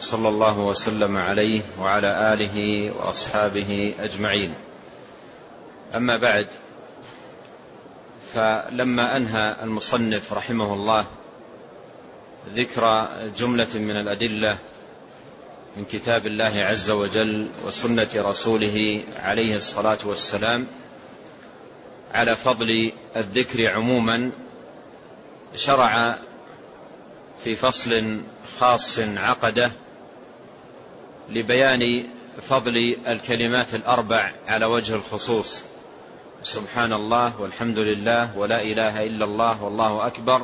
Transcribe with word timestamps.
صلى 0.00 0.28
الله 0.28 0.58
وسلم 0.58 1.16
عليه 1.16 1.62
وعلى 1.78 2.32
آله 2.32 2.90
وأصحابه 2.90 3.94
أجمعين. 4.00 4.54
أما 5.94 6.16
بعد 6.16 6.46
فلما 8.34 9.16
أنهى 9.16 9.56
المصنف 9.62 10.32
رحمه 10.32 10.74
الله 10.74 11.06
ذكر 12.54 13.08
جملة 13.38 13.68
من 13.74 13.96
الأدلة 13.96 14.58
من 15.76 15.84
كتاب 15.84 16.26
الله 16.26 16.52
عز 16.56 16.90
وجل 16.90 17.48
وسنة 17.66 18.08
رسوله 18.16 19.02
عليه 19.16 19.56
الصلاة 19.56 19.98
والسلام 20.04 20.66
على 22.14 22.36
فضل 22.36 22.92
الذكر 23.16 23.68
عموما 23.68 24.30
شرع 25.56 26.18
في 27.44 27.56
فصل 27.56 28.20
خاص 28.60 28.98
عقده 28.98 29.72
لبيان 31.30 32.04
فضل 32.42 32.96
الكلمات 33.06 33.74
الأربع 33.74 34.32
على 34.48 34.66
وجه 34.66 34.94
الخصوص. 34.94 35.62
سبحان 36.42 36.92
الله 36.92 37.40
والحمد 37.40 37.78
لله 37.78 38.38
ولا 38.38 38.62
إله 38.62 39.06
إلا 39.06 39.24
الله 39.24 39.62
والله 39.62 40.06
أكبر 40.06 40.42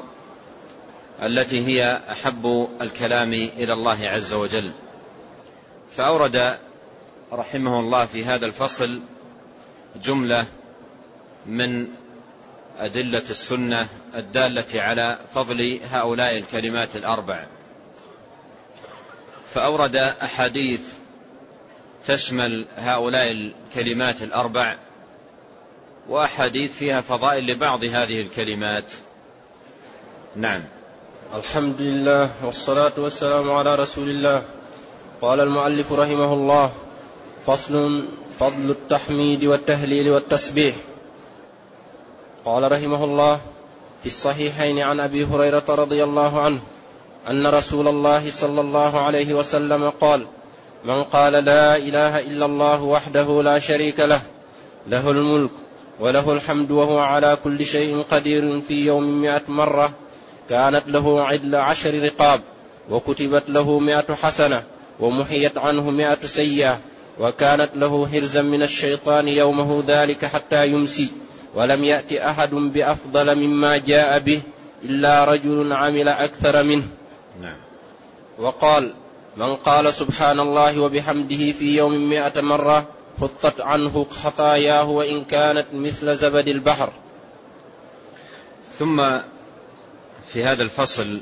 التي 1.22 1.66
هي 1.66 2.00
أحب 2.11 2.69
الكلام 2.80 3.33
إلى 3.33 3.72
الله 3.72 4.08
عز 4.08 4.33
وجل. 4.33 4.72
فأورد 5.96 6.58
رحمه 7.33 7.80
الله 7.80 8.06
في 8.06 8.24
هذا 8.24 8.46
الفصل 8.46 9.00
جملة 10.02 10.46
من 11.46 11.86
أدلة 12.78 13.22
السنة 13.30 13.89
الدالة 14.14 14.83
على 14.83 15.18
فضل 15.34 15.80
هؤلاء 15.91 16.39
الكلمات 16.39 16.96
الأربع. 16.96 17.46
فأورد 19.56 19.96
أحاديث 19.96 20.80
تشمل 22.06 22.66
هؤلاء 22.76 23.30
الكلمات 23.30 24.22
الأربع 24.22 24.76
وأحاديث 26.08 26.72
فيها 26.72 27.00
فضائل 27.00 27.46
لبعض 27.46 27.84
هذه 27.84 28.20
الكلمات. 28.20 28.84
نعم. 30.36 30.64
الحمد 31.34 31.80
لله 31.80 32.30
والصلاة 32.44 32.92
والسلام 32.96 33.50
على 33.50 33.74
رسول 33.74 34.10
الله. 34.10 34.42
قال 35.20 35.40
المؤلف 35.40 35.92
رحمه 35.92 36.32
الله 36.32 36.72
فصل 37.46 38.04
فضل 38.40 38.70
التحميد 38.70 39.44
والتهليل 39.44 40.10
والتسبيح. 40.10 40.77
قال 42.44 42.72
رحمه 42.72 43.04
الله 43.04 43.40
في 44.00 44.06
الصحيحين 44.06 44.78
عن 44.78 45.00
أبي 45.00 45.24
هريرة 45.24 45.64
رضي 45.68 46.04
الله 46.04 46.40
عنه 46.40 46.60
أن 47.30 47.46
رسول 47.46 47.88
الله 47.88 48.30
صلى 48.30 48.60
الله 48.60 49.00
عليه 49.00 49.34
وسلم 49.34 49.91
قال 49.91 50.27
من 50.84 51.02
قال 51.02 51.33
لا 51.33 51.77
إله 51.77 52.20
إلا 52.20 52.46
الله 52.46 52.83
وحده 52.83 53.42
لا 53.42 53.58
شريك 53.58 54.00
له 54.00 54.20
له 54.86 55.10
الملك 55.10 55.50
وله 56.00 56.33
الحمد 56.33 56.70
وهو 56.70 56.98
على 56.98 57.38
كل 57.44 57.64
شيء 57.64 58.02
قدير 58.10 58.60
في 58.60 58.86
يوم 58.86 59.22
مئة 59.22 59.42
مرة 59.48 59.92
كانت 60.48 60.83
له 60.86 61.22
عدل 61.27 61.55
عشر 61.55 62.02
رقاب 62.02 62.40
وكتبت 62.90 63.42
له 63.48 63.78
مئة 63.78 64.14
حسنة 64.14 64.62
ومحيت 65.01 65.58
عنه 65.58 65.90
مئة 65.90 66.27
سيئة 66.27 66.80
وكانت 67.18 67.70
له 67.74 68.08
هرزا 68.12 68.42
من 68.42 68.62
الشيطان 68.62 69.28
يومه 69.28 69.84
ذلك 69.86 70.24
حتى 70.24 70.68
يمسي 70.68 71.08
ولم 71.55 71.84
يأت 71.84 72.12
أحد 72.12 72.51
بأفضل 72.55 73.34
مما 73.34 73.77
جاء 73.77 74.18
به 74.18 74.40
إلا 74.84 75.24
رجل 75.24 75.72
عمل 75.72 76.08
أكثر 76.08 76.62
منه. 76.62 76.84
نعم. 77.41 77.57
وقال 78.39 78.95
من 79.36 79.57
قال 79.57 79.95
سبحان 79.95 80.41
الله 80.41 80.80
وبحمده 80.80 81.52
في 81.52 81.77
يوم 81.77 82.08
مئة 82.11 82.41
مرة 82.41 82.89
حطت 83.20 83.61
عنه 83.61 84.07
خطاياه 84.11 84.89
وإن 84.89 85.24
كانت 85.24 85.67
مثل 85.73 86.17
زبد 86.17 86.48
البحر. 86.48 86.92
ثم 88.79 89.19
في 90.33 90.45
هذا 90.45 90.63
الفصل 90.63 91.20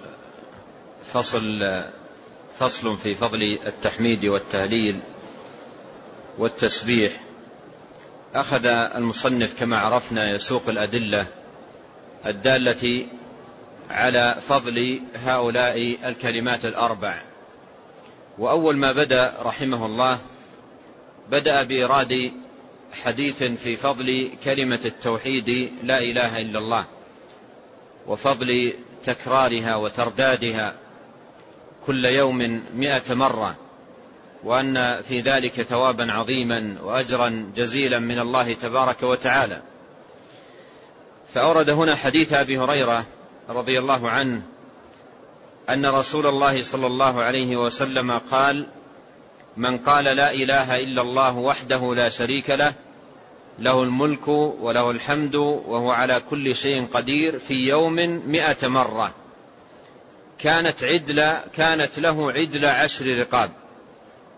فصل 1.12 1.82
فصل 2.58 2.96
في 2.96 3.14
فضل 3.14 3.58
التحميد 3.66 4.24
والتهليل 4.24 5.00
والتسبيح 6.38 7.20
أخذ 8.34 8.66
المصنف 8.66 9.58
كما 9.58 9.78
عرفنا 9.78 10.30
يسوق 10.30 10.62
الأدلة 10.68 11.26
الدالة 12.26 13.06
على 13.90 14.36
فضل 14.48 15.00
هؤلاء 15.14 16.08
الكلمات 16.08 16.64
الأربع. 16.64 17.22
وأول 18.38 18.76
ما 18.76 18.92
بدأ 18.92 19.34
رحمه 19.42 19.86
الله 19.86 20.18
بدأ 21.30 21.62
بإيراد 21.62 22.32
حديث 23.02 23.42
في 23.42 23.76
فضل 23.76 24.30
كلمة 24.44 24.80
التوحيد 24.84 25.72
لا 25.82 25.98
إله 25.98 26.40
إلا 26.40 26.58
الله 26.58 26.84
وفضل 28.06 28.72
تكرارها 29.04 29.76
وتردادها 29.76 30.74
كل 31.86 32.04
يوم 32.04 32.62
مائه 32.76 33.14
مرة 33.14 33.56
وأن 34.44 35.02
في 35.02 35.20
ذلك 35.20 35.62
ثوابا 35.62 36.12
عظيما 36.12 36.76
واجرا 36.82 37.52
جزيلا 37.56 37.98
من 37.98 38.18
الله 38.18 38.52
تبارك 38.52 39.02
وتعالى. 39.02 39.62
فأورد 41.34 41.70
هنا 41.70 41.94
حديث 41.94 42.32
أبي 42.32 42.58
هريرة 42.58 43.04
رضي 43.48 43.78
الله 43.78 44.10
عنه 44.10 44.42
أن 45.70 45.86
رسول 45.86 46.26
الله 46.26 46.62
صلى 46.62 46.86
الله 46.86 47.22
عليه 47.22 47.56
وسلم 47.56 48.18
قال 48.18 48.66
من 49.56 49.78
قال 49.78 50.04
لا 50.04 50.32
إله 50.32 50.80
إلا 50.80 51.02
الله 51.02 51.36
وحده 51.36 51.94
لا 51.94 52.08
شريك 52.08 52.50
له 52.50 52.72
له 53.58 53.82
الملك 53.82 54.28
وله 54.28 54.90
الحمد 54.90 55.34
وهو 55.34 55.90
على 55.90 56.22
كل 56.30 56.54
شيء 56.54 56.86
قدير 56.86 57.38
في 57.38 57.54
يوم 57.54 57.94
مئة 58.26 58.68
مرة. 58.68 59.14
كانت 60.38 60.84
عدل 60.84 61.32
كانت 61.56 61.98
له 61.98 62.32
عدل 62.32 62.64
عشر 62.64 63.06
رقاب 63.18 63.50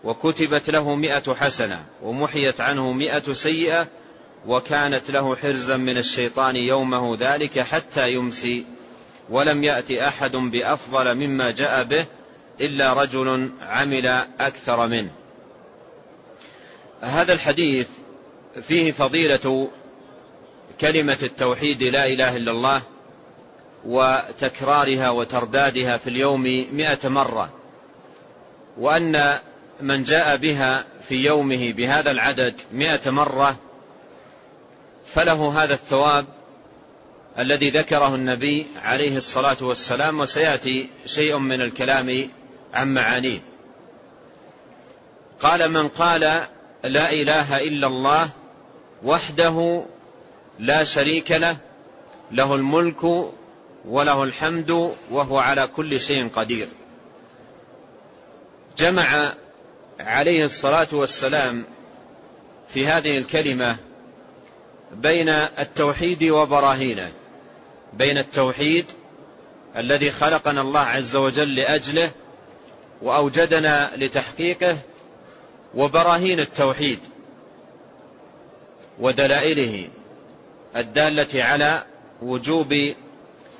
وكتبت 0.03 0.69
له 0.69 0.95
مئة 0.95 1.33
حسنة 1.33 1.85
ومحيت 2.03 2.61
عنه 2.61 2.91
مئة 2.91 3.33
سيئة 3.33 3.87
وكانت 4.47 5.11
له 5.11 5.35
حرزا 5.35 5.77
من 5.77 5.97
الشيطان 5.97 6.55
يومه 6.55 7.17
ذلك 7.19 7.59
حتى 7.59 8.11
يمسي 8.11 8.65
ولم 9.29 9.63
يأت 9.63 9.91
أحد 9.91 10.31
بأفضل 10.31 11.15
مما 11.15 11.51
جاء 11.51 11.83
به 11.83 12.05
إلا 12.61 12.93
رجل 12.93 13.49
عمل 13.61 14.05
أكثر 14.39 14.87
منه. 14.87 15.11
هذا 17.01 17.33
الحديث 17.33 17.87
فيه 18.61 18.91
فضيلة 18.91 19.69
كلمة 20.81 21.17
التوحيد 21.23 21.83
لا 21.83 22.05
إله 22.05 22.35
إلا 22.35 22.51
الله 22.51 22.81
وتكرارها 23.85 25.09
وتردادها 25.09 25.97
في 25.97 26.09
اليوم 26.09 26.43
مئة 26.71 27.09
مرة 27.09 27.49
وأن 28.77 29.39
من 29.81 30.03
جاء 30.03 30.37
بها 30.37 30.85
في 31.07 31.25
يومه 31.25 31.73
بهذا 31.73 32.11
العدد 32.11 32.61
مئة 32.73 33.09
مرة 33.09 33.55
فله 35.05 35.63
هذا 35.63 35.73
الثواب 35.73 36.25
الذي 37.39 37.69
ذكره 37.69 38.15
النبي 38.15 38.67
عليه 38.75 39.17
الصلاة 39.17 39.57
والسلام 39.61 40.19
وسيأتي 40.19 40.89
شيء 41.05 41.37
من 41.37 41.61
الكلام 41.61 42.29
عن 42.73 42.93
معانيه. 42.93 43.39
قال 45.39 45.71
من 45.71 45.87
قال 45.87 46.19
لا 46.83 47.11
إله 47.11 47.57
إلا 47.57 47.87
الله 47.87 48.29
وحده 49.03 49.85
لا 50.59 50.83
شريك 50.83 51.31
له 51.31 51.57
له 52.31 52.55
الملك 52.55 53.03
وله 53.85 54.23
الحمد 54.23 54.93
وهو 55.11 55.37
على 55.37 55.67
كل 55.67 55.99
شيء 56.01 56.29
قدير. 56.29 56.69
جمع 58.77 59.33
عليه 59.99 60.43
الصلاة 60.43 60.87
والسلام 60.91 61.63
في 62.67 62.87
هذه 62.87 63.17
الكلمة 63.17 63.77
بين 64.91 65.29
التوحيد 65.29 66.23
وبراهينه. 66.23 67.11
بين 67.93 68.17
التوحيد 68.17 68.85
الذي 69.77 70.11
خلقنا 70.11 70.61
الله 70.61 70.79
عز 70.79 71.15
وجل 71.15 71.55
لأجله 71.55 72.11
وأوجدنا 73.01 73.91
لتحقيقه 73.95 74.77
وبراهين 75.75 76.39
التوحيد 76.39 76.99
ودلائله 78.99 79.89
الدالة 80.75 81.43
على 81.43 81.83
وجوب 82.21 82.93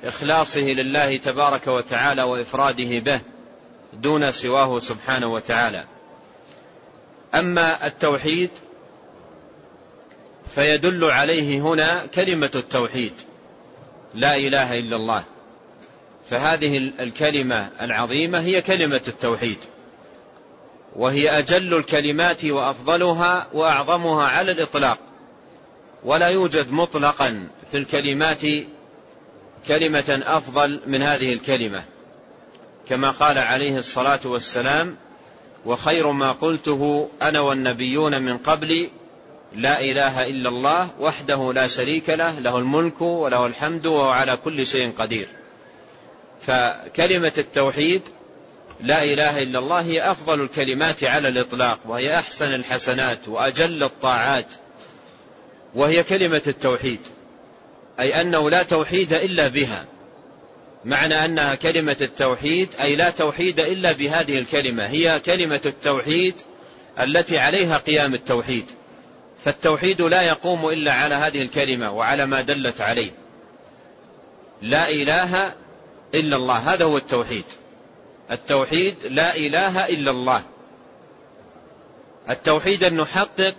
إخلاصه 0.04 0.60
لله 0.60 1.16
تبارك 1.16 1.66
وتعالى 1.66 2.22
وإفراده 2.22 2.98
به 2.98 3.20
دون 3.92 4.30
سواه 4.30 4.78
سبحانه 4.78 5.26
وتعالى. 5.32 5.84
أما 7.34 7.86
التوحيد 7.86 8.50
فيدل 10.54 11.04
عليه 11.04 11.60
هنا 11.60 12.06
كلمة 12.06 12.50
التوحيد. 12.54 13.12
لا 14.14 14.36
إله 14.36 14.78
إلا 14.78 14.96
الله. 14.96 15.24
فهذه 16.30 16.92
الكلمة 17.00 17.68
العظيمة 17.80 18.40
هي 18.40 18.62
كلمة 18.62 19.00
التوحيد. 19.08 19.58
وهي 20.96 21.38
أجل 21.38 21.74
الكلمات 21.74 22.44
وأفضلها 22.44 23.46
وأعظمها 23.52 24.26
على 24.26 24.52
الإطلاق. 24.52 24.98
ولا 26.04 26.28
يوجد 26.28 26.72
مطلقا 26.72 27.48
في 27.70 27.76
الكلمات 27.76 28.42
كلمة 29.68 30.22
أفضل 30.26 30.80
من 30.86 31.02
هذه 31.02 31.32
الكلمة. 31.32 31.82
كما 32.88 33.10
قال 33.10 33.38
عليه 33.38 33.78
الصلاة 33.78 34.20
والسلام 34.24 34.96
وخير 35.66 36.12
ما 36.12 36.32
قلته 36.32 37.08
أنا 37.22 37.40
والنبيون 37.40 38.22
من 38.22 38.38
قبلي 38.38 38.90
لا 39.54 39.80
إله 39.80 40.26
إلا 40.26 40.48
الله 40.48 40.90
وحده 41.00 41.52
لا 41.52 41.68
شريك 41.68 42.10
له 42.10 42.38
له 42.38 42.58
الملك 42.58 43.00
وله 43.00 43.46
الحمد 43.46 43.86
وهو 43.86 44.10
على 44.10 44.36
كل 44.36 44.66
شيء 44.66 44.92
قدير. 44.98 45.28
فكلمة 46.46 47.32
التوحيد 47.38 48.02
لا 48.80 49.04
إله 49.04 49.42
إلا 49.42 49.58
الله 49.58 49.80
هي 49.80 50.10
أفضل 50.10 50.40
الكلمات 50.40 51.04
على 51.04 51.28
الإطلاق 51.28 51.78
وهي 51.86 52.18
أحسن 52.18 52.54
الحسنات 52.54 53.28
وأجل 53.28 53.82
الطاعات 53.82 54.52
وهي 55.74 56.02
كلمة 56.02 56.42
التوحيد 56.46 57.00
أي 58.00 58.20
أنه 58.20 58.50
لا 58.50 58.62
توحيد 58.62 59.12
إلا 59.12 59.48
بها. 59.48 59.84
معنى 60.84 61.24
أنها 61.24 61.54
كلمة 61.54 61.96
التوحيد 62.00 62.68
أي 62.80 62.96
لا 62.96 63.10
توحيد 63.10 63.60
إلا 63.60 63.92
بهذه 63.92 64.38
الكلمة 64.38 64.86
هي 64.86 65.20
كلمة 65.20 65.60
التوحيد 65.66 66.34
التي 67.00 67.38
عليها 67.38 67.78
قيام 67.78 68.14
التوحيد. 68.14 68.64
فالتوحيد 69.48 70.02
لا 70.02 70.22
يقوم 70.22 70.68
إلا 70.68 70.92
على 70.92 71.14
هذه 71.14 71.42
الكلمة 71.42 71.90
وعلى 71.90 72.26
ما 72.26 72.40
دلت 72.40 72.80
عليه. 72.80 73.10
لا 74.62 74.88
إله 74.88 75.52
إلا 76.14 76.36
الله 76.36 76.56
هذا 76.56 76.84
هو 76.84 76.96
التوحيد. 76.96 77.44
التوحيد 78.30 78.94
لا 79.04 79.36
إله 79.36 79.88
إلا 79.88 80.10
الله. 80.10 80.42
التوحيد 82.30 82.84
أن 82.84 82.96
نحقق 82.96 83.54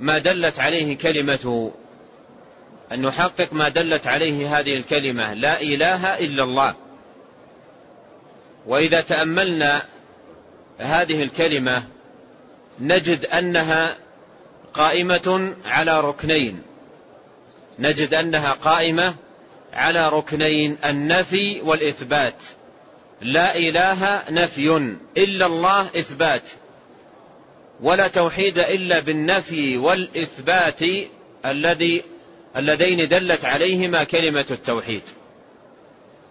ما 0.00 0.18
دلت 0.18 0.58
عليه 0.58 0.98
كلمته. 0.98 1.72
أن 2.92 3.02
نحقق 3.02 3.52
ما 3.52 3.68
دلت 3.68 4.06
عليه 4.06 4.58
هذه 4.58 4.76
الكلمة. 4.76 5.34
لا 5.34 5.60
إله 5.60 6.18
إلا 6.18 6.42
الله. 6.42 6.74
وإذا 8.66 9.00
تأملنا 9.00 9.82
هذه 10.78 11.22
الكلمة 11.22 11.82
نجد 12.80 13.26
أنها 13.26 14.03
قائمة 14.74 15.54
على 15.64 16.00
ركنين. 16.00 16.62
نجد 17.78 18.14
أنها 18.14 18.52
قائمة 18.52 19.14
على 19.72 20.08
ركنين 20.08 20.76
النفي 20.84 21.60
والإثبات. 21.60 22.42
لا 23.20 23.56
إله 23.56 24.22
نفي 24.30 24.96
إلا 25.16 25.46
الله 25.46 25.80
إثبات. 25.80 26.42
ولا 27.80 28.08
توحيد 28.08 28.58
إلا 28.58 29.00
بالنفي 29.00 29.76
والإثبات 29.76 30.80
الذي 31.46 32.02
اللذين 32.56 33.08
دلت 33.08 33.44
عليهما 33.44 34.04
كلمة 34.04 34.46
التوحيد. 34.50 35.02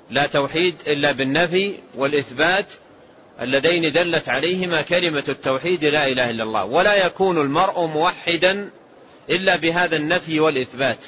لا 0.10 0.26
توحيد 0.26 0.76
إلا 0.88 1.12
بالنفي 1.12 1.76
والإثبات 1.96 2.74
اللذين 3.42 3.92
دلت 3.92 4.30
عليهما 4.30 4.82
كلمة 4.82 5.24
التوحيد 5.30 5.86
لا 5.86 6.08
إله 6.08 6.30
إلا 6.30 6.44
الله 6.44 6.66
ولا 6.66 7.06
يكون 7.06 7.42
المرء 7.42 7.86
موحدا 7.86 8.70
إلا 9.30 9.56
بهذا 9.56 9.96
النفي 9.96 10.40
والإثبات 10.40 11.06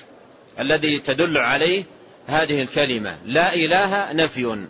الذي 0.59 0.99
تدل 0.99 1.37
عليه 1.37 1.83
هذه 2.27 2.61
الكلمة 2.61 3.17
لا 3.25 3.53
إله 3.53 4.13
نفي 4.13 4.67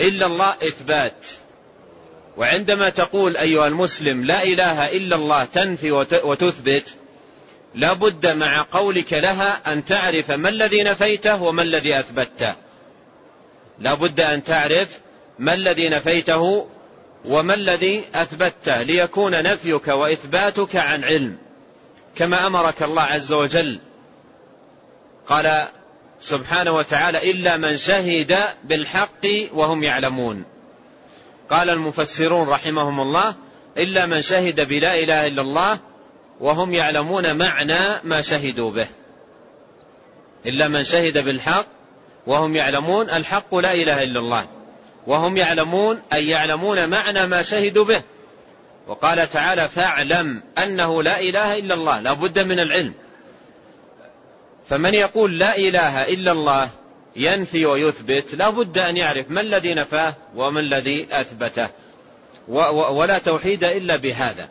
إلا 0.00 0.26
الله 0.26 0.54
إثبات. 0.62 1.26
وعندما 2.36 2.88
تقول 2.88 3.36
أيها 3.36 3.68
المسلم 3.68 4.24
لا 4.24 4.42
إله 4.42 4.96
إلا 4.96 5.16
الله 5.16 5.44
تنفي 5.44 5.90
وتثبت 6.24 6.94
لا 7.74 7.92
بد 7.92 8.26
مع 8.26 8.66
قولك 8.72 9.12
لها 9.12 9.72
أن 9.72 9.84
تعرف 9.84 10.30
ما 10.30 10.48
الذي 10.48 10.82
نفيته 10.82 11.42
وما 11.42 11.62
الذي 11.62 11.98
أثبته 11.98 12.54
لا 13.78 13.94
بد 13.94 14.20
أن 14.20 14.44
تعرف 14.44 14.88
ما 15.38 15.54
الذي 15.54 15.88
نفيته 15.88 16.66
وما 17.24 17.54
الذي 17.54 18.04
أثبته 18.14 18.82
ليكون 18.82 19.42
نفيك 19.42 19.88
وإثباتك 19.88 20.76
عن 20.76 21.04
علم. 21.04 21.38
كما 22.16 22.46
أمرك 22.46 22.82
الله 22.82 23.02
عز 23.02 23.32
وجل. 23.32 23.78
قال 25.26 25.64
سبحانه 26.20 26.76
وتعالى 26.76 27.30
إلا 27.30 27.56
من 27.56 27.76
شهد 27.76 28.38
بالحق 28.64 29.26
وهم 29.52 29.82
يعلمون. 29.82 30.44
قال 31.50 31.70
المفسرون 31.70 32.48
رحمهم 32.48 33.00
الله 33.00 33.34
إلا 33.78 34.06
من 34.06 34.22
شهد 34.22 34.60
بلا 34.60 34.94
إله 34.94 35.26
إلا 35.26 35.42
الله 35.42 35.78
وهم 36.40 36.74
يعلمون 36.74 37.36
معنى 37.36 38.00
ما 38.04 38.22
شهدوا 38.22 38.70
به. 38.70 38.86
إلا 40.46 40.68
من 40.68 40.84
شهد 40.84 41.18
بالحق 41.18 41.66
وهم 42.26 42.56
يعلمون 42.56 43.10
الحق 43.10 43.54
لا 43.54 43.74
إله 43.74 44.02
إلا 44.02 44.20
الله. 44.20 44.57
وهم 45.06 45.36
يعلمون 45.36 46.02
أي 46.12 46.28
يعلمون 46.28 46.88
معنى 46.88 47.26
ما 47.26 47.42
شهدوا 47.42 47.84
به. 47.84 48.02
وقال 48.86 49.30
تعالى 49.30 49.68
فاعلم 49.68 50.42
أنه 50.62 51.02
لا 51.02 51.20
إله 51.20 51.54
إلا 51.54 51.74
الله 51.74 52.00
لا 52.00 52.12
بد 52.12 52.38
من 52.38 52.58
العلم. 52.58 52.94
فمن 54.68 54.94
يقول 54.94 55.38
لا 55.38 55.56
إله 55.56 56.02
إلا 56.02 56.32
الله 56.32 56.70
ينفي 57.16 57.66
ويثبت 57.66 58.34
لا 58.34 58.50
بد 58.50 58.78
أن 58.78 58.96
يعرف 58.96 59.30
ما 59.30 59.40
الذي 59.40 59.74
نفاه 59.74 60.14
وما 60.36 60.60
الذي 60.60 61.06
أثبته. 61.10 61.68
ولا 62.48 63.18
توحيد 63.18 63.64
إلا 63.64 63.96
بهذا. 63.96 64.48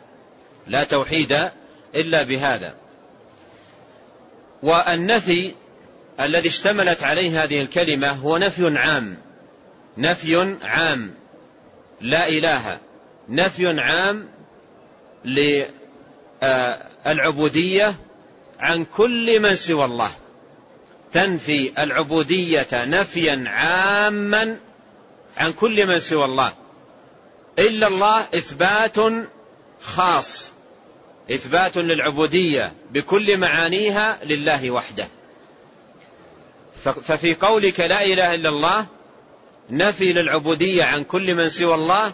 لا 0.66 0.84
توحيد 0.84 1.50
إلا 1.94 2.22
بهذا. 2.22 2.74
والنفي 4.62 5.52
الذي 6.20 6.48
اشتملت 6.48 7.02
عليه 7.02 7.42
هذه 7.42 7.62
الكلمة 7.62 8.08
هو 8.08 8.38
نفي 8.38 8.78
عام. 8.78 9.18
نفي 9.98 10.58
عام. 10.62 11.14
لا 12.00 12.28
إله. 12.28 12.78
نفي 13.28 13.80
عام 13.80 14.28
للعبودية 17.04 17.94
عن 18.58 18.84
كل 18.84 19.40
من 19.40 19.56
سوى 19.56 19.84
الله. 19.84 20.10
تنفي 21.12 21.72
العبودية 21.78 22.68
نفيا 22.72 23.44
عاما 23.46 24.56
عن 25.36 25.52
كل 25.52 25.86
من 25.86 26.00
سوى 26.00 26.24
الله. 26.24 26.52
إلا 27.58 27.86
الله 27.86 28.20
إثبات 28.20 28.96
خاص. 29.80 30.52
إثبات 31.30 31.76
للعبودية 31.76 32.72
بكل 32.90 33.38
معانيها 33.38 34.18
لله 34.24 34.70
وحده. 34.70 35.08
ففي 36.82 37.34
قولك 37.34 37.80
لا 37.80 38.04
إله 38.04 38.34
إلا 38.34 38.48
الله 38.48 38.86
نفي 39.70 40.12
للعبودية 40.12 40.84
عن 40.84 41.04
كل 41.04 41.34
من 41.34 41.48
سوى 41.48 41.74
الله 41.74 42.12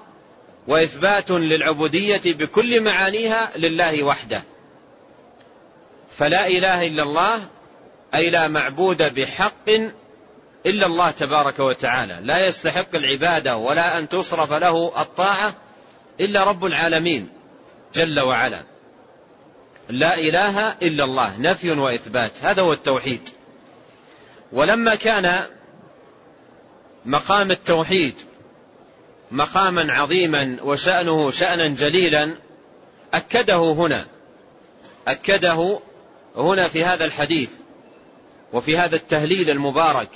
وإثبات 0.68 1.30
للعبودية 1.30 2.22
بكل 2.24 2.80
معانيها 2.80 3.50
لله 3.56 4.02
وحده. 4.02 4.42
فلا 6.10 6.46
إله 6.46 6.86
إلا 6.86 7.02
الله 7.02 7.40
أي 8.14 8.30
لا 8.30 8.48
معبود 8.48 9.14
بحق 9.14 9.70
إلا 10.66 10.86
الله 10.86 11.10
تبارك 11.10 11.58
وتعالى. 11.60 12.18
لا 12.22 12.46
يستحق 12.46 12.94
العبادة 12.94 13.56
ولا 13.56 13.98
أن 13.98 14.08
تصرف 14.08 14.52
له 14.52 15.02
الطاعة 15.02 15.54
إلا 16.20 16.44
رب 16.44 16.64
العالمين 16.64 17.28
جل 17.94 18.20
وعلا. 18.20 18.60
لا 19.88 20.18
إله 20.18 20.68
إلا 20.68 21.04
الله 21.04 21.40
نفي 21.40 21.70
وإثبات. 21.70 22.32
هذا 22.42 22.62
هو 22.62 22.72
التوحيد. 22.72 23.28
ولما 24.52 24.94
كان 24.94 25.44
مقام 27.06 27.50
التوحيد 27.50 28.14
مقاما 29.30 29.92
عظيما 29.92 30.56
وشأنه 30.62 31.30
شأنا 31.30 31.68
جليلا 31.68 32.36
أكده 33.14 33.56
هنا 33.56 34.06
أكده 35.08 35.80
هنا 36.36 36.68
في 36.68 36.84
هذا 36.84 37.04
الحديث 37.04 37.50
وفي 38.52 38.78
هذا 38.78 38.96
التهليل 38.96 39.50
المبارك. 39.50 40.08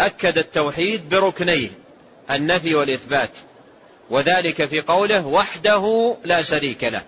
أكد 0.00 0.38
التوحيد 0.38 1.08
بركنيه 1.08 1.68
النفي 2.30 2.74
والإثبات 2.74 3.30
وذلك 4.10 4.66
في 4.66 4.80
قوله 4.80 5.26
وحده 5.26 6.16
لا 6.24 6.42
شريك 6.42 6.84
له. 6.84 7.02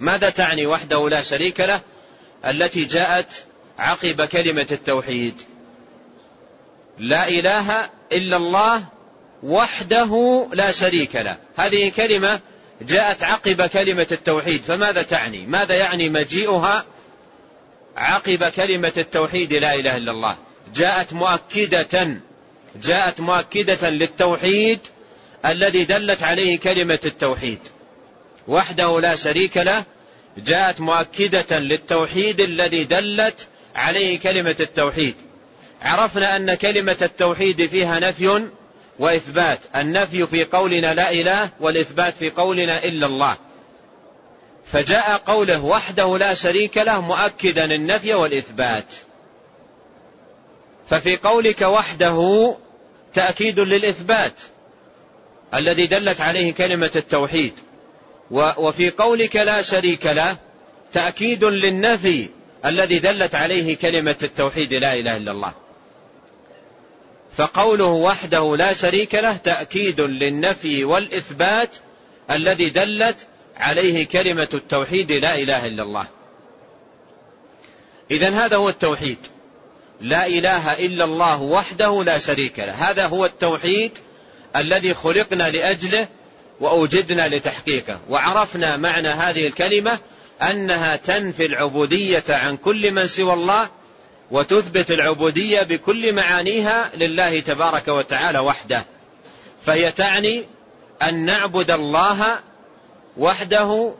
ماذا 0.00 0.30
تعني 0.30 0.66
وحده 0.66 1.08
لا 1.08 1.22
شريك 1.22 1.60
له؟ 1.60 1.80
التي 2.46 2.84
جاءت 2.84 3.44
عقب 3.78 4.22
كلمة 4.22 4.66
التوحيد. 4.72 5.42
لا 6.98 7.28
إله 7.28 7.90
إلا 8.12 8.36
الله 8.36 8.84
وحده 9.42 10.46
لا 10.52 10.72
شريك 10.72 11.16
له. 11.16 11.36
هذه 11.56 11.88
كلمة 11.96 12.40
جاءت 12.82 13.22
عقب 13.22 13.62
كلمة 13.62 14.06
التوحيد. 14.12 14.62
فماذا 14.62 15.02
تعني؟ 15.02 15.46
ماذا 15.46 15.74
يعني 15.74 16.08
مجيئها 16.10 16.84
عقب 17.96 18.44
كلمة 18.44 18.92
التوحيد 18.96 19.52
لا 19.52 19.74
إله 19.74 19.96
إلا 19.96 20.10
الله؟ 20.10 20.36
جاءت 20.74 21.12
مؤكدة 21.12 22.20
جاءت 22.82 23.20
مؤكدة 23.20 23.90
للتوحيد 23.90 24.80
الذي 25.46 25.84
دلت 25.84 26.22
عليه 26.22 26.58
كلمة 26.58 27.00
التوحيد. 27.04 27.58
وحده 28.48 29.00
لا 29.00 29.16
شريك 29.16 29.56
له 29.56 29.84
جاءت 30.38 30.80
مؤكدة 30.80 31.58
للتوحيد 31.58 32.40
الذي 32.40 32.84
دلت 32.84 33.48
عليه 33.74 34.20
كلمة 34.20 34.56
التوحيد. 34.60 35.14
عرفنا 35.84 36.36
أن 36.36 36.54
كلمة 36.54 36.96
التوحيد 37.02 37.66
فيها 37.66 38.00
نفي 38.00 38.48
وإثبات. 38.98 39.58
النفي 39.76 40.26
في 40.26 40.44
قولنا 40.44 40.94
لا 40.94 41.10
إله 41.12 41.50
والإثبات 41.60 42.14
في 42.18 42.30
قولنا 42.30 42.84
إلا 42.84 43.06
الله. 43.06 43.36
فجاء 44.64 45.16
قوله 45.26 45.64
وحده 45.64 46.18
لا 46.18 46.34
شريك 46.34 46.78
له 46.78 47.00
مؤكدا 47.00 47.64
النفي 47.64 48.14
والإثبات. 48.14 48.94
ففي 50.90 51.16
قولك 51.16 51.62
وحده 51.62 52.56
تأكيد 53.14 53.60
للإثبات 53.60 54.34
الذي 55.54 55.86
دلت 55.86 56.20
عليه 56.20 56.54
كلمة 56.54 56.90
التوحيد. 56.96 57.52
وفي 58.30 58.90
قولك 58.90 59.36
لا 59.36 59.62
شريك 59.62 60.06
له 60.06 60.36
تأكيد 60.92 61.44
للنفي 61.44 62.28
الذي 62.66 62.98
دلت 62.98 63.34
عليه 63.34 63.76
كلمة 63.76 64.16
التوحيد 64.22 64.72
لا 64.72 64.94
إله 64.94 65.16
إلا 65.16 65.30
الله. 65.30 65.61
فقوله 67.36 67.84
وحده 67.84 68.56
لا 68.56 68.72
شريك 68.72 69.14
له 69.14 69.36
تأكيد 69.36 70.00
للنفي 70.00 70.84
والإثبات 70.84 71.76
الذي 72.30 72.70
دلت 72.70 73.26
عليه 73.56 74.06
كلمة 74.06 74.48
التوحيد 74.54 75.12
لا 75.12 75.34
إله 75.34 75.66
إلا 75.66 75.82
الله. 75.82 76.06
إذا 78.10 78.30
هذا 78.30 78.56
هو 78.56 78.68
التوحيد. 78.68 79.18
لا 80.00 80.26
إله 80.26 80.72
إلا 80.72 81.04
الله 81.04 81.42
وحده 81.42 82.04
لا 82.04 82.18
شريك 82.18 82.58
له. 82.58 82.72
هذا 82.72 83.06
هو 83.06 83.24
التوحيد 83.24 83.92
الذي 84.56 84.94
خلقنا 84.94 85.50
لأجله 85.50 86.08
وأوجدنا 86.60 87.28
لتحقيقه. 87.28 88.00
وعرفنا 88.08 88.76
معنى 88.76 89.08
هذه 89.08 89.46
الكلمة 89.46 89.98
أنها 90.42 90.96
تنفي 90.96 91.46
العبودية 91.46 92.24
عن 92.28 92.56
كل 92.56 92.90
من 92.90 93.06
سوى 93.06 93.32
الله 93.32 93.70
وتثبت 94.32 94.90
العبودية 94.90 95.62
بكل 95.62 96.12
معانيها 96.12 96.90
لله 96.96 97.40
تبارك 97.40 97.88
وتعالى 97.88 98.38
وحده. 98.38 98.84
فهي 99.66 99.92
تعني 99.92 100.44
أن 101.02 101.24
نعبد 101.24 101.70
الله 101.70 102.38
وحده 103.16 103.94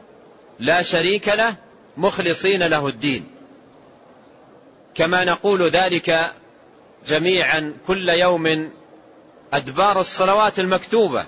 لا 0.59 0.83
شريك 0.83 1.29
له 1.29 1.55
مخلصين 1.97 2.63
له 2.63 2.89
الدين. 2.89 3.31
كما 4.95 5.25
نقول 5.25 5.69
ذلك 5.69 6.33
جميعا 7.07 7.75
كل 7.87 8.09
يوم 8.09 8.71
أدبار 9.53 10.01
الصلوات 10.01 10.59
المكتوبة. 10.59 11.27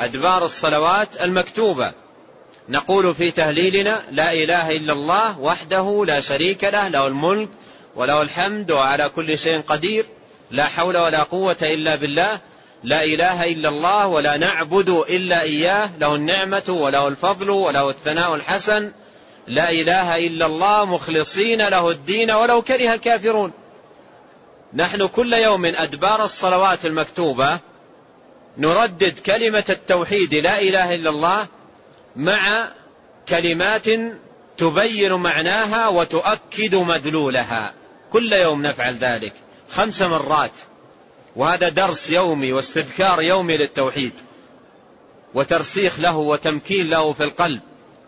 أدبار 0.00 0.44
الصلوات 0.44 1.22
المكتوبة. 1.22 1.92
نقول 2.68 3.14
في 3.14 3.30
تهليلنا 3.30 4.02
لا 4.10 4.32
إله 4.32 4.70
إلا 4.76 4.92
الله 4.92 5.40
وحده 5.40 6.04
لا 6.06 6.20
شريك 6.20 6.64
له 6.64 6.88
له 6.88 7.06
الملك 7.06 7.48
وله 7.96 8.22
الحمد 8.22 8.70
وعلى 8.70 9.08
كل 9.08 9.38
شيء 9.38 9.60
قدير 9.60 10.06
لا 10.50 10.64
حول 10.64 10.96
ولا 10.96 11.22
قوة 11.22 11.56
إلا 11.62 11.94
بالله 11.94 12.40
لا 12.84 13.04
إله 13.04 13.44
إلا 13.44 13.68
الله 13.68 14.06
ولا 14.06 14.36
نعبد 14.36 14.88
إلا 14.88 15.42
إياه 15.42 15.90
له 16.00 16.14
النعمة 16.14 16.62
وله 16.68 17.08
الفضل 17.08 17.50
وله 17.50 17.90
الثناء 17.90 18.34
الحسن 18.34 18.92
لا 19.46 19.70
إله 19.70 20.26
إلا 20.26 20.46
الله 20.46 20.84
مخلصين 20.84 21.68
له 21.68 21.90
الدين 21.90 22.30
ولو 22.30 22.62
كره 22.62 22.94
الكافرون. 22.94 23.52
نحن 24.74 25.06
كل 25.06 25.32
يوم 25.32 25.66
أدبار 25.66 26.24
الصلوات 26.24 26.86
المكتوبة 26.86 27.58
نردد 28.58 29.18
كلمة 29.18 29.64
التوحيد 29.68 30.34
لا 30.34 30.60
إله 30.60 30.94
إلا 30.94 31.10
الله 31.10 31.46
مع 32.16 32.68
كلمات 33.28 33.86
تبين 34.58 35.12
معناها 35.12 35.88
وتؤكد 35.88 36.74
مدلولها. 36.74 37.74
كل 38.12 38.32
يوم 38.32 38.62
نفعل 38.62 38.94
ذلك. 38.94 39.32
خمس 39.70 40.02
مرات. 40.02 40.52
وهذا 41.36 41.68
درس 41.68 42.10
يومي 42.10 42.52
واستذكار 42.52 43.22
يومي 43.22 43.56
للتوحيد. 43.56 44.12
وترسيخ 45.34 46.00
له 46.00 46.16
وتمكين 46.16 46.90
له 46.90 47.12
في 47.12 47.24
القلب. 47.24 47.60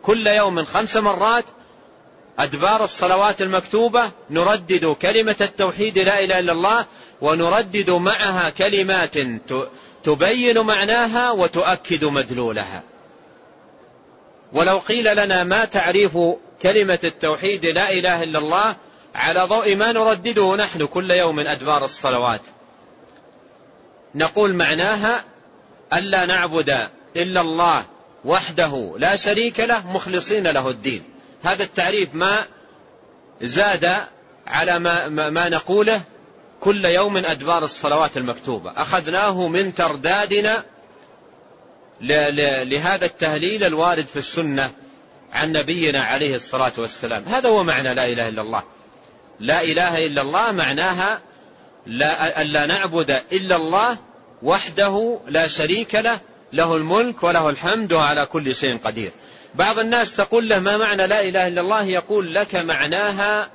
كل 0.02 0.26
يوم 0.26 0.64
خمس 0.64 0.96
مرات 0.96 1.44
أدبار 2.38 2.84
الصلوات 2.84 3.42
المكتوبة 3.42 4.10
نردد 4.30 4.86
كلمة 4.86 5.36
التوحيد 5.40 5.98
لا 5.98 6.24
إله 6.24 6.38
إلا 6.38 6.52
الله 6.52 6.84
ونردد 7.20 7.90
معها 7.90 8.50
كلمات 8.50 9.14
تبين 10.04 10.60
معناها 10.60 11.30
وتؤكد 11.30 12.04
مدلولها. 12.04 12.82
ولو 14.52 14.78
قيل 14.78 15.16
لنا 15.16 15.44
ما 15.44 15.64
تعريف 15.64 16.18
كلمة 16.62 16.98
التوحيد 17.04 17.66
لا 17.66 17.92
إله 17.92 18.22
إلا 18.22 18.38
الله 18.38 18.76
على 19.14 19.40
ضوء 19.40 19.76
ما 19.76 19.92
نردده 19.92 20.56
نحن 20.56 20.86
كل 20.86 21.10
يوم 21.10 21.40
أدبار 21.40 21.84
الصلوات. 21.84 22.40
نقول 24.14 24.54
معناها 24.54 25.24
ألا 25.92 26.26
نعبد 26.26 26.88
إلا 27.16 27.40
الله 27.40 27.84
وحده 28.24 28.94
لا 28.98 29.16
شريك 29.16 29.60
له 29.60 29.92
مخلصين 29.92 30.46
له 30.46 30.70
الدين. 30.70 31.02
هذا 31.44 31.64
التعريف 31.64 32.08
ما 32.14 32.44
زاد 33.40 33.96
على 34.46 34.78
ما, 34.78 35.08
ما 35.08 35.48
نقوله 35.48 36.00
كل 36.60 36.84
يوم 36.84 37.16
أدبار 37.16 37.64
الصلوات 37.64 38.16
المكتوبة. 38.16 38.72
أخذناه 38.76 39.48
من 39.48 39.74
تردادنا 39.74 40.64
لهذا 42.00 43.06
التهليل 43.06 43.64
الوارد 43.64 44.06
في 44.06 44.16
السنة 44.16 44.70
عن 45.32 45.52
نبينا 45.52 46.02
عليه 46.02 46.34
الصلاة 46.34 46.72
والسلام. 46.78 47.24
هذا 47.28 47.48
هو 47.48 47.64
معنى 47.64 47.94
لا 47.94 48.06
إله 48.06 48.28
إلا 48.28 48.42
الله. 48.42 48.62
لا 49.40 49.62
إله 49.62 50.06
إلا 50.06 50.22
الله 50.22 50.52
معناها 50.52 51.20
لا 51.86 52.42
ألا 52.42 52.66
نعبد 52.66 53.10
إلا 53.32 53.56
الله 53.56 53.96
وحده 54.42 55.20
لا 55.28 55.46
شريك 55.46 55.94
له 55.94 56.20
له 56.52 56.76
الملك 56.76 57.22
وله 57.22 57.50
الحمد 57.50 57.92
وعلى 57.92 58.26
كل 58.26 58.54
شيء 58.54 58.78
قدير. 58.78 59.10
بعض 59.54 59.78
الناس 59.78 60.16
تقول 60.16 60.48
له 60.48 60.58
ما 60.58 60.76
معنى 60.76 61.06
لا 61.06 61.20
إله 61.20 61.48
إلا 61.48 61.60
الله؟ 61.60 61.84
يقول 61.84 62.34
لك 62.34 62.54
معناها 62.54 63.48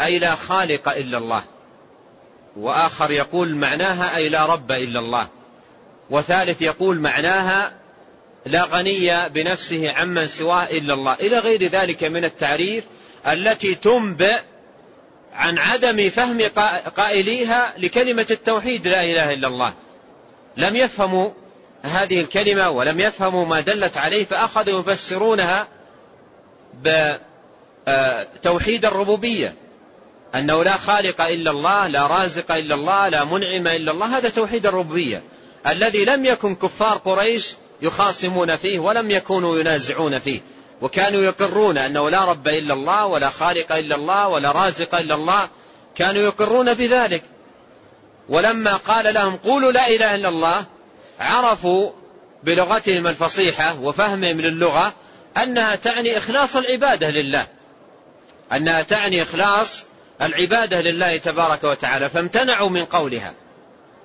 أي 0.00 0.18
لا 0.18 0.34
خالق 0.34 0.88
إلا 0.88 1.18
الله. 1.18 1.42
وآخر 2.56 3.10
يقول 3.10 3.54
معناها 3.54 4.16
أي 4.16 4.28
لا 4.28 4.46
رب 4.46 4.72
إلا 4.72 5.00
الله. 5.00 5.28
وثالث 6.10 6.62
يقول 6.62 7.00
معناها 7.00 7.72
لا 8.48 8.64
غني 8.64 9.28
بنفسه 9.28 9.92
عمن 9.92 10.28
سواه 10.28 10.64
إلا 10.64 10.94
الله. 10.94 11.14
إلى 11.14 11.38
غير 11.38 11.70
ذلك 11.70 12.04
من 12.04 12.24
التعريف 12.24 12.84
التي 13.26 13.74
تنبئ 13.74 14.40
عن 15.32 15.58
عدم 15.58 16.10
فهم 16.10 16.40
قائليها 16.96 17.74
لكلمة 17.78 18.26
التوحيد 18.30 18.88
لا 18.88 19.04
إله 19.04 19.34
إلا 19.34 19.48
الله. 19.48 19.74
لم 20.56 20.76
يفهموا 20.76 21.30
هذه 21.82 22.20
الكلمة 22.20 22.70
ولم 22.70 23.00
يفهموا 23.00 23.46
ما 23.46 23.60
دلت 23.60 23.96
عليه 23.96 24.24
فأخذوا 24.24 24.80
يفسرونها 24.80 25.68
بتوحيد 27.86 28.84
الربوبية. 28.84 29.54
أنه 30.34 30.64
لا 30.64 30.72
خالق 30.72 31.20
إلا 31.20 31.50
الله 31.50 31.86
لا 31.86 32.06
رازق 32.06 32.52
إلا 32.52 32.74
الله 32.74 33.08
لا 33.08 33.24
منعم 33.24 33.66
إلا 33.66 33.92
الله 33.92 34.18
هذا 34.18 34.28
توحيد 34.28 34.66
الربوبية. 34.66 35.22
الذي 35.66 36.04
لم 36.04 36.24
يكن 36.24 36.54
كفار 36.54 36.96
قريش 36.96 37.54
يخاصمون 37.82 38.56
فيه 38.56 38.78
ولم 38.78 39.10
يكونوا 39.10 39.58
ينازعون 39.58 40.18
فيه. 40.18 40.40
وكانوا 40.80 41.22
يقرون 41.22 41.78
أنه 41.78 42.10
لا 42.10 42.24
رب 42.24 42.48
إلا 42.48 42.74
الله 42.74 43.06
ولا 43.06 43.30
خالق 43.30 43.72
إلا 43.72 43.94
الله 43.94 44.28
ولا 44.28 44.52
رازق 44.52 44.94
إلا 44.94 45.14
الله. 45.14 45.50
كانوا 45.94 46.22
يقرون 46.22 46.74
بذلك. 46.74 47.22
ولما 48.28 48.76
قال 48.76 49.14
لهم 49.14 49.36
قولوا 49.36 49.72
لا 49.72 49.88
إله 49.88 50.14
إلا 50.14 50.28
الله 50.28 50.64
عرفوا 51.20 51.90
بلغتهم 52.44 53.06
الفصيحة 53.06 53.80
وفهمهم 53.80 54.40
للغة 54.40 54.92
أنها 55.42 55.74
تعني 55.74 56.18
إخلاص 56.18 56.56
العبادة 56.56 57.10
لله. 57.10 57.46
أنها 58.52 58.82
تعني 58.82 59.22
إخلاص 59.22 59.84
العبادة 60.22 60.80
لله 60.80 61.16
تبارك 61.16 61.64
وتعالى. 61.64 62.10
فامتنعوا 62.10 62.68
من 62.68 62.84
قولها. 62.84 63.34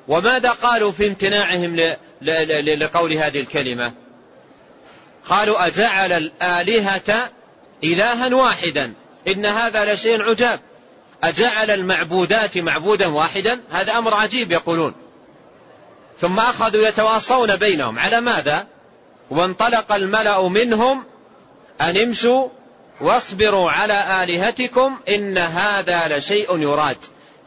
وماذا 0.08 0.50
قالوا 0.50 0.92
في 0.92 1.08
امتناعهم 1.08 1.76
لقول 2.80 3.14
هذه 3.14 3.40
الكلمة؟ 3.40 3.94
قالوا 5.30 5.68
أجعل 5.68 6.12
الآلهة 6.12 7.30
إلها 7.84 8.36
واحدا. 8.36 8.94
إن 9.28 9.46
هذا 9.46 9.94
لشيء 9.94 10.22
عجاب. 10.22 10.60
أجعل 11.24 11.72
المعبودات 11.72 12.58
معبودا 12.58 13.08
واحدا؟ 13.08 13.62
هذا 13.72 13.98
أمر 13.98 14.14
عجيب 14.14 14.52
يقولون. 14.52 14.94
ثم 16.20 16.40
أخذوا 16.40 16.88
يتواصون 16.88 17.56
بينهم. 17.56 18.00
على 18.00 18.22
ماذا؟ 18.22 18.68
وانطلق 19.30 19.94
الملأ 19.94 20.48
منهم 20.48 21.04
أن 21.82 21.98
امشوا 21.98 22.50
واصبروا 23.02 23.72
على 23.72 24.24
آلهتكم 24.24 25.00
إن 25.10 25.38
هذا 25.38 26.18
لشيء 26.18 26.60
يراد. 26.60 26.98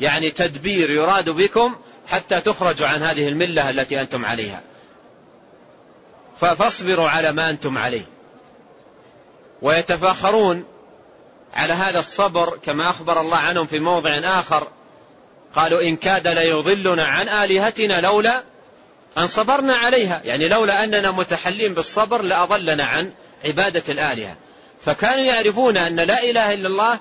يعني 0.00 0.30
تدبير 0.30 0.90
يراد 0.90 1.30
بكم 1.30 1.76
حتى 2.06 2.40
تخرجوا 2.40 2.86
عن 2.86 3.02
هذه 3.02 3.28
الملة 3.28 3.70
التي 3.70 4.00
أنتم 4.00 4.25
عليها. 4.25 4.62
فاصبروا 6.40 7.08
على 7.08 7.32
ما 7.32 7.50
أنتم 7.50 7.78
عليه. 7.78 8.06
ويتفاخرون 9.62 10.64
على 11.54 11.72
هذا 11.72 11.98
الصبر 11.98 12.58
كما 12.58 12.90
أخبر 12.90 13.20
الله 13.20 13.36
عنهم 13.36 13.66
في 13.66 13.78
موضع 13.78 14.18
آخر. 14.18 14.68
قالوا 15.54 15.82
إن 15.82 15.96
كاد 15.96 16.28
ليضلنا 16.28 17.04
عن 17.04 17.28
آلهتنا 17.28 18.00
لولا 18.00 18.42
أن 19.18 19.26
صبرنا 19.26 19.75
عليها. 19.75 20.20
يعني 20.25 20.48
لولا 20.48 20.84
أننا 20.84 21.10
متحلين 21.10 21.75
بالصبر 21.75 22.22
لأضلنا 22.22 22.84
عن 22.84 23.12
عبادة 23.44 23.82
الآلهة. 23.88 24.36
فكانوا 24.84 25.25
يعرفون 25.25 25.76
أن 25.76 25.96
لا 25.96 26.22
إله 26.22 26.54
إلا 26.54 26.68
الله 26.68 27.00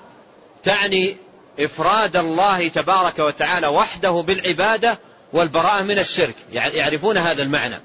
تعني 0.62 1.16
إفراد 1.60 2.16
الله 2.16 2.68
تبارك 2.68 3.18
وتعالى 3.18 3.66
وحده 3.66 4.10
بالعبادة 4.10 4.98
والبراءة 5.32 5.82
من 5.82 5.98
الشرك. 5.98 6.34
يعرفون 6.52 7.18
هذا 7.18 7.42
المعنى. 7.42 7.76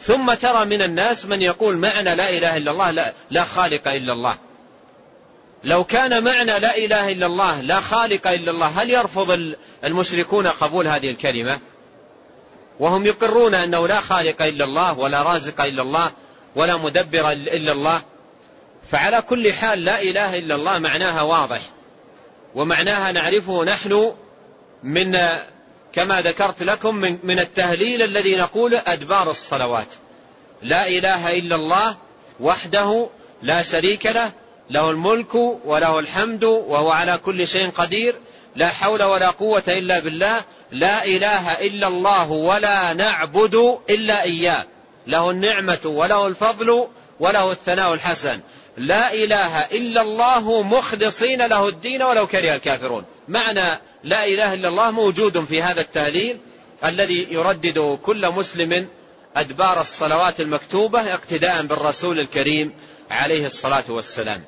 ثم 0.00 0.34
ترى 0.34 0.64
من 0.64 0.82
الناس 0.82 1.26
من 1.26 1.42
يقول 1.42 1.76
معنى 1.76 2.14
لا 2.14 2.30
إله 2.30 2.56
إلا 2.56 2.70
الله 2.70 2.90
لا, 2.90 3.12
لا 3.30 3.44
خالق 3.44 3.88
إلا 3.88 4.12
الله. 4.12 4.34
لو 5.64 5.84
كان 5.84 6.24
معنى 6.24 6.58
لا 6.58 6.76
إله 6.76 7.12
إلا 7.12 7.26
الله 7.26 7.60
لا 7.60 7.80
خالق 7.80 8.28
إلا 8.28 8.50
الله 8.50 8.66
هل 8.66 8.90
يرفض 8.90 9.54
المشركون 9.84 10.46
قبول 10.46 10.88
هذه 10.88 11.10
الكلمة؟ 11.10 11.58
وهم 12.80 13.06
يقرون 13.06 13.54
أنه 13.54 13.88
لا 13.88 14.00
خالق 14.00 14.42
إلا 14.42 14.64
الله 14.64 14.98
ولا 14.98 15.22
رازق 15.22 15.60
إلا 15.60 15.82
الله 15.82 16.10
ولا 16.56 16.76
مدبر 16.76 17.32
إلا 17.32 17.72
الله. 17.72 18.02
فعلى 18.92 19.22
كل 19.22 19.52
حال 19.52 19.84
لا 19.84 20.02
إله 20.02 20.38
إلا 20.38 20.54
الله 20.54 20.78
معناها 20.78 21.22
واضح. 21.22 21.60
ومعناها 22.56 23.12
نعرفه 23.12 23.64
نحن 23.64 24.14
من 24.82 25.18
كما 25.92 26.20
ذكرت 26.20 26.62
لكم 26.62 26.94
من, 26.96 27.18
من 27.24 27.38
التهليل 27.38 28.02
الذي 28.02 28.36
نقول 28.36 28.74
أدبار 28.74 29.30
الصلوات. 29.30 29.86
لا 30.62 30.88
إله 30.88 31.38
إلا 31.38 31.54
الله 31.54 31.96
وحده 32.40 33.08
لا 33.42 33.62
شريك 33.62 34.06
له 34.06 34.32
له 34.70 34.90
الملك 34.90 35.34
وله 35.64 35.98
الحمد 35.98 36.44
وهو 36.44 36.90
على 36.90 37.18
كل 37.18 37.48
شيء 37.48 37.70
قدير 37.70 38.14
لا 38.56 38.68
حول 38.68 39.02
ولا 39.02 39.30
قوة 39.30 39.62
إلا 39.68 39.98
بالله 39.98 40.44
لا 40.72 41.04
إله 41.04 41.52
إلا 41.52 41.88
الله 41.88 42.30
ولا 42.30 42.92
نعبد 42.92 43.78
إلا 43.90 44.22
إياه. 44.22 44.64
له 45.06 45.30
النعمة 45.30 45.80
وله 45.84 46.26
الفضل 46.26 46.88
وله 47.20 47.52
الثناء 47.52 47.94
الحسن. 47.94 48.40
لا 48.76 49.14
إله 49.14 49.60
إلا 49.60 50.00
الله 50.00 50.62
مخلصين 50.62 51.46
له 51.46 51.68
الدين 51.68 52.02
ولو 52.02 52.26
كره 52.26 52.54
الكافرون. 52.54 53.04
معنى 53.28 53.80
لا 54.04 54.24
إله 54.26 54.54
إلا 54.54 54.68
الله 54.68 54.90
موجود 54.90 55.44
في 55.44 55.62
هذا 55.62 55.80
التهليل 55.80 56.38
الذي 56.84 57.26
يردد 57.30 57.98
كل 58.02 58.30
مسلم 58.30 58.88
أدبار 59.36 59.80
الصلوات 59.80 60.40
المكتوبة 60.40 61.14
اقتداء 61.14 61.62
بالرسول 61.62 62.20
الكريم 62.20 62.72
عليه 63.10 63.46
الصلاة 63.46 63.84
والسلام. 63.88 64.44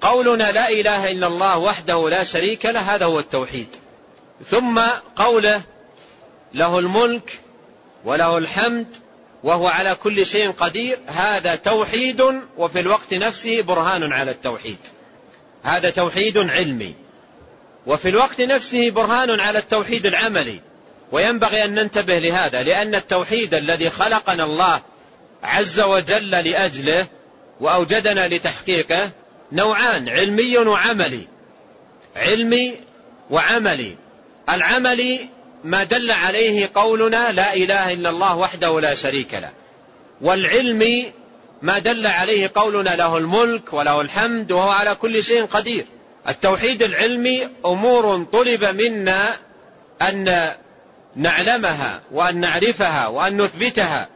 قولنا 0.00 0.52
لا 0.52 0.70
إله 0.70 1.10
إلا 1.10 1.26
الله 1.26 1.58
وحده 1.58 2.08
لا 2.10 2.24
شريك 2.24 2.66
له 2.66 2.80
هذا 2.80 3.04
هو 3.04 3.18
التوحيد. 3.18 3.68
ثم 4.50 4.80
قوله 5.16 5.62
له 6.54 6.78
الملك 6.78 7.40
وله 8.04 8.38
الحمد 8.38 8.86
وهو 9.42 9.66
على 9.66 9.94
كل 9.94 10.26
شيء 10.26 10.50
قدير 10.50 10.98
هذا 11.06 11.54
توحيد 11.54 12.22
وفي 12.56 12.80
الوقت 12.80 13.14
نفسه 13.14 13.62
برهان 13.62 14.12
على 14.12 14.30
التوحيد. 14.30 14.78
هذا 15.62 15.90
توحيد 15.90 16.38
علمي. 16.38 16.94
وفي 17.86 18.08
الوقت 18.08 18.40
نفسه 18.40 18.90
برهان 18.90 19.40
على 19.40 19.58
التوحيد 19.58 20.06
العملي. 20.06 20.60
وينبغي 21.12 21.64
أن 21.64 21.74
ننتبه 21.74 22.18
لهذا 22.18 22.62
لأن 22.62 22.94
التوحيد 22.94 23.54
الذي 23.54 23.90
خلقنا 23.90 24.44
الله 24.44 24.80
عز 25.42 25.80
وجل 25.80 26.30
لأجله 26.30 27.06
وأوجدنا 27.60 28.28
لتحقيقه 28.28 29.10
نوعان 29.52 30.08
علمي 30.08 30.58
وعملي. 30.58 31.28
علمي 32.16 32.74
وعملي. 33.30 33.96
العملي 34.50 35.28
ما 35.66 35.84
دل 35.84 36.10
عليه 36.10 36.70
قولنا 36.74 37.32
لا 37.32 37.54
إله 37.54 37.92
إلا 37.92 38.10
الله 38.10 38.36
وحده 38.36 38.80
لا 38.80 38.94
شريك 38.94 39.34
له. 39.34 39.50
والعلم 40.20 41.12
ما 41.62 41.78
دل 41.78 42.06
عليه 42.06 42.50
قولنا 42.54 42.90
له 42.96 43.16
الملك 43.16 43.72
وله 43.72 44.00
الحمد 44.00 44.52
وهو 44.52 44.70
على 44.70 44.94
كل 44.94 45.24
شيء 45.24 45.44
قدير. 45.44 45.84
التوحيد 46.28 46.82
العلمي 46.82 47.48
أمور 47.66 48.24
طلب 48.32 48.64
منا 48.64 49.36
أن 50.02 50.52
نعلمها 51.16 52.02
وأن 52.12 52.36
نعرفها 52.40 53.06
وأن 53.06 53.42
نثبتها. 53.42 54.08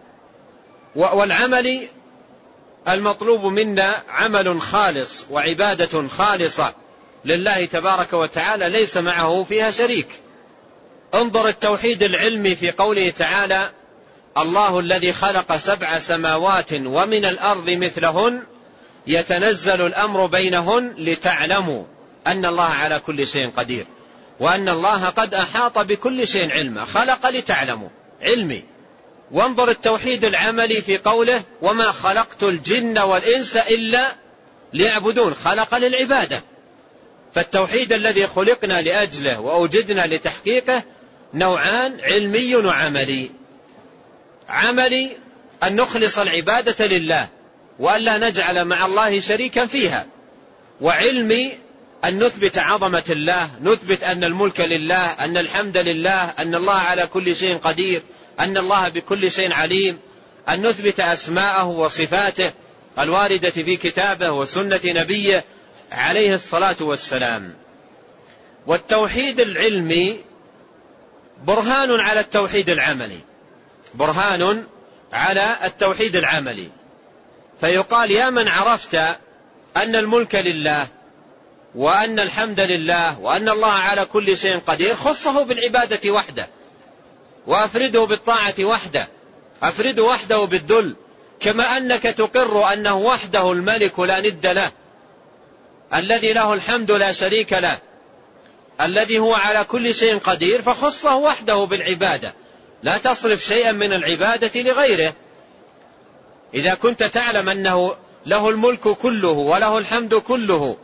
والعمل 0.97 1.89
المطلوب 2.89 3.45
منا 3.45 4.03
عمل 4.09 4.61
خالص 4.61 5.25
وعبادة 5.31 6.09
خالصة 6.09 6.75
لله 7.25 7.65
تبارك 7.67 8.13
وتعالى 8.13 8.69
ليس 8.69 8.97
معه 8.97 9.45
فيها 9.49 9.71
شريك. 9.71 10.09
انظر 11.15 11.49
التوحيد 11.49 12.03
العلمي 12.03 12.55
في 12.55 12.71
قوله 12.71 13.11
تعالى 13.11 13.71
الله 14.39 14.81
الذي 14.81 15.13
خلق 15.13 15.57
سبع 15.57 15.99
سماوات 15.99 16.73
ومن 16.73 17.25
الأرض 17.25 17.71
مثلهن 17.71 18.43
يتنزل 19.07 19.87
الأمر 19.87 20.27
بينهن 20.27 20.95
لتعلموا 20.99 21.85
أن 22.27 22.45
الله 22.45 22.65
على 22.65 22.99
كل 22.99 23.27
شيء 23.27 23.51
قدير 23.51 23.87
وأن 24.41 24.69
الله 24.69 25.09
قد 25.09 25.35
أحاط 25.35 25.79
بكل 25.79 26.29
شيء 26.29 26.51
علما 26.51 26.85
خلق 26.85 27.27
لتعلموا 27.27 27.89
علمي. 28.23 28.65
وانظر 29.31 29.71
التوحيد 29.71 30.25
العملي 30.25 30.75
في 30.75 30.99
قوله 30.99 31.43
وما 31.63 31.93
خلقت 31.93 32.43
الجن 32.43 32.99
والإنس 32.99 33.57
إلا 33.57 34.17
ليعبدون 34.73 35.35
خلق 35.35 35.75
للعبادة. 35.75 36.43
فالتوحيد 37.35 37.93
الذي 37.93 38.27
خلقنا 38.27 38.83
لأجله 38.83 39.41
وأوجدنا 39.41 40.07
لتحقيقه 40.07 40.83
نوعان 41.35 42.01
علمي 42.01 42.57
وعملي. 42.57 43.31
عملي 44.49 45.11
أن 45.63 45.77
نخلص 45.77 46.19
العبادة 46.19 46.87
لله 46.87 47.29
والا 47.79 48.19
نجعل 48.19 48.65
مع 48.65 48.87
الله 48.87 49.21
شريكا 49.21 49.67
فيها. 49.67 50.07
وعلمي 50.81 51.53
أن 52.05 52.25
نثبت 52.25 52.59
عظمة 52.59 53.05
الله 53.11 53.51
نثبت 53.63 54.05
أن 54.05 54.25
الملك 54.25 54.61
لله 54.61 55.07
أن 55.07 55.37
الحمد 55.37 55.77
لله 55.77 56.25
أن 56.39 56.55
الله 56.55 56.75
على 56.75 57.07
كل 57.07 57.37
شيء 57.37 57.57
قدير 57.57 58.03
أن 58.41 58.57
الله 58.57 58.89
بكل 58.89 59.31
شيء 59.31 59.53
عليم. 59.53 59.99
أن 60.49 60.67
نثبت 60.67 61.01
أسماءه 61.01 61.67
وصفاته 61.67 62.53
الواردة 62.99 63.51
في 63.51 63.77
كتابه 63.77 64.31
وسنة 64.31 64.81
نبيه 64.85 65.45
عليه 65.93 66.35
الصلاة 66.35 66.77
والسلام. 66.81 67.55
والتوحيد 68.67 69.41
العلمي 69.41 70.30
برهان 71.45 72.01
على 72.01 72.21
التوحيد 72.21 72.71
العملي. 72.71 73.21
برهان 73.95 74.65
على 75.13 75.57
التوحيد 75.65 76.17
العملي. 76.17 76.71
فيقال 77.61 78.11
يا 78.11 78.31
من 78.31 78.49
عرفت 78.49 78.95
أن 79.77 79.97
الملك 79.97 80.35
لله 80.35 80.87
وأن 81.75 82.21
الحمد 82.21 82.61
لله 82.61 83.21
وأن 83.21 83.49
الله 83.49 83.73
على 83.73 84.05
كل 84.05 84.37
شيء 84.37 84.59
قدير 84.59 84.97
خصه 84.97 85.43
بالعبادة 85.43 86.11
وحده 86.11 86.49
وأفرده 87.47 88.05
بالطاعة 88.05 88.55
وحده 88.61 89.09
أفرده 89.63 90.03
وحده 90.03 90.45
بالذل 90.45 90.97
كما 91.41 91.77
أنك 91.77 92.03
تقر 92.03 92.73
أنه 92.73 92.97
وحده 92.97 93.53
الملك 93.53 94.01
لا 94.01 94.21
ند 94.21 94.47
له 94.47 94.73
الذي 95.95 96.33
له 96.33 96.53
الحمد 96.53 96.91
لا 96.91 97.13
شريك 97.13 97.53
له. 97.53 97.79
الذي 98.81 99.19
هو 99.19 99.35
على 99.35 99.65
كل 99.65 99.95
شيء 99.95 100.19
قدير 100.19 100.63
فخصه 100.63 101.17
وحده 101.17 101.65
بالعبادة. 101.65 102.35
لا 102.83 102.99
تصرف 102.99 103.45
شيئا 103.45 103.73
من 103.73 103.93
العبادة 103.93 104.63
لغيره. 104.63 105.15
إذا 106.55 106.75
كنت 106.75 107.05
تعلم 107.05 107.49
أنه 107.49 107.95
له 108.27 108.49
الملك 108.49 108.89
كله 108.89 109.31
وله 109.31 109.79
الحمد 109.79 110.15
كله 110.15 110.77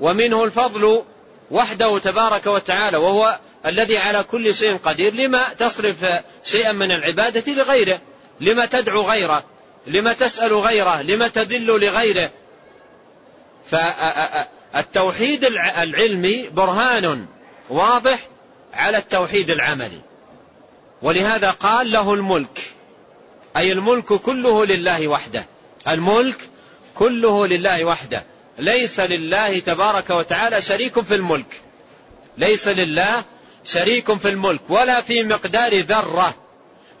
ومنه 0.00 0.44
الفضل 0.44 1.02
وحده 1.50 1.98
تبارك 1.98 2.46
وتعالى 2.46 2.96
وهو 2.96 3.38
الذي 3.66 3.98
على 3.98 4.22
كل 4.22 4.54
شيء 4.54 4.76
قدير 4.76 5.14
لما 5.14 5.44
تصرف 5.58 6.06
شيئا 6.44 6.72
من 6.72 6.90
العبادة 6.90 7.52
لغيره؟ 7.52 8.00
لما 8.40 8.66
تدعو 8.66 9.02
غيره؟ 9.02 9.44
لما 9.86 10.12
تسأل 10.12 10.52
غيره؟ 10.52 11.02
لما 11.02 11.28
تدل 11.28 11.66
لغيره؟ 11.66 12.30
التوحيد 14.76 15.44
العلمي 15.44 16.48
برهان. 16.48 17.26
واضح 17.70 18.28
على 18.74 18.96
التوحيد 18.96 19.50
العملي. 19.50 20.00
ولهذا 21.02 21.50
قال 21.50 21.92
له 21.92 22.14
الملك 22.14 22.72
أي 23.56 23.72
الملك 23.72 24.04
كله 24.04 24.66
لله 24.66 25.08
وحده. 25.08 25.46
الملك 25.88 26.38
كله 26.94 27.46
لله 27.46 27.84
وحده. 27.84 28.24
ليس 28.58 29.00
لله 29.00 29.58
تبارك 29.58 30.10
وتعالى 30.10 30.62
شريك 30.62 31.00
في 31.00 31.14
الملك. 31.14 31.60
ليس 32.38 32.68
لله 32.68 33.24
شريك 33.64 34.14
في 34.14 34.28
الملك 34.28 34.60
ولا 34.68 35.00
في 35.00 35.22
مقدار 35.24 35.80
ذرة. 35.80 36.34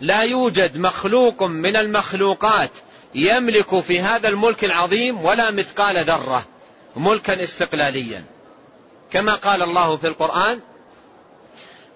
لا 0.00 0.22
يوجد 0.22 0.76
مخلوق 0.76 1.42
من 1.42 1.76
المخلوقات 1.76 2.70
يملك 3.14 3.80
في 3.80 4.00
هذا 4.00 4.28
الملك 4.28 4.64
العظيم 4.64 5.24
ولا 5.24 5.50
مثقال 5.50 6.04
ذرة 6.04 6.46
ملكا 6.96 7.42
استقلاليا. 7.42 8.24
كما 9.12 9.34
قال 9.34 9.62
الله 9.62 9.96
في 9.96 10.06
القرآن 10.06 10.60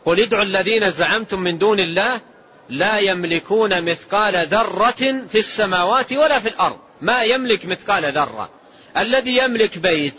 قل 0.04 0.20
ادعوا 0.20 0.42
الذين 0.42 0.90
زعمتم 0.90 1.40
من 1.40 1.58
دون 1.58 1.78
الله 1.80 2.20
لا 2.68 2.98
يملكون 2.98 3.82
مثقال 3.82 4.46
ذره 4.46 5.26
في 5.28 5.38
السماوات 5.38 6.12
ولا 6.12 6.40
في 6.40 6.48
الأرض. 6.48 6.78
ما 7.00 7.22
يملك 7.22 7.66
مثقال 7.66 8.12
ذره؟ 8.12 8.50
الذي 8.96 9.38
يملك 9.38 9.78
بيت 9.78 10.14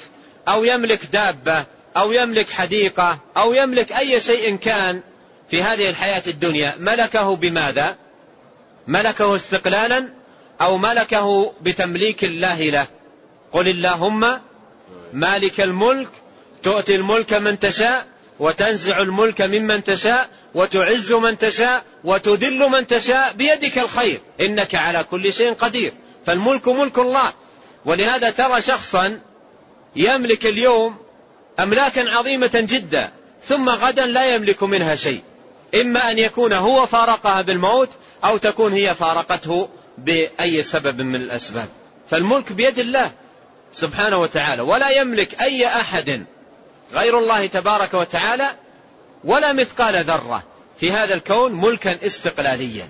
أو 0.48 0.64
يملك 0.64 1.06
دابه 1.06 1.66
أو 1.98 2.12
يملك 2.12 2.50
حديقة 2.50 3.20
أو 3.38 3.54
يملك 3.54 3.92
أي 3.92 4.20
شيء 4.20 4.56
كان 4.56 5.02
في 5.50 5.64
هذه 5.64 5.90
الحياة 5.90 6.24
الدنيا 6.28 6.76
ملكه 6.80 7.36
بماذا؟ 7.36 7.98
ملكه 8.88 9.36
استقلالا 9.36 10.10
أو 10.62 10.78
ملكه 10.78 11.54
بتمليك 11.62 12.24
الله 12.24 12.64
له؟ 12.64 12.88
قل 13.52 13.68
اللهم 13.68 14.40
مالك 15.14 15.62
الملك 15.62 16.10
تؤتي 16.64 16.96
الملك 16.96 17.34
من 17.34 17.60
تشاء 17.60 18.06
وتنزع 18.40 19.02
الملك 19.02 19.42
ممن 19.42 19.84
تشاء 19.84 20.30
وتعز 20.56 21.14
من 21.14 21.38
تشاء 21.38 21.84
وتذل 22.04 22.70
من 22.70 22.88
تشاء 22.88 23.34
بيدك 23.34 23.78
الخير. 23.78 24.20
إنك 24.42 24.76
على 24.76 25.06
كل 25.12 25.34
شيء 25.34 25.54
قدير. 25.54 25.94
فالملك 26.26 26.68
ملك 26.68 26.98
الله. 26.98 27.34
ولهذا 27.86 28.30
ترى 28.30 28.62
شخصا 28.62 29.20
يملك 29.96 30.46
اليوم 30.46 30.98
املاكا 31.60 32.12
عظيمة 32.12 32.52
جدا 32.54 33.12
ثم 33.44 33.70
غدا 33.70 34.06
لا 34.06 34.36
يملك 34.36 34.64
منها 34.64 34.96
شيء. 34.96 35.22
إما 35.82 36.12
أن 36.12 36.20
يكون 36.20 36.54
هو 36.54 36.86
فارقها 36.86 37.42
بالموت 37.42 37.90
أو 38.26 38.38
تكون 38.38 38.74
هي 38.74 38.96
فارقته 38.96 39.70
بأي 39.98 40.64
سبب 40.64 41.02
من 41.02 41.16
الأسباب. 41.16 41.70
فالملك 42.10 42.52
بيد 42.52 42.80
الله 42.80 43.12
سبحانه 43.74 44.18
وتعالى 44.18 44.62
ولا 44.62 44.90
يملك 44.90 45.42
أي 45.42 45.68
أحد 45.68 46.26
غير 46.94 47.20
الله 47.20 47.46
تبارك 47.46 47.94
وتعالى 47.94 48.50
ولا 49.24 49.54
مثقال 49.54 50.06
ذرة. 50.06 50.44
في 50.80 50.92
هذا 50.92 51.14
الكون 51.14 51.52
ملكا 51.52 52.06
استقلاليا. 52.06 52.88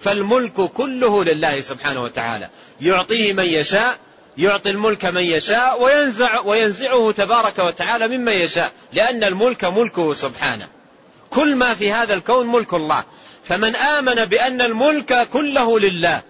فالملك 0.00 0.52
كله 0.52 1.24
لله 1.24 1.60
سبحانه 1.60 2.02
وتعالى. 2.02 2.48
يعطيه 2.80 3.32
من 3.32 3.44
يشاء 3.44 3.98
يعطي 4.38 4.70
الملك 4.70 5.04
من 5.04 5.22
يشاء 5.22 5.82
وينزع 5.82 6.40
وينزعه 6.40 7.12
تبارك 7.12 7.58
وتعالى 7.58 8.08
ممن 8.08 8.32
يشاء. 8.32 8.72
لأن 8.92 9.24
الملك 9.24 9.64
ملكه 9.64 10.14
سبحانه. 10.14 10.68
كل 11.30 11.56
ما 11.56 11.74
في 11.74 11.92
هذا 11.92 12.14
الكون 12.14 12.46
ملك 12.46 12.74
الله. 12.74 13.04
فمن 13.44 13.76
آمن 13.76 14.24
بأن 14.24 14.62
الملك 14.62 15.28
كله 15.28 15.80
لله 15.80 16.22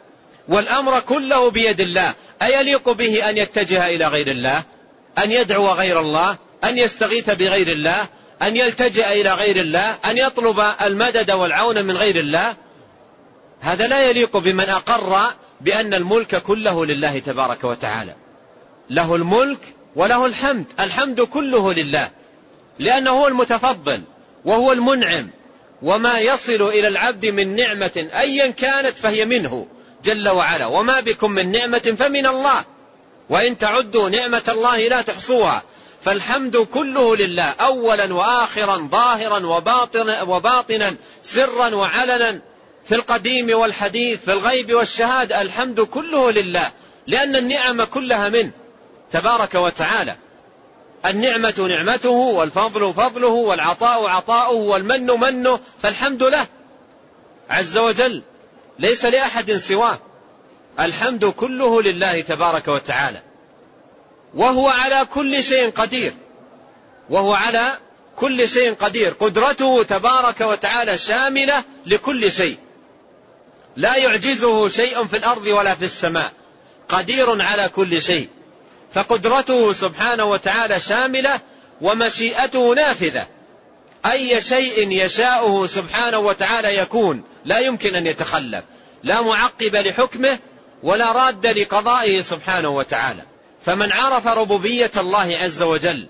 والأمر 0.48 1.00
كله 1.00 1.50
بيد 1.50 1.80
الله 1.80 2.14
أيليق 2.42 2.88
به 2.90 3.30
أن 3.30 3.38
يتجه 3.38 3.86
إلى 3.86 4.06
غير 4.06 4.30
الله؟ 4.30 4.62
أن 5.18 5.32
يدعو 5.32 5.68
غير 5.68 6.00
الله؟ 6.00 6.36
أن 6.64 6.78
يستغيث 6.78 7.30
بغير 7.30 7.72
الله 7.72 8.08
أن 8.42 8.56
يلتجئ 8.56 9.20
إلى 9.20 9.34
غير 9.34 9.56
الله 9.56 9.96
أن 10.04 10.18
يطلب 10.18 10.60
المدد 10.82 11.30
والعون 11.30 11.84
من 11.84 11.96
غير 11.96 12.20
الله. 12.20 12.56
هذا 13.60 13.86
لا 13.86 14.10
يليق 14.10 14.36
بمن 14.36 14.68
أقر 14.68 15.34
بأن 15.60 15.94
الملك 15.94 16.42
كله 16.42 16.86
لله 16.86 17.18
تبارك 17.18 17.64
وتعالى. 17.64 18.14
له 18.90 19.14
الملك 19.14 19.58
وله 19.96 20.26
الحمد 20.26 20.64
الحمد 20.80 21.20
كله 21.20 21.72
لله 21.72 22.10
لأنه 22.78 23.10
هو 23.10 23.26
المتفضل 23.26 24.02
وهو 24.44 24.72
المنعم. 24.72 25.30
وما 25.82 26.18
يصل 26.18 26.62
إلى 26.62 26.88
العبد 26.88 27.26
من 27.26 27.56
نعمة 27.56 28.08
أيا 28.18 28.46
كانت 28.46 28.96
فهي 28.96 29.24
منه 29.24 29.66
جل 30.04 30.28
وعلا. 30.28 30.66
وما 30.66 31.00
بكم 31.00 31.30
من 31.30 31.52
نعمة 31.52 31.94
فمن 31.98 32.26
الله. 32.26 32.64
وإن 33.30 33.58
تعدوا 33.58 34.08
نعمة 34.08 34.42
الله 34.48 34.88
لا 34.88 35.02
تحصوها. 35.02 35.62
فالحمد 36.04 36.56
كله 36.56 37.16
لله 37.16 37.42
أولا 37.42 38.14
وآخرا 38.14 38.88
ظاهرا 38.90 39.46
وباطنا, 39.46 40.22
وباطنا 40.22 40.96
سرا 41.22 41.74
وعلنا 41.74 42.40
في 42.84 42.94
القديم 42.94 43.58
والحديث 43.58 44.20
في 44.24 44.32
الغيب 44.32 44.72
والشهادة 44.72 45.42
الحمد 45.42 45.80
كله 45.80 46.30
لله 46.30 46.70
لأن 47.06 47.36
النعم 47.36 47.84
كلها 47.84 48.28
منه 48.28 48.50
تبارك 49.10 49.54
وتعالى. 49.54 50.16
النعمة 51.06 51.66
نعمته 51.68 52.10
والفضل 52.10 52.94
فضله 52.94 53.28
والعطاء 53.28 54.08
عطاؤه 54.08 54.54
والمن 54.54 55.06
منه 55.06 55.60
فالحمد 55.82 56.22
له. 56.22 56.46
عز 57.50 57.78
وجل 57.78 58.22
ليس 58.78 59.04
لأحد 59.04 59.52
سواه. 59.52 59.98
الحمد 60.80 61.24
كله 61.24 61.82
لله 61.82 62.20
تبارك 62.20 62.68
وتعالى. 62.68 63.22
وهو 64.34 64.68
على 64.68 65.06
كل 65.14 65.42
شيء 65.44 65.70
قدير. 65.70 66.12
وهو 67.10 67.34
على 67.34 67.72
كل 68.16 68.48
شيء 68.48 68.74
قدير. 68.74 69.12
قدرته 69.20 69.82
تبارك 69.82 70.40
وتعالى 70.40 70.98
شاملة 70.98 71.64
لكل 71.86 72.32
شيء. 72.32 72.56
لا 73.76 73.96
يعجزه 73.96 74.68
شيء 74.68 75.04
في 75.04 75.16
الأرض 75.16 75.46
ولا 75.46 75.74
في 75.74 75.84
السماء. 75.84 76.32
قدير 76.88 77.42
على 77.42 77.68
كل 77.68 78.02
شيء. 78.02 78.28
فقدرته 78.94 79.72
سبحانه 79.72 80.24
وتعالى 80.24 80.80
شاملة 80.80 81.40
ومشيئته 81.80 82.74
نافذة. 82.74 83.26
أي 84.06 84.40
شيء 84.40 85.04
يشاؤه 85.04 85.66
سبحانه 85.66 86.18
وتعالى 86.18 86.78
يكون. 86.78 87.22
لا 87.44 87.58
يمكن 87.58 87.94
أن 87.94 88.06
يتخلف. 88.06 88.64
لا 89.02 89.20
معقب 89.20 89.76
لحكمه 89.76 90.38
ولا 90.82 91.12
راد 91.12 91.46
لقضائه 91.46 92.20
سبحانه 92.20 92.68
وتعالى. 92.68 93.31
فمن 93.66 93.92
عرف 93.92 94.26
ربوبية 94.26 94.90
الله 94.96 95.36
عز 95.36 95.62
وجل 95.62 96.06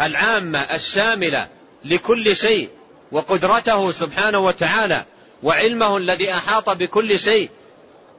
العامة 0.00 0.58
الشاملة 0.58 1.48
لكل 1.84 2.36
شيء 2.36 2.68
وقدرته 3.12 3.92
سبحانه 3.92 4.38
وتعالى 4.38 5.04
وعلمه 5.42 5.96
الذي 5.96 6.32
أحاط 6.32 6.70
بكل 6.70 7.18
شيء 7.18 7.50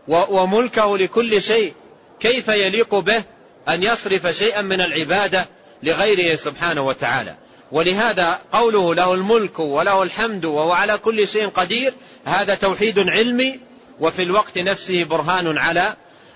وملكه 0.07 0.97
لكل 0.97 1.41
شيء 1.41 1.73
كيف 2.19 2.47
يليق 2.47 2.95
به 2.95 3.23
أن 3.69 3.83
يصرف 3.83 4.27
شيئا 4.27 4.61
من 4.61 4.81
العبادة 4.81 5.45
لغيره 5.83 6.35
سبحانه 6.35 6.81
وتعالى؟ 6.81 7.35
ولهذا 7.71 8.39
قوله 8.51 8.95
له 8.95 9.13
الملك 9.13 9.59
وله 9.59 10.03
الحمد 10.03 10.45
وهو 10.45 10.71
على 10.71 10.97
كل 10.97 11.27
شيء 11.27 11.47
قدير 11.47 11.93
هذا 12.25 12.55
توحيد 12.55 12.99
علمي 12.99 13.59
وفي 13.99 14.23
الوقت 14.23 14.57
نفسه 14.57 15.03
برهان 15.03 15.57
على 15.57 15.93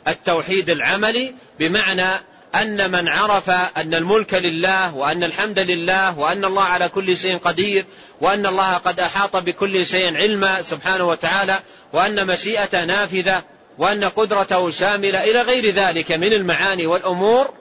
التوحيد 0.07 0.69
العملي 0.69 1.35
بمعنى 1.59 2.07
أن 2.55 2.91
من 2.91 3.07
عرف 3.07 3.49
أن 3.49 3.93
الملك 3.93 4.33
لله 4.33 4.95
وأن 4.95 5.23
الحمد 5.23 5.59
لله 5.59 6.19
وأن 6.19 6.45
الله 6.45 6.63
على 6.63 6.89
كل 6.89 7.17
شيء 7.17 7.37
قدير 7.37 7.85
وأن 8.21 8.45
الله 8.45 8.77
قد 8.77 8.99
أحاط 8.99 9.35
بكل 9.35 9.85
شيء 9.85 10.17
علما 10.17 10.61
سبحانه 10.61 11.07
وتعالى 11.07 11.59
وأن 11.93 12.27
مشيئته 12.27 12.85
نافذة 12.85 13.43
وأن 13.77 14.03
قدرته 14.03 14.71
شاملة 14.71 15.23
إلى 15.23 15.41
غير 15.41 15.73
ذلك 15.73 16.11
من 16.11 16.33
المعاني 16.33 16.87
والأمور 16.87 17.53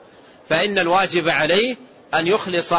فإن 0.49 0.79
الواجب 0.79 1.29
عليه 1.29 1.77
أن 2.13 2.27
يخلص 2.27 2.73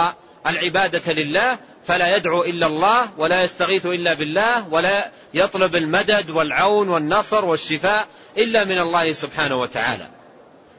العبادة 0.47 1.13
لله 1.13 1.59
فلا 1.87 2.17
يدعو 2.17 2.45
إلا 2.45 2.67
الله 2.67 3.09
ولا 3.19 3.43
يستغيث 3.43 3.87
إلا 3.87 4.15
بالله 4.15 4.69
ولا 4.69 5.11
يطلب 5.35 5.77
المدد 5.77 6.31
والعون 6.31 6.89
والنصر 6.89 7.45
والشفاء 7.45 8.07
إلا 8.39 8.65
من 8.65 8.79
الله 8.79 9.13
سبحانه 9.13 9.61
وتعالى. 9.61 10.09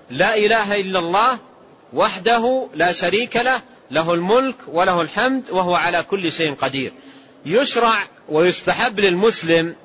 لا 0.10 0.36
إله 0.36 0.76
إلا 0.76 1.00
الله 1.00 1.40
وحده 1.94 2.68
لا 2.74 2.92
شريك 2.92 3.38
له 3.38 3.62
له 3.92 4.14
الملك 4.14 4.56
وله 4.68 5.02
الحمد 5.02 5.50
وهو 5.50 5.76
على 5.76 6.04
كل 6.04 6.32
شيء 6.32 6.54
قدير. 6.54 6.94
يشرع 7.46 8.08
ويستحب 8.30 9.00
للمسلم 9.00 9.76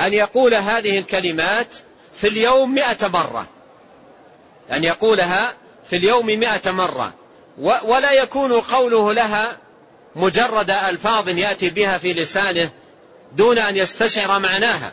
أن 0.00 0.12
يقول 0.14 0.54
هذه 0.54 0.98
الكلمات 0.98 1.76
في 2.16 2.28
اليوم 2.28 2.74
مئة 2.74 3.08
مرة. 3.08 3.46
أن 4.72 4.84
يقولها 4.84 5.54
في 5.90 5.96
اليوم 5.96 6.26
مئة 6.26 6.70
مرة. 6.70 7.14
ولا 7.84 8.12
يكون 8.12 8.52
قوله 8.52 9.12
لها 9.12 9.58
مجرد 10.16 10.70
ألفاظ 10.70 11.28
يأتي 11.28 11.70
بها 11.70 11.98
في 11.98 12.12
لسانه 12.12 12.70
دون 13.36 13.58
أن 13.58 13.76
يستشعر 13.76 14.38
معناها. 14.38 14.92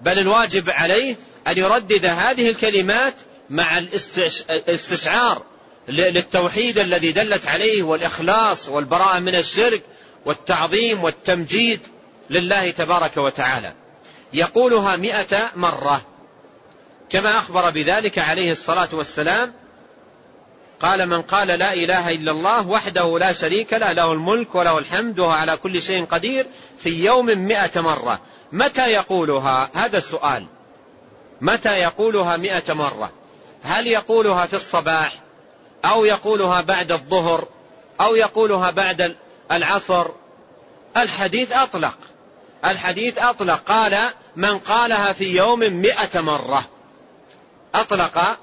بل 0.00 0.18
الواجب 0.18 0.70
عليه 0.70 1.16
أن 1.48 1.58
يردد 1.58 2.06
هذه 2.06 2.50
الكلمات 2.50 3.14
مع 3.50 3.78
الاستشعار 3.78 5.42
للتوحيد 5.88 6.78
الذي 6.78 7.12
دلت 7.12 7.46
عليه 7.46 7.82
والإخلاص 7.82 8.68
والبراءة 8.68 9.18
من 9.18 9.34
الشرك 9.34 9.82
والتعظيم 10.24 11.04
والتمجيد 11.04 11.80
لله 12.30 12.70
تبارك 12.70 13.16
وتعالى. 13.16 13.72
يقولها 14.32 14.96
مئة 14.96 15.50
مرة. 15.56 16.02
كما 17.10 17.38
أخبر 17.38 17.70
بذلك 17.70 18.18
عليه 18.18 18.50
الصلاة 18.50 18.88
والسلام 18.92 19.52
قال 20.80 21.08
من 21.08 21.22
قال 21.22 21.48
لا 21.48 21.72
إله 21.72 22.10
إلا 22.10 22.30
الله 22.30 22.68
وحده 22.68 23.18
لا 23.18 23.32
شريك 23.32 23.72
له 23.72 23.92
له 23.92 24.12
الملك 24.12 24.54
وله 24.54 24.78
الحمد 24.78 25.18
وهو 25.18 25.30
على 25.30 25.56
كل 25.56 25.82
شيء 25.82 26.04
قدير 26.04 26.46
في 26.78 27.04
يوم 27.04 27.26
مئة 27.26 27.80
مرة. 27.80 28.20
متى 28.52 28.86
يقولها؟ 28.92 29.70
هذا 29.74 29.98
السؤال. 29.98 30.46
متى 31.42 31.78
يقولها 31.78 32.36
مئة 32.36 32.72
مرة؟ 32.72 33.12
هل 33.62 33.86
يقولها 33.86 34.46
في 34.46 34.56
الصباح 34.56 35.18
أو 35.84 36.04
يقولها 36.04 36.60
بعد 36.60 36.92
الظهر 36.92 37.48
أو 38.00 38.16
يقولها 38.16 38.70
بعد 38.70 39.16
العصر؟ 39.52 40.06
الحديث 40.96 41.52
أطلق. 41.52 41.94
الحديث 42.64 43.18
أطلق. 43.18 43.62
قال 43.66 43.98
من 44.36 44.58
قالها 44.58 45.12
في 45.12 45.36
يوم 45.36 45.58
مئة 45.58 46.20
مرة. 46.20 46.64
أطلق. 47.74 48.38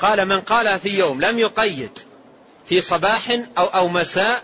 قال 0.00 0.28
من 0.28 0.40
قالها 0.40 0.78
في 0.78 0.98
يوم 0.98 1.20
لم 1.20 1.38
يقيد. 1.38 1.98
في 2.68 2.80
صباح 2.80 3.38
أو, 3.58 3.64
أو 3.64 3.88
مساء 3.88 4.42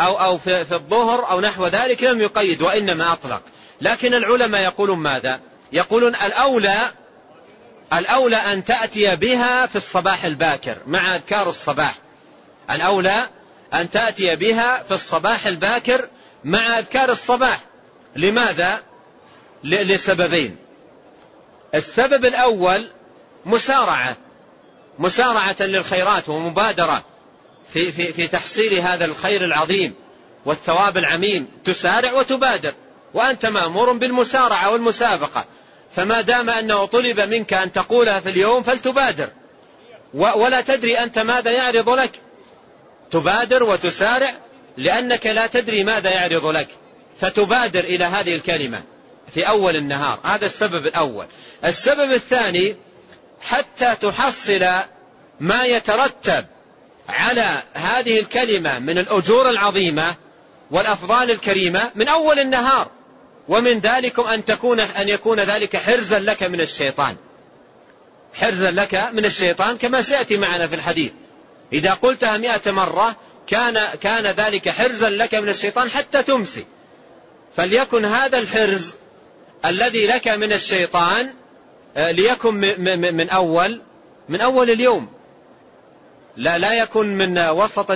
أو, 0.00 0.14
أو 0.14 0.38
في, 0.38 0.64
في 0.64 0.74
الظهر 0.74 1.30
أو 1.30 1.40
نحو 1.40 1.66
ذلك 1.66 2.02
لم 2.02 2.20
يقيد 2.20 2.62
وإنما 2.62 3.12
أطلق. 3.12 3.42
لكن 3.80 4.14
العلماء 4.14 4.62
يقولون 4.62 4.98
ماذا؟ 4.98 5.40
يقولون 5.72 6.14
الأولى 6.14 6.90
الأولى 7.92 8.36
أن 8.36 8.64
تأتي 8.64 9.16
بها 9.16 9.66
في 9.66 9.76
الصباح 9.76 10.24
الباكر 10.24 10.78
مع 10.86 11.14
أذكار 11.14 11.48
الصباح. 11.48 11.94
الأولى 12.70 13.28
أن 13.74 13.90
تأتي 13.90 14.36
بها 14.36 14.82
في 14.82 14.94
الصباح 14.94 15.46
الباكر 15.46 16.08
مع 16.44 16.78
أذكار 16.78 17.12
الصباح. 17.12 17.60
لماذا؟ 18.16 18.82
لسببين. 19.64 20.56
السبب 21.74 22.24
الأول 22.24 22.90
مسارعة. 23.46 24.16
مسارعة 24.98 25.56
للخيرات 25.60 26.28
ومبادرة 26.28 27.04
في, 27.72 27.92
في, 27.92 28.12
في 28.12 28.26
تحصيل 28.26 28.74
هذا 28.74 29.04
الخير 29.04 29.44
العظيم 29.44 29.94
والثواب 30.44 30.98
العميم. 30.98 31.48
تسارع 31.64 32.12
وتبادر. 32.12 32.74
وأنت 33.14 33.46
مأمور 33.46 33.92
بالمسارعة 33.92 34.72
والمسابقة. 34.72 35.46
فما 35.96 36.20
دام 36.20 36.50
أنه 36.50 36.84
طلب 36.84 37.20
منك 37.20 37.52
أن 37.52 37.72
تقولها 37.72 38.20
في 38.20 38.28
اليوم 38.28 38.62
فلتبادر. 38.62 39.28
ولا 40.14 40.60
تدري 40.60 40.98
أنت 40.98 41.18
ماذا 41.18 41.50
يعرض 41.50 41.88
لك. 41.88 42.20
تبادر 43.10 43.62
وتسارع 43.62 44.34
لأنك 44.76 45.26
لا 45.26 45.46
تدري 45.46 45.84
ماذا 45.84 46.10
يعرض 46.10 46.46
لك. 46.46 46.68
فتبادر 47.20 47.80
إلى 47.80 48.04
هذه 48.04 48.34
الكلمة 48.36 48.82
في 49.34 49.48
أول 49.48 49.76
النهار. 49.76 50.20
هذا 50.24 50.46
السبب 50.46 50.86
الأول. 50.86 51.26
السبب 51.64 52.12
الثاني 52.12 52.76
حتى 53.40 53.96
تحصل 54.00 54.66
ما 55.40 55.64
يترتب 55.64 56.46
على 57.08 57.62
هذه 57.74 58.20
الكلمة 58.20 58.78
من 58.78 58.98
الأجور 58.98 59.50
العظيمة 59.50 60.14
والأفضال 60.70 61.30
الكريمة 61.30 61.90
من 61.94 62.08
أول 62.08 62.38
النهار. 62.38 62.90
ومن 63.48 63.78
ذلكم 63.78 64.22
أن 64.22 64.44
تكون 64.44 64.80
أن 64.80 65.08
يكون 65.08 65.40
ذلك 65.40 65.76
حرزا 65.76 66.18
لك 66.18 66.42
من 66.42 66.60
الشيطان. 66.60 67.16
حرزا 68.34 68.70
لك 68.70 68.94
من 69.12 69.24
الشيطان 69.24 69.78
كما 69.78 70.02
سيأتي 70.02 70.36
معنا 70.36 70.66
في 70.66 70.74
الحديث. 70.74 71.12
إذا 71.72 71.94
قلتها 71.94 72.38
مئة 72.38 72.70
مرة 72.70 73.16
كان 73.46 73.78
كان 74.00 74.26
ذلك 74.26 74.68
حرزا 74.68 75.10
لك 75.10 75.34
من 75.34 75.48
الشيطان 75.48 75.90
حتى 75.90 76.22
تمسي. 76.22 76.66
فليكن 77.56 78.04
هذا 78.04 78.38
الحرز 78.38 78.94
الذي 79.64 80.06
لك 80.06 80.28
من 80.28 80.52
الشيطان 80.52 81.34
آه، 81.96 82.10
ليكن 82.10 82.54
من 83.14 83.30
أول 83.30 83.82
من 84.28 84.40
أول 84.40 84.70
اليوم. 84.70 85.08
لا 86.36 86.58
لا 86.58 86.74
يكن 86.74 87.18
من 87.18 87.38
وسط 87.38 87.86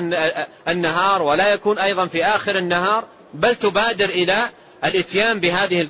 النهار 0.69 1.23
ولا 1.23 1.49
يكون 1.49 1.79
أيضا 1.79 2.07
في 2.07 2.25
آخر 2.25 2.59
النهار 2.59 3.05
بل 3.35 3.55
تبادر 3.55 4.09
إلى 4.09 4.51
الإتيان 4.85 5.41
بهذه 5.41 5.89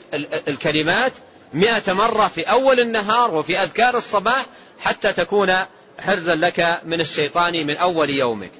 الكلمات 0.48 1.12
مئة 1.54 1.92
مرة 1.92 2.28
في 2.28 2.42
أول 2.42 2.80
النهار 2.80 3.34
وفي 3.34 3.58
أذكار 3.58 3.96
الصباح 3.96 4.46
حتى 4.80 5.12
تكون 5.12 5.54
حرزا 5.98 6.34
لك 6.34 6.80
من 6.84 7.00
الشيطان 7.00 7.66
من 7.66 7.76
أول 7.76 8.10
يومك. 8.10 8.50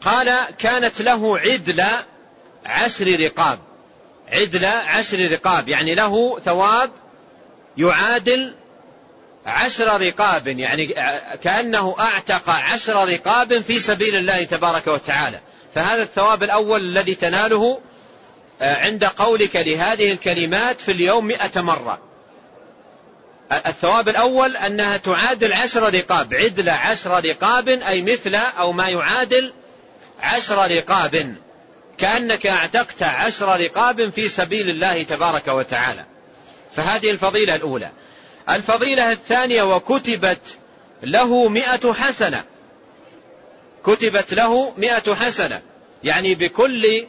قال 0.00 0.56
كانت 0.58 1.02
له 1.02 1.38
عدل 1.38 1.84
عشر 2.66 3.20
رقاب. 3.20 3.58
عدل 4.32 4.64
عشر 4.64 5.30
رقاب 5.32 5.68
يعني 5.68 5.94
له 5.94 6.40
ثواب 6.40 6.90
يعادل 7.76 8.54
عشر 9.46 10.00
رقاب 10.00 10.48
يعني 10.48 10.94
كأنه 11.42 11.96
أعتق 12.00 12.50
عشر 12.50 13.08
رقاب 13.08 13.60
في 13.60 13.80
سبيل 13.80 14.16
الله 14.16 14.44
تبارك 14.44 14.86
وتعالى. 14.86 15.40
فهذا 15.74 16.02
الثواب 16.02 16.42
الأول 16.42 16.80
الذي 16.80 17.14
تناله 17.14 17.80
عند 18.60 19.04
قولك 19.04 19.56
لهذه 19.56 20.12
الكلمات 20.12 20.80
في 20.80 20.92
اليوم 20.92 21.26
مئة 21.26 21.60
مرة. 21.60 21.98
الثواب 23.66 24.08
الأول 24.08 24.56
أنها 24.56 24.96
تعادل 24.96 25.52
عشر 25.52 25.94
رقاب. 25.94 26.34
عدل 26.34 26.68
عشر 26.68 27.24
رقاب 27.24 27.68
أي 27.68 28.02
مثل 28.02 28.34
أو 28.34 28.72
ما 28.72 28.88
يعادل 28.88 29.52
عشر 30.20 30.70
رقاب. 30.76 31.36
كأنك 31.98 32.46
اعتقت 32.46 33.02
عشر 33.02 33.60
رقاب 33.60 34.10
في 34.10 34.28
سبيل 34.28 34.70
الله 34.70 35.02
تبارك 35.02 35.48
وتعالى. 35.48 36.04
فهذه 36.76 37.10
الفضيلة 37.10 37.54
الأولى. 37.54 37.90
الفضيلة 38.50 39.12
الثانية 39.12 39.62
وكتبت 39.62 40.40
له 41.02 41.48
مئة 41.48 41.92
حسنة. 41.92 42.44
كتبت 43.86 44.34
له 44.34 44.74
مئة 44.76 45.14
حسنة. 45.14 45.62
يعني 46.04 46.34
بكل 46.34 47.06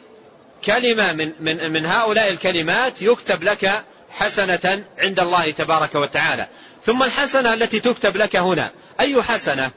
كلمة 0.64 1.12
من, 1.12 1.32
من, 1.40 1.72
من 1.72 1.86
هؤلاء 1.86 2.30
الكلمات 2.30 3.02
يكتب 3.02 3.42
لك 3.42 3.84
حسنة 4.10 4.84
عند 4.98 5.20
الله 5.20 5.50
تبارك 5.50 5.94
وتعالى. 5.94 6.46
ثم 6.86 7.02
الحسنة 7.02 7.54
التي 7.54 7.80
تكتب 7.80 8.16
لك 8.16 8.36
هنا 8.36 8.70
أي 9.00 9.22
حسنة؟ 9.22 9.70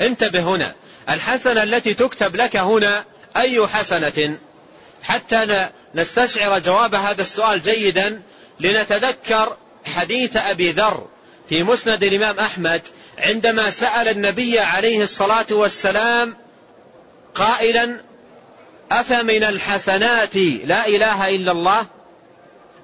انتبه 0.00 0.40
هنا. 0.40 0.74
الحسنة 1.10 1.62
التي 1.62 1.94
تكتب 1.94 2.36
لك 2.36 2.56
هنا 2.56 3.04
أي 3.36 3.66
حسنة؟ 3.66 4.38
حتى 5.02 5.68
نستشعر 5.94 6.58
جواب 6.58 6.94
هذا 6.94 7.22
السؤال 7.22 7.62
جيدا 7.62 8.22
لنتذكر 8.60 9.56
حديث 9.86 10.36
أبي 10.36 10.70
ذر 10.72 11.06
في 11.48 11.62
مسند 11.62 12.04
الإمام 12.04 12.38
أحمد 12.38 12.82
عندما 13.18 13.70
سأل 13.70 14.08
النبي 14.08 14.58
عليه 14.58 15.02
الصلاة 15.02 15.46
والسلام 15.50 16.36
قائلا 17.34 18.00
أفمن 18.92 19.44
الحسنات 19.44 20.36
لا 20.64 20.86
إله 20.86 21.28
إلا 21.28 21.52
الله؟ 21.52 21.86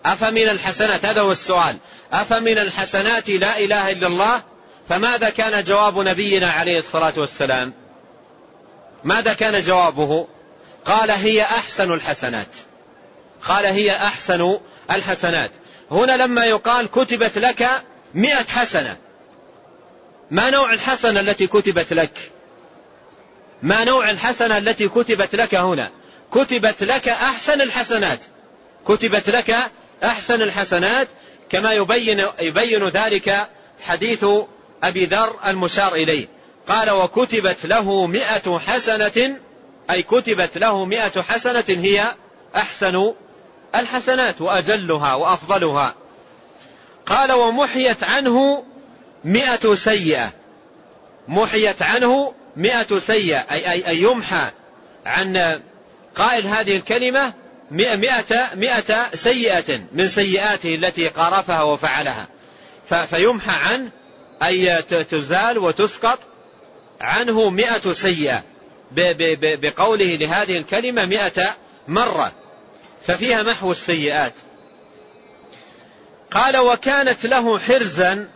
أفمن 0.06 0.48
الحسنات؟ 0.48 1.04
هذا 1.04 1.20
هو 1.20 1.32
السؤال. 1.32 1.76
أفمن 2.12 2.58
الحسنات 2.58 3.30
لا 3.30 3.58
إله 3.58 3.92
إلا 3.92 4.06
الله؟ 4.06 4.42
فماذا 4.88 5.30
كان 5.30 5.64
جواب 5.64 5.98
نبينا 5.98 6.50
عليه 6.50 6.78
الصلاة 6.78 7.12
والسلام؟ 7.16 7.72
ماذا 9.04 9.32
كان 9.32 9.62
جوابه؟ 9.62 10.26
قال 10.84 11.10
هي 11.10 11.42
أحسن 11.42 11.92
الحسنات. 11.92 12.56
قال 13.42 13.66
هي 13.66 13.96
أحسن 13.96 14.58
الحسنات. 14.90 15.50
هنا 15.90 16.16
لما 16.16 16.44
يقال 16.44 16.90
كتبت 16.90 17.38
لك 17.38 17.68
مئة 18.14 18.46
حسنة. 18.48 18.96
ما 20.30 20.50
نوع 20.50 20.72
الحسنة 20.72 21.20
التي 21.20 21.46
كتبت 21.46 21.92
لك؟ 21.92 22.30
ما 23.62 23.84
نوع 23.84 24.10
الحسنة 24.10 24.58
التي 24.58 24.88
كتبت 24.88 25.34
لك 25.34 25.54
هنا؟ 25.54 25.90
كتبت 26.34 26.82
لك 26.82 27.08
أحسن 27.08 27.60
الحسنات. 27.60 28.18
كتبت 28.86 29.30
لك 29.30 29.56
أحسن 30.04 30.42
الحسنات 30.42 31.08
كما 31.50 31.72
يبين, 31.72 32.26
يبين 32.40 32.88
ذلك 32.88 33.48
حديث 33.80 34.24
أبي 34.82 35.04
ذر 35.04 35.36
المشار 35.46 35.94
إليه. 35.94 36.28
قال 36.68 36.90
وكتبت 36.90 37.66
له 37.66 38.06
مئة 38.06 38.58
حسنة 38.58 39.36
أي 39.90 40.02
كتبت 40.02 40.58
له 40.58 40.84
مئة 40.84 41.22
حسنة 41.22 41.64
هي 41.68 42.14
أحسن 42.56 43.12
الحسنات 43.74 44.40
وأجلها 44.40 45.14
وأفضلها. 45.14 45.94
قال 47.06 47.32
ومحيت 47.32 48.04
عنه 48.04 48.64
مئة 49.24 49.74
سيئة. 49.74 50.32
محيت 51.28 51.82
عنه 51.82 52.34
مئة 52.56 52.98
سيئة 52.98 53.46
أي, 53.50 53.70
أي, 53.70 53.88
أي 53.88 54.02
يمحى 54.02 54.50
عن 55.06 55.60
قائل 56.18 56.46
هذه 56.46 56.76
الكلمة 56.76 57.34
مئة, 57.70 58.54
مئة 58.54 59.14
سيئة 59.14 59.80
من 59.92 60.08
سيئاته 60.08 60.74
التي 60.74 61.08
قارفها 61.08 61.62
وفعلها. 61.62 62.28
فيمحى 63.06 63.74
عنه 63.74 63.90
أي 64.42 64.82
تزال 64.82 65.58
وتسقط 65.58 66.18
عنه 67.00 67.50
مئة 67.50 67.92
سيئة. 67.92 68.42
بقوله 69.62 70.16
لهذه 70.16 70.58
الكلمة 70.58 71.04
مئة 71.04 71.56
مرة. 71.88 72.32
ففيها 73.06 73.42
محو 73.42 73.72
السيئات. 73.72 74.34
قال 76.30 76.56
وكانت 76.56 77.26
له 77.26 77.58
حرزا 77.58 78.28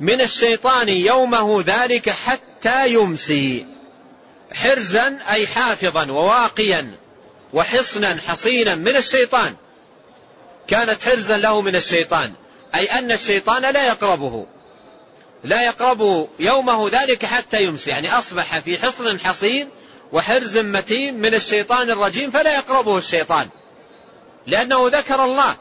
من 0.00 0.20
الشيطان 0.20 0.88
يومه 0.88 1.64
ذلك 1.66 2.10
حتى 2.10 2.88
يمسي. 2.92 3.66
حرزا 4.54 5.18
أي 5.30 5.46
حافظا 5.46 6.10
وواقيا. 6.10 7.05
وحصنا 7.56 8.18
حصينا 8.28 8.74
من 8.74 8.96
الشيطان. 8.96 9.56
كانت 10.68 11.02
حرزا 11.02 11.36
له 11.36 11.60
من 11.60 11.76
الشيطان. 11.76 12.32
أي 12.74 12.84
أن 12.84 13.12
الشيطان 13.12 13.62
لا 13.62 13.86
يقربه. 13.86 14.46
لا 15.44 15.64
يقربه 15.64 16.28
يومه 16.38 16.88
ذلك 16.88 17.26
حتى 17.26 17.62
يمسي. 17.62 17.90
يعني 17.90 18.18
أصبح 18.18 18.58
في 18.58 18.78
حصن 18.78 19.20
حصين 19.20 19.68
وحرز 20.12 20.58
متين 20.58 21.20
من 21.20 21.34
الشيطان 21.34 21.90
الرجيم 21.90 22.30
فلا 22.30 22.54
يقربه 22.54 22.98
الشيطان. 22.98 23.48
لأنه 24.46 24.88
ذكر 24.88 25.24
الله. 25.24 25.56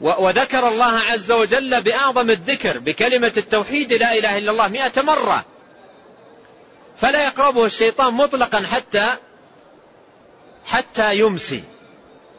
وذكر 0.00 0.68
الله 0.68 0.98
عز 0.98 1.32
وجل 1.32 1.82
بأعظم 1.82 2.30
الذكر 2.30 2.78
بكلمة 2.78 3.32
التوحيد 3.36 3.92
لا 3.92 4.18
إله 4.18 4.38
إلا 4.38 4.50
الله 4.50 4.68
مئة 4.68 5.02
مرة. 5.02 5.44
فلا 6.96 7.24
يقربه 7.24 7.64
الشيطان 7.64 8.14
مطلقا 8.14 8.66
حتى 8.66 9.16
حتى 10.64 11.18
يمسي. 11.18 11.62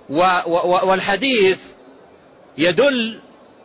والحديث 0.09 1.59
يدل 2.57 3.19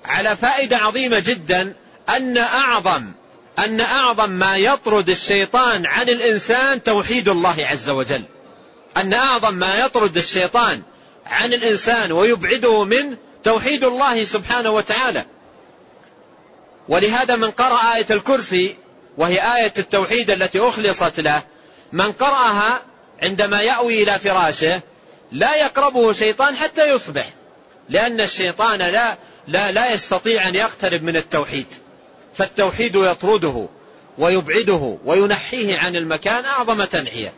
على 0.04 0.36
فائدة 0.36 0.76
عظيمة 0.76 1.18
جدا 1.18 1.74
أن 2.16 2.38
أعظم 2.38 3.12
أن 3.58 3.80
أعظم 3.80 4.30
ما 4.30 4.56
يطرد 4.56 5.08
الشيطان 5.10 5.86
عن 5.86 6.08
الإنسان 6.08 6.82
توحيد 6.82 7.28
الله 7.28 7.56
عز 7.58 7.88
وجل. 7.88 8.22
أن 8.96 9.14
أعظم 9.14 9.54
ما 9.54 9.78
يطرد 9.78 10.16
الشيطان 10.16 10.82
عن 11.26 11.52
الإنسان 11.54 12.12
ويبعده 12.12 12.84
منه 12.84 13.16
توحيد 13.44 13.84
الله 13.84 14.24
سبحانه 14.24 14.70
وتعالى. 14.70 15.24
ولهذا 16.88 17.36
من 17.36 17.50
قرأ 17.50 17.94
آية 17.96 18.06
الكرسي 18.10 18.76
وهي 19.18 19.56
آية 19.56 19.72
التوحيد 19.78 20.30
التي 20.30 20.60
أخلصت 20.60 21.20
له 21.20 21.42
من 21.92 22.12
قرأها 22.12 22.82
عندما 23.24 23.60
يأوي 23.60 24.02
إلى 24.02 24.18
فراشه 24.18 24.80
لا 25.32 25.56
يقربه 25.56 26.12
شيطان 26.12 26.56
حتى 26.56 26.88
يصبح 26.88 27.32
لأن 27.88 28.20
الشيطان 28.20 28.78
لا 28.78 29.16
لا 29.48 29.72
لا 29.72 29.92
يستطيع 29.92 30.48
أن 30.48 30.54
يقترب 30.54 31.02
من 31.02 31.16
التوحيد. 31.16 31.66
فالتوحيد 32.34 32.96
يطرده 32.96 33.68
ويبعده 34.18 34.98
وينحيه 35.04 35.78
عن 35.78 35.96
المكان 35.96 36.44
أعظم 36.44 36.84
تنحية. 36.84 37.32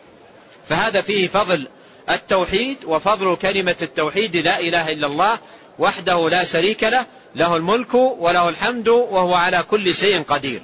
فهذا 0.69 1.01
فيه 1.01 1.29
فضل 1.29 1.69
التوحيد 2.11 2.77
وفضل 2.85 3.37
كلمة 3.37 3.77
التوحيد 3.83 4.37
لا 4.37 4.61
إله 4.61 4.93
إلا 4.93 5.07
الله 5.07 5.39
وحده 5.79 6.29
لا 6.29 6.45
شريك 6.45 6.83
له 6.83 7.07
له 7.37 7.57
الملك 7.57 7.95
وله 7.95 8.49
الحمد 8.49 8.89
وهو 8.89 9.35
على 9.35 9.63
كل 9.63 9.95
شيء 9.95 10.23
قدير. 10.23 10.63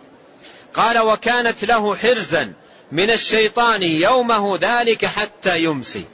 قال 0.75 0.99
وكانت 0.99 1.65
له 1.65 1.97
حرزا 1.97 2.53
من 2.93 3.11
الشيطان 3.11 3.83
يومه 3.83 4.59
ذلك 4.61 5.07
حتى 5.07 5.59
يمسي. 5.59 6.05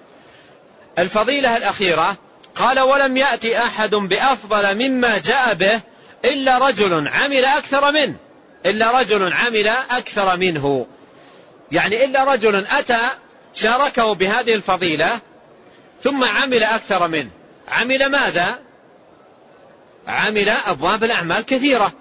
الفضيلة 0.99 1.57
الأخيرة 1.57 2.17
قال 2.57 2.81
ولم 2.81 3.17
يأتي 3.17 3.59
أحد 3.59 3.95
بأفضل 3.95 4.89
مما 4.89 5.19
جاء 5.19 5.55
به 5.55 5.81
إلا 6.25 6.69
رجل 6.69 7.09
عمل 7.09 7.45
أكثر 7.45 7.93
منه 7.93 8.17
إلا 8.67 9.01
رجل 9.01 9.33
عمل 9.33 9.69
أكثر 9.91 10.37
منه. 10.37 10.87
يعني 11.73 12.05
إلا 12.05 12.25
رجل 12.25 12.67
أتى 12.67 12.99
شاركه 13.55 14.15
بهذه 14.15 14.55
الفضيلة 14.55 15.21
ثم 16.03 16.25
عمل 16.25 16.63
أكثر 16.63 17.09
منه. 17.09 17.31
عمل 17.69 18.07
ماذا؟ 18.07 18.59
عمل 20.07 20.49
أبواب 20.49 21.05
الأعمال 21.05 21.45
كثيرة. 21.45 21.93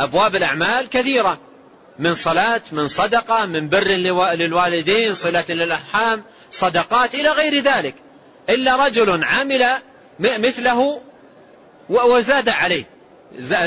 أبواب 0.00 0.36
الأعمال 0.36 0.88
كثيرة. 0.88 1.45
من 1.98 2.14
صلاة 2.14 2.60
من 2.72 2.88
صدقة 2.88 3.46
من 3.46 3.68
بر 3.68 3.88
للوالدين 4.34 5.14
صلة 5.14 5.44
للأرحام 5.48 6.22
صدقات 6.50 7.14
إلى 7.14 7.28
غير 7.28 7.62
ذلك. 7.62 7.94
إلا 8.50 8.86
رجل 8.86 9.24
عمل 9.24 9.64
مثله 10.18 11.00
وزاد 11.88 12.48
عليه. 12.48 12.84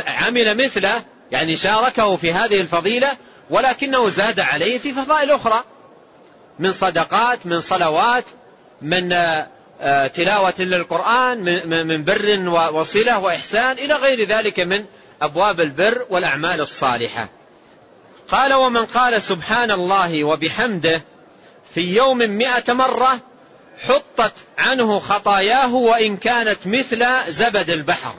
عمل 0.07 0.65
مثله 0.65 1.03
يعني 1.31 1.55
شاركه 1.55 2.15
في 2.15 2.33
هذه 2.33 2.61
الفضيلة 2.61 3.11
ولكنه 3.49 4.09
زاد 4.09 4.39
عليه 4.39 4.77
في 4.77 4.93
فضائل 4.93 5.31
أخرى. 5.31 5.63
من 6.59 6.71
صدقات 6.71 7.45
من 7.45 7.59
صلوات 7.59 8.25
من 8.81 9.13
آه، 9.81 10.07
تلاوة 10.07 10.53
للقرآن 10.59 11.43
من 11.87 12.03
بر 12.03 12.49
وصلة 12.73 13.19
وإحسان 13.19 13.77
إلى 13.77 13.93
غير 13.93 14.27
ذلك 14.27 14.59
من 14.59 14.85
أبواب 15.21 15.59
البر 15.59 16.05
والأعمال 16.09 16.61
الصالحة. 16.61 17.38
قال 18.31 18.53
ومن 18.53 18.85
قال 18.85 19.21
سبحان 19.21 19.71
الله 19.71 20.23
وبحمده 20.23 21.01
في 21.75 21.95
يوم 21.95 22.17
مئة 22.17 22.73
مرة 22.73 23.19
حطت 23.87 24.33
عنه 24.57 24.99
خطاياه 24.99 25.73
وإن 25.73 26.17
كانت 26.17 26.57
مثل 26.65 27.05
زبد 27.27 27.69
البحر. 27.69 28.13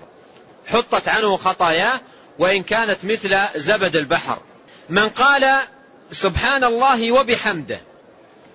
حطت 0.67 1.09
عنه 1.09 1.37
خطاياه 1.37 2.01
وإن 2.39 2.63
كانت 2.63 2.99
مثل 3.05 3.39
زبد 3.57 3.97
البحر. 3.97 4.39
من 4.89 5.09
قال 5.09 5.59
سبحان 6.13 6.65
الله 6.65 7.13
وبحمده 7.13 7.81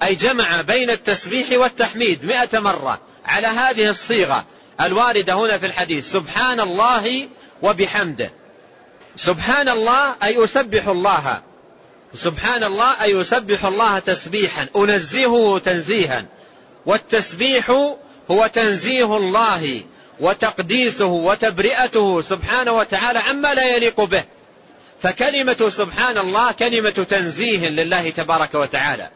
أي 0.04 0.16
جمع 0.16 0.62
بين 0.62 0.90
التسبيح 0.90 1.60
والتحميد 1.60 2.26
مئة 2.26 2.60
مرة 2.60 3.02
على 3.26 3.48
هذه 3.48 3.90
الصيغة 3.90 4.46
الواردة 4.82 5.34
هنا 5.34 5.58
في 5.58 5.66
الحديث 5.66 6.12
سبحان 6.12 6.60
الله 6.60 7.28
وبحمده. 7.62 8.32
سبحان 9.16 9.70
الله 9.70 10.16
أي 10.24 10.44
أسبح 10.44 10.88
الله. 10.88 11.42
سبحان 12.16 12.64
الله 12.64 13.02
أي 13.02 13.22
أسبح 13.22 13.66
الله 13.66 14.00
تسبيحا. 14.00 14.68
أنزهه 14.76 15.60
تنزيها. 15.60 16.26
والتسبيح 16.86 17.70
هو 18.32 18.48
تنزيه 18.48 19.18
الله 19.18 19.84
وتقديسه 20.20 21.06
وتبرئته 21.06 22.22
سبحانه 22.22 22.72
وتعالى 22.72 23.20
عما 23.20 23.54
لا 23.54 23.76
يليق 23.76 24.02
به. 24.02 24.24
فكلمة 25.02 25.70
سبحان 25.70 26.18
الله 26.18 26.52
كلمة 26.52 26.90
تنزيه 26.90 27.70
لله 27.70 28.10
تبارك 28.10 28.56
وتعالى. 28.56 29.10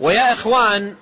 ويا 0.00 0.32
إخوان 0.32 0.96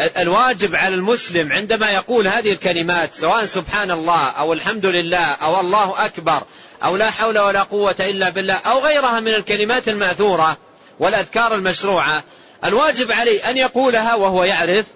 الواجب 0.00 0.74
على 0.74 0.94
المسلم 0.94 1.52
عندما 1.52 1.90
يقول 1.90 2.28
هذه 2.28 2.52
الكلمات 2.52 3.14
سواء 3.14 3.44
سبحان 3.44 3.90
الله 3.90 4.28
أو 4.28 4.52
الحمد 4.52 4.86
لله 4.86 5.24
أو 5.24 5.60
الله 5.60 6.04
أكبر 6.04 6.42
أو 6.84 6.96
لا 6.96 7.10
حول 7.10 7.38
ولا 7.38 7.62
قوة 7.62 7.96
إلا 8.00 8.30
بالله 8.30 8.54
أو 8.54 8.78
غيرها 8.78 9.20
من 9.20 9.34
الكلمات 9.34 9.88
المأثورة 9.88 10.56
والأذكار 11.00 11.54
المشروعة. 11.54 12.24
الواجب 12.64 13.12
عليه 13.12 13.50
أن 13.50 13.56
يقولها 13.56 14.14
وهو 14.14 14.44
يعرف 14.44 14.86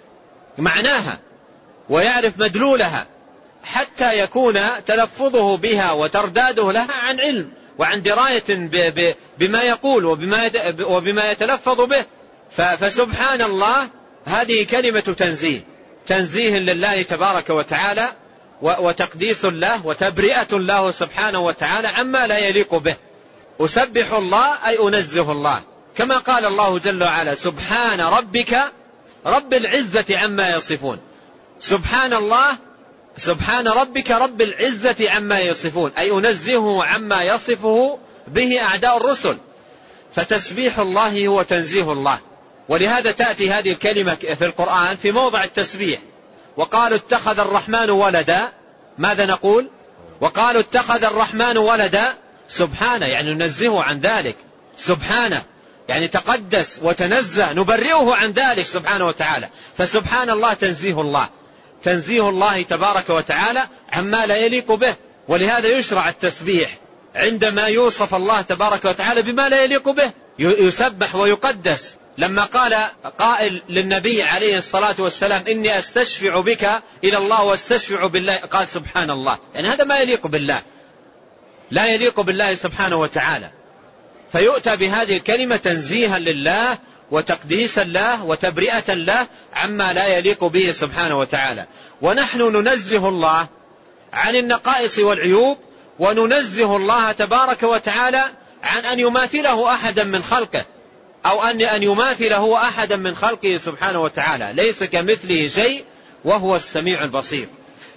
معناها 0.58 1.18
ويعرف 1.88 2.32
مدلولها 2.38 3.06
حتى 3.64 4.18
يكون 4.18 4.60
تلفظه 4.86 5.56
بها 5.56 5.92
وترداده 5.92 6.72
لها 6.72 6.92
عن 6.92 7.20
علم 7.20 7.50
وعن 7.78 8.02
دراية 8.02 8.44
بما 9.38 9.62
يقول 9.62 10.04
وبما 10.82 11.30
يتلفظ 11.30 11.80
به. 11.80 12.04
فسبحان 12.50 13.42
الله 13.42 13.88
هذه 14.26 14.64
كلمة 14.64 15.00
تنزيه. 15.00 15.60
تنزيه 16.06 16.58
لله 16.58 17.02
تبارك 17.02 17.50
وتعالى 17.50 18.12
وتقديس 18.62 19.44
الله 19.44 19.86
وتبرئة 19.86 20.48
الله 20.52 20.90
سبحانه 20.90 21.38
وتعالى 21.38 21.88
عما 21.88 22.26
لا 22.26 22.38
يليق 22.38 22.74
به. 22.74 22.96
أسبح 23.60 24.12
الله 24.12 24.68
أي 24.68 24.78
أنزه 24.88 25.32
الله. 25.32 25.62
كما 25.96 26.18
قال 26.18 26.44
الله 26.44 26.78
جل 26.78 27.02
وعلا 27.02 27.34
سبحان 27.34 28.00
ربك 28.00 28.58
رب 29.26 29.54
العزة 29.54 30.04
عما 30.10 30.50
يصفون. 30.50 30.98
سبحان 31.60 32.12
الله 32.14 32.58
سبحان 33.16 33.68
ربك 33.68 34.10
رب 34.10 34.42
العزة 34.42 35.10
عما 35.10 35.40
يصفون. 35.40 35.92
أي 35.98 36.10
أنزهه 36.10 36.84
عما 36.84 37.22
يصفه 37.22 37.98
به 38.28 38.62
أعداء 38.62 38.96
الرسل. 38.96 39.36
فتسبيح 40.14 40.78
الله 40.78 41.26
هو 41.26 41.42
تنزيه 41.42 41.92
الله. 41.92 42.18
ولهذا 42.68 43.12
تأتي 43.12 43.50
هذه 43.50 43.72
الكلمة 43.72 44.14
في 44.14 44.46
القرآن 44.46 44.96
في 44.96 45.12
موضع 45.12 45.44
التسبيح. 45.44 46.00
وقالوا 46.58 46.98
اتخذ 46.98 47.38
الرحمن 47.38 47.90
ولدا. 47.90 48.52
ماذا 48.98 49.26
نقول؟ 49.26 49.70
وقالوا 50.20 50.60
اتخذ 50.60 51.04
الرحمن 51.04 51.58
ولدا 51.58 52.14
سبحانه 52.48 53.06
يعني 53.06 53.34
ننزهه 53.34 53.82
عن 53.82 54.00
ذلك. 54.00 54.36
سبحانه 54.78 55.42
يعني 55.88 56.08
تقدس 56.08 56.80
وتنزه 56.82 57.52
نبرئه 57.52 58.14
عن 58.14 58.30
ذلك 58.30 58.66
سبحانه 58.66 59.06
وتعالى. 59.06 59.48
فسبحان 59.78 60.30
الله 60.30 60.52
تنزيه 60.52 61.00
الله. 61.00 61.28
تنزيه 61.84 62.28
الله 62.28 62.62
تبارك 62.62 63.10
وتعالى 63.10 63.62
عما 63.92 64.26
لا 64.26 64.36
يليق 64.36 64.72
به. 64.72 64.94
ولهذا 65.28 65.68
يشرع 65.68 66.08
التسبيح 66.08 66.78
عندما 67.14 67.66
يوصف 67.66 68.14
الله 68.14 68.42
تبارك 68.42 68.84
وتعالى 68.84 69.22
بما 69.22 69.48
لا 69.48 69.62
يليق 69.62 69.88
به. 69.88 70.10
يسبح 70.38 71.14
ويقدس. 71.14 71.96
لما 72.18 72.44
قال 72.44 72.74
قائل 73.18 73.62
للنبي 73.68 74.22
عليه 74.22 74.58
الصلاة 74.58 74.94
والسلام 74.98 75.42
إني 75.48 75.78
أستشفع 75.78 76.40
بك 76.40 76.70
إلى 77.04 77.18
الله 77.18 77.44
واستشفع 77.44 78.06
بالله. 78.06 78.36
قال 78.36 78.68
سبحان 78.68 79.10
الله 79.10 79.38
يعني 79.54 79.68
هذا 79.68 79.84
ما 79.84 79.96
يليق 79.98 80.26
بالله. 80.26 80.62
لا 81.70 81.86
يليق 81.86 82.20
بالله 82.20 82.54
سبحانه 82.54 82.96
وتعالى. 82.96 83.50
فيؤتى 84.32 84.76
بهذه 84.76 85.16
الكلمة 85.16 85.56
تنزيها 85.56 86.18
لله 86.18 86.78
وتقديسا 87.10 87.84
له 87.84 88.24
وتبرئة 88.24 88.94
له 88.94 89.26
عما 89.54 89.92
لا 89.92 90.06
يليق 90.06 90.44
به 90.44 90.72
سبحانه 90.72 91.18
وتعالى. 91.18 91.66
ونحن 92.02 92.42
ننزه 92.42 93.08
الله 93.08 93.46
عن 94.12 94.36
النقائص 94.36 94.98
والعيوب 94.98 95.58
وننزه 95.98 96.76
الله 96.76 97.12
تبارك 97.12 97.62
وتعالى 97.62 98.24
عن 98.64 98.84
أن 98.84 99.00
يماثله 99.00 99.74
أحدا 99.74 100.04
من 100.04 100.22
خلقه. 100.22 100.64
أو 101.28 101.42
أن 101.42 101.62
أن 101.62 101.82
يماثله 101.82 102.56
أحدا 102.56 102.96
من 102.96 103.16
خلقه 103.16 103.56
سبحانه 103.58 104.02
وتعالى. 104.02 104.52
ليس 104.54 104.84
كمثله 104.84 105.48
شيء 105.48 105.84
وهو 106.24 106.56
السميع 106.56 107.04
البصير. 107.04 107.48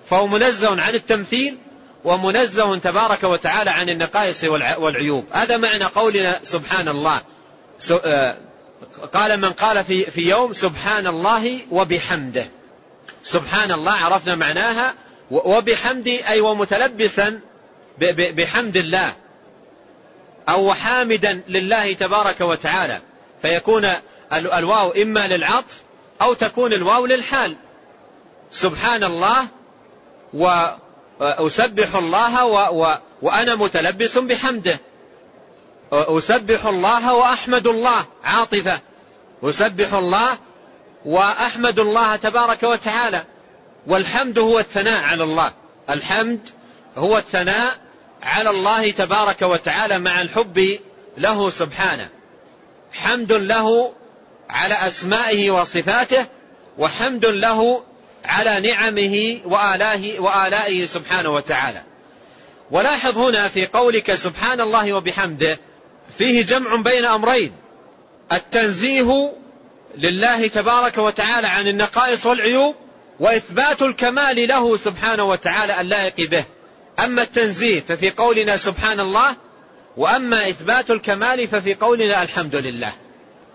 فهو 0.10 0.28
منزه 0.28 0.82
عن 0.82 0.96
التمثيل 0.96 1.58
ومنزه 2.04 2.78
تبارك 2.78 3.24
وتعالى 3.24 3.70
عن 3.70 3.90
النقائص 3.90 4.44
والعيوب. 4.78 5.26
هذا 5.32 5.58
معنى 5.58 5.84
قولنا 5.84 6.40
سبحان 6.44 6.88
الله 6.88 7.22
آه، 8.06 8.38
قال 9.14 9.40
من 9.40 9.50
قال 9.50 9.84
في, 9.84 10.04
في 10.04 10.30
يوم 10.30 10.54
سبحان 10.54 11.08
الله 11.08 11.60
وبحمده. 11.72 12.46
سبحان 13.24 13.72
الله 13.72 13.92
عرفنا 13.92 14.36
معناها. 14.36 14.94
وبحمده 15.32 16.30
أي 16.30 16.42
ومتلبسا 16.42 17.40
بحمد 18.12 18.78
الله. 18.78 19.14
أو 20.50 20.74
حامدا 20.74 21.42
لله 21.48 21.94
تبارك 21.94 22.42
وتعالى. 22.42 23.02
فيكون 23.42 23.88
الواو 24.34 24.92
إما 24.92 25.28
للعطف 25.28 25.78
أو 26.22 26.34
تكون 26.34 26.74
الواو 26.74 27.06
للحال. 27.06 27.56
سبحان 28.52 29.04
الله 29.04 29.48
وأسبح 30.34 31.96
الله 31.96 32.46
و 32.46 32.84
و 32.84 32.98
وأنا 33.22 33.56
متلبس 33.56 34.18
بحمده. 34.18 34.80
أسبح 35.94 36.66
الله 36.66 37.14
وأحمد 37.14 37.68
الله 37.68 38.06
عاطفة. 38.24 38.80
أسبح 39.44 39.94
الله 39.94 40.38
وأحمد 41.06 41.80
الله 41.80 42.16
تبارك 42.16 42.64
وتعالى. 42.64 43.24
والحمد 43.88 44.40
هو 44.40 44.60
الثناء 44.60 45.04
على 45.04 45.24
الله. 45.24 45.54
الحمد 45.90 46.40
هو 46.98 47.18
الثناء 47.18 47.78
على 48.24 48.50
الله 48.50 48.92
تبارك 48.92 49.42
وتعالى 49.42 50.00
مع 50.00 50.22
الحب 50.22 50.80
له 51.18 51.50
سبحانه. 51.50 52.10
حمد 52.94 53.34
له 53.34 53.94
على 54.50 54.74
أسمائه 54.74 55.52
وصفاته 55.52 56.26
وحمد 56.78 57.26
له 57.26 57.84
على 58.26 58.60
نعمه 58.60 59.42
وآلاه 59.46 60.20
وآلائه 60.20 60.86
سبحانه 60.86 61.30
وتعالى. 61.30 61.82
ولاحظ 62.72 63.18
هنا 63.18 63.48
في 63.48 63.66
قولك 63.66 64.16
سبحان 64.16 64.62
الله 64.62 64.94
وبحمده 64.94 65.60
فيه 66.18 66.42
جمع 66.42 66.76
بين 66.76 67.06
أمرين. 67.06 67.52
التنزيه 68.32 69.34
لله 69.98 70.48
تبارك 70.48 70.98
وتعالى 70.98 71.48
عن 71.48 71.68
النقائص 71.68 72.26
والعيوب 72.26 72.76
وإثبات 73.20 73.82
الكمال 73.82 74.48
له 74.48 74.78
سبحانه 74.78 75.24
وتعالى 75.24 75.82
اللائق 75.82 76.30
به. 76.30 76.44
أما 77.00 77.22
التنزيه 77.22 77.80
ففي 77.80 78.10
قولنا 78.10 78.58
سبحان 78.58 79.00
الله 79.00 79.36
وأما 79.98 80.50
إثبات 80.50 80.92
الكمال 80.92 81.48
ففي 81.48 81.74
قولنا 81.74 82.24
الحمد 82.24 82.56
لله. 82.56 82.94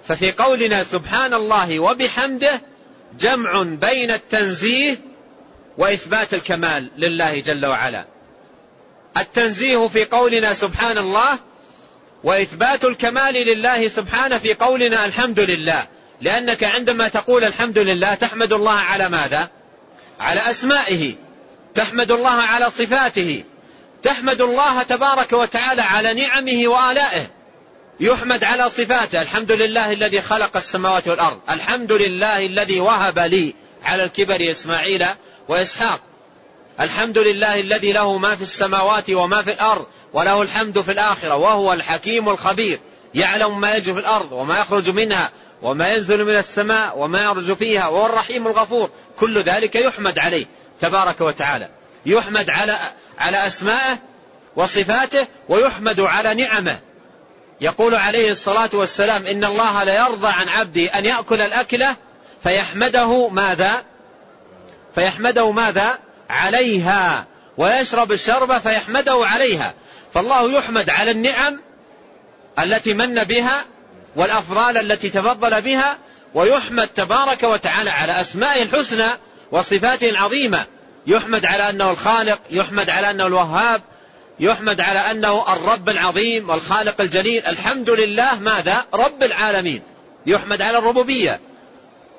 ففي 0.09 0.33
قولنا 0.33 0.85
سبحان 0.85 1.35
الله 1.35 1.81
وبحمده 1.81 2.61
جمع 3.21 3.63
بين 3.63 4.11
التنزيه 4.11 4.97
وإثبات 5.79 6.35
الكمال 6.35 6.91
لله 6.97 7.41
جل 7.41 7.67
وعلا. 7.67 8.07
التنزيه 9.17 9.89
في 9.89 10.05
قولنا 10.05 10.53
سبحان 10.53 10.99
الله 10.99 11.39
وإثبات 12.25 12.85
الكمال 12.85 13.35
لله 13.35 13.89
سبحانه 13.89 14.39
في 14.39 14.55
قولنا 14.55 15.05
الحمد 15.05 15.41
لله. 15.41 15.87
لأنك 16.21 16.65
عندما 16.65 17.09
تقول 17.09 17.45
الحمد 17.45 17.79
لله 17.79 18.15
تحمد 18.15 18.53
الله 18.53 18.73
على 18.73 19.09
ماذا؟ 19.09 19.49
على 20.21 20.51
أسمائه 20.51 21.15
تحمد 21.75 22.13
الله 22.13 22.31
على 22.31 22.71
صفاته 22.71 23.45
تحمد 24.07 24.41
الله 24.41 24.83
تبارك 24.83 25.33
وتعالى 25.33 25.83
على 25.83 26.15
نعمه 26.15 26.69
وآلائه. 26.69 27.27
يحمد 28.01 28.45
على 28.45 28.71
صفاته. 28.71 29.23
الحمد 29.23 29.53
لله 29.53 29.93
الذي 29.93 30.23
خلق 30.23 30.57
السماوات 30.57 31.09
والأرض. 31.09 31.41
الحمد 31.51 31.93
لله 31.93 32.39
الذي 32.39 32.81
وهب 32.81 33.19
لي 33.19 33.55
على 33.85 34.05
الكبر 34.05 34.51
إسماعيل 34.51 35.05
وإسحاق. 35.49 36.01
الحمد 36.81 37.19
لله 37.19 37.61
الذي 37.61 37.93
له 37.93 38.19
ما 38.19 38.37
في 38.37 38.43
السماوات 38.43 39.11
وما 39.11 39.43
في 39.43 39.51
الأرض 39.53 39.87
وله 40.13 40.43
الحمد 40.43 40.81
في 40.81 40.93
الآخرة 40.93 41.37
وهو 41.37 41.73
الحكيم 41.73 42.29
الخبير. 42.29 42.81
يعلم 43.15 43.61
ما 43.61 43.75
يجري 43.75 43.95
في 43.95 44.01
الأرض 44.01 44.33
وما 44.33 44.61
يخرج 44.61 44.91
منها 44.91 45.31
وما 45.63 45.89
ينزل 45.89 46.25
من 46.25 46.37
السماء 46.37 46.99
وما 46.99 47.25
يرج 47.25 47.53
فيها 47.53 47.87
وهو 47.89 48.07
الرحيم 48.07 48.47
الغفور. 48.47 48.91
كل 49.19 49.43
ذلك 49.43 49.77
يحمد 49.77 50.19
عليه 50.19 50.47
تبارك 50.81 51.21
وتعالى. 51.21 51.69
يحمد 52.07 52.51
على 52.51 52.79
على 53.19 53.47
أسمائه 53.47 53.99
وصفاته 54.57 55.27
ويحمد 55.49 56.01
على 56.01 56.35
نعمه. 56.35 56.79
يقول 57.61 57.95
عليه 57.95 58.31
الصلاة 58.31 58.71
والسلام 58.73 59.27
إن 59.27 59.45
الله 59.45 59.85
ليرضى 59.85 60.29
عن 60.29 60.49
عبده 60.49 60.83
أن 60.83 61.05
يأكل 61.05 61.41
الأكلة 61.41 61.97
فيحمده 62.43 63.29
ماذا؟ 63.29 63.85
فيحمده 64.95 65.51
ماذا؟ 65.51 65.99
عليها. 66.31 67.27
ويشرب 67.59 68.13
الشربة 68.13 68.59
فيحمده 68.59 69.27
عليها. 69.27 69.75
فالله 70.15 70.53
يحمد 70.53 70.91
على 70.91 71.11
النعم 71.11 71.61
التي 72.59 72.95
من 72.95 73.25
بها 73.25 73.65
والأفضال 74.17 74.93
التي 74.93 75.11
تفضل 75.11 75.63
بها 75.63 75.99
ويحمد 76.35 76.89
تبارك 76.89 77.43
وتعالى 77.43 77.91
على 77.91 78.21
أسمائه 78.21 78.63
الحسنى 78.63 79.09
وصفاته 79.53 80.11
العظيمة 80.11 80.67
يحمد 81.07 81.47
على 81.47 81.71
أنه 81.71 81.91
الخالق 81.91 82.39
يحمد 82.51 82.91
على 82.91 83.11
أنه 83.11 83.27
الوهاب 83.27 83.83
يحمد 84.41 84.81
على 84.81 84.99
أنه 84.99 85.53
الرب 85.53 85.89
العظيم 85.89 86.51
والخالق 86.51 87.01
الجليل. 87.01 87.47
الحمد 87.47 87.91
لله 87.91 88.39
ماذا؟ 88.39 88.85
رب 88.95 89.23
العالمين. 89.23 89.83
يحمد 90.27 90.63
على 90.63 90.79
الربوبية 90.79 91.41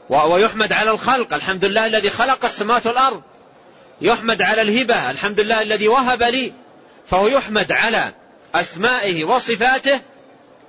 ويحمد 0.09 0.73
على 0.73 0.91
الخلق. 0.91 1.33
الحمد 1.33 1.65
لله 1.65 1.85
الذي 1.85 2.09
خلق 2.09 2.45
السماوات 2.45 2.85
والأرض. 2.85 3.21
يحمد 4.01 4.41
على 4.41 4.61
الهبة. 4.61 5.11
الحمد 5.11 5.39
لله 5.39 5.61
الذي 5.61 5.87
وهب 5.87 6.23
لي. 6.23 6.53
فهو 7.07 7.27
يحمد 7.27 7.71
على 7.71 8.13
أسمائه 8.55 9.23
وصفاته 9.23 10.01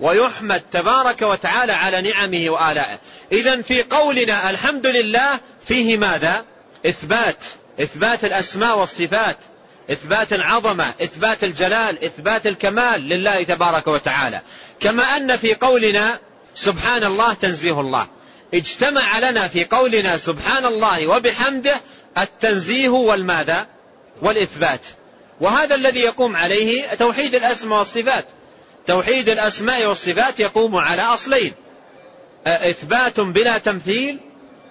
ويحمد 0.01 0.63
تبارك 0.73 1.23
وتعالى 1.23 1.73
على 1.73 2.01
نعمه 2.01 2.51
وآلائه. 2.51 2.99
إذا 3.33 3.63
في 3.63 3.83
قولنا 3.83 4.51
الحمد 4.51 4.87
لله 4.87 5.41
فيه 5.67 5.97
ماذا؟ 5.97 6.45
إثبات. 6.87 7.45
إثبات 7.81 8.25
الأسماء 8.25 8.79
والصفات 8.79 9.37
إثبات 9.91 10.33
العظمة 10.33 10.95
إثبات 11.03 11.45
الجلال 11.45 12.05
إثبات 12.05 12.47
الكمال 12.47 13.01
لله 13.01 13.43
تبارك 13.43 13.87
وتعالى. 13.87 14.41
كما 14.81 15.03
أن 15.03 15.37
في 15.37 15.55
قولنا 15.55 16.19
سبحان 16.55 17.05
الله 17.05 17.33
تنزيه 17.33 17.81
الله. 17.81 18.07
اجتمع 18.55 19.19
لنا 19.19 19.49
في 19.49 19.65
قولنا 19.65 20.17
سبحان 20.17 20.65
الله 20.65 21.07
وبحمده 21.07 21.77
التنزيه 22.19 22.89
والماذا؟ 22.89 23.67
والإثبات. 24.23 24.81
وهذا 25.41 25.75
الذي 25.75 26.01
يقوم 26.01 26.37
عليه 26.37 26.95
توحيد 26.95 27.35
الأسماء 27.35 27.79
والصفات. 27.79 28.25
توحيد 28.87 29.29
الأسماء 29.29 29.87
والصفات 29.87 30.41
يقوم 30.41 30.77
على 30.77 31.03
أصلين. 31.03 31.53
إثبات 32.47 33.21
بلا 33.21 33.59
تمثيل 33.59 34.19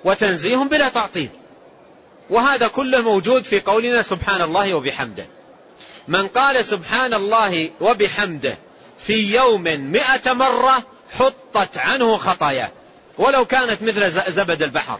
وتنزيه 0.03 0.58
بلا 0.58 0.89
تعطيل. 0.89 1.30
وهذا 2.30 2.68
كله 2.68 3.02
موجود 3.02 3.44
في 3.44 3.60
قولنا 3.60 4.02
سبحان 4.02 4.42
الله 4.42 4.74
وبحمده. 4.74 5.26
من 6.08 6.28
قال 6.28 6.66
سبحان 6.66 7.14
الله 7.14 7.70
وبحمده 7.82 8.58
في 9.00 9.36
يوم 9.36 9.64
مئة 9.64 10.34
مرة 10.34 10.84
حطت 11.20 11.78
عنه 11.78 12.18
خطاياه 12.18 12.72
ولو 13.18 13.46
كانت 13.46 13.82
مثل 13.82 14.32
زبد 14.32 14.62
البحر. 14.62 15.00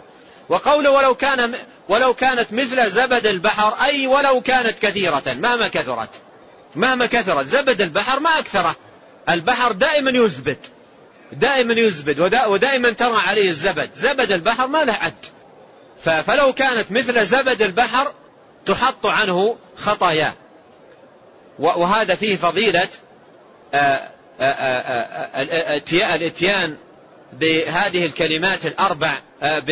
وقوله 0.50 0.90
ولو 0.90 1.16
كان 1.16 1.56
ولو 1.90 2.14
كانت 2.14 2.54
مثل 2.54 2.92
زبد 2.92 3.28
البحر 3.28 3.74
أي 3.86 4.08
ولو 4.08 4.42
كانت 4.42 4.80
كثيرة 4.80 5.24
مهما 5.28 5.68
كثرت. 5.68 6.10
مهما 6.76 7.06
كثرت. 7.06 7.48
زبد 7.48 7.82
البحر 7.82 8.20
ما 8.20 8.40
أكثره. 8.40 8.76
البحر 9.30 9.72
دائما 9.72 10.12
يزبد. 10.12 10.58
دائما 11.32 11.74
يزبد 11.74 12.20
ودائما 12.48 12.90
ترى 12.90 13.18
عليه 13.28 13.50
الزبد. 13.50 13.90
زبد 13.96 14.32
البحر 14.32 14.68
ما 14.68 14.84
له 14.84 14.94
عد. 14.94 15.37
فلو 16.04 16.54
كانت 16.54 16.92
مثل 16.92 17.26
زبد 17.26 17.62
البحر 17.62 18.14
تحط 18.66 19.06
عنه 19.06 19.58
خطاياه 19.78 20.34
وهذا 21.60 22.16
فيه 22.16 22.36
فضيلة 22.36 22.88
آه، 23.74 24.10
الاتيان 26.16 26.78
بهذه 27.34 28.06
الكلمات 28.06 28.66
الأربع 28.66 29.20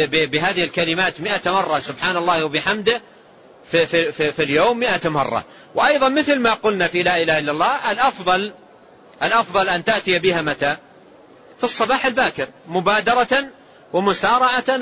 بهذه 0.05 0.63
الكلمات 0.63 1.21
مئة 1.21 1.51
مرة 1.51 1.79
سبحان 1.79 2.17
الله 2.17 2.45
وبحمده 2.45 3.01
في, 3.71 3.85
في, 3.85 4.11
في, 4.11 4.31
في 4.31 4.43
اليوم 4.43 4.77
مئة 4.79 5.09
مرة. 5.09 5.45
وأيضا 5.75 6.09
مثل 6.09 6.39
ما 6.39 6.53
قلنا 6.53 6.87
في 6.87 7.03
لا 7.03 7.21
إله 7.21 7.39
إلا 7.39 7.51
الله 7.51 7.91
الأفضل 7.91 8.53
الأفضل 9.23 9.69
أن 9.69 9.83
تأتي 9.83 10.19
بها 10.19 10.41
متى؟ 10.41 10.77
في 11.57 11.63
الصباح 11.63 12.05
الباكر 12.05 12.47
مبادرة 12.67 13.45
ومسارعة 13.93 14.77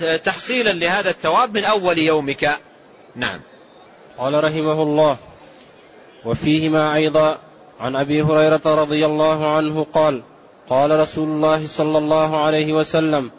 وتحصيلا 0.00 0.72
لهذا 0.72 1.10
الثواب 1.10 1.56
من 1.56 1.64
أول 1.64 1.98
يومك. 1.98 2.58
نعم. 3.16 3.40
قال 4.18 4.44
رحمه 4.44 4.82
الله 4.82 5.16
وفيهما 6.24 6.94
أيضا 6.94 7.38
عن 7.80 7.96
أبي 7.96 8.22
هريرة 8.22 8.60
رضي 8.64 9.06
الله 9.06 9.56
عنه 9.56 9.86
قال 9.94 10.22
قال 10.68 11.00
رسول 11.00 11.28
الله 11.28 11.66
صلى 11.66 11.98
الله 11.98 12.44
عليه 12.44 12.72
وسلم 12.72 13.30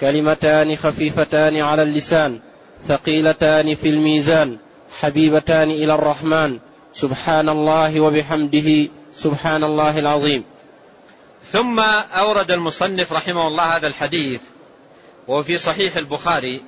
كلمتان 0.00 0.76
خفيفتان 0.76 1.56
على 1.56 1.82
اللسان 1.82 2.40
ثقيلتان 2.88 3.74
في 3.74 3.88
الميزان 3.88 4.58
حبيبتان 5.00 5.70
إلى 5.70 5.94
الرحمن. 5.94 6.58
سبحان 6.92 7.48
الله 7.48 8.00
وبحمده 8.00 8.88
سبحان 9.12 9.64
الله 9.64 9.98
العظيم. 9.98 10.44
ثم 11.52 11.80
أورد 12.18 12.50
المصنف 12.50 13.12
رحمه 13.12 13.46
الله 13.46 13.76
هذا 13.76 13.86
الحديث. 13.86 14.40
وهو 15.28 15.42
في 15.42 15.58
صحيح 15.58 15.96
البخاري. 15.96 16.62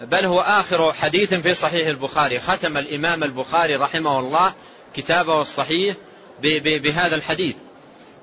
بل 0.00 0.24
هو 0.24 0.40
آخر 0.40 0.92
حديث 0.92 1.34
في 1.34 1.54
صحيح 1.54 1.86
البخاري. 1.86 2.40
ختم 2.40 2.76
الإمام 2.76 3.24
البخاري 3.24 3.76
رحمه 3.76 4.18
الله 4.18 4.52
كتابه 4.96 5.40
الصحيح 5.40 5.96
بهذا 6.62 7.14
الحديث. 7.14 7.54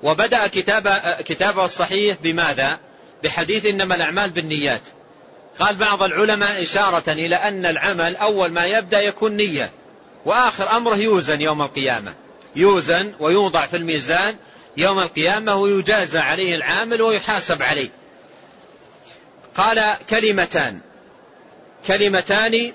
وبدأ 0.02 0.46
كتاب 0.46 0.88
كتابه 1.24 1.64
الصحيح 1.64 2.16
بماذا؟ 2.22 2.78
بحديث 3.24 3.66
إنما 3.66 3.94
الأعمال 3.94 4.30
بالنيات. 4.30 4.82
قال 5.58 5.76
بعض 5.76 6.02
العلماء 6.02 6.62
إشارة 6.62 7.12
إلى 7.12 7.36
أن 7.36 7.66
العمل 7.66 8.16
أول 8.16 8.50
ما 8.50 8.64
يبدأ 8.64 9.00
يكون 9.00 9.36
نية 9.36 9.70
وآخر 10.24 10.76
أمره 10.76 10.96
يوزن 10.96 11.40
يوم 11.40 11.62
القيامة. 11.62 12.14
يوزن 12.56 13.12
ويوضع 13.20 13.66
في 13.66 13.76
الميزان 13.76 14.36
يوم 14.76 14.98
القيامة 14.98 15.54
ويجازى 15.54 16.18
عليه 16.18 16.54
العامل 16.54 17.02
ويحاسب 17.02 17.62
عليه. 17.62 17.90
قال 19.54 19.96
كلمتان. 20.10 20.80
كلمتان 21.86 22.72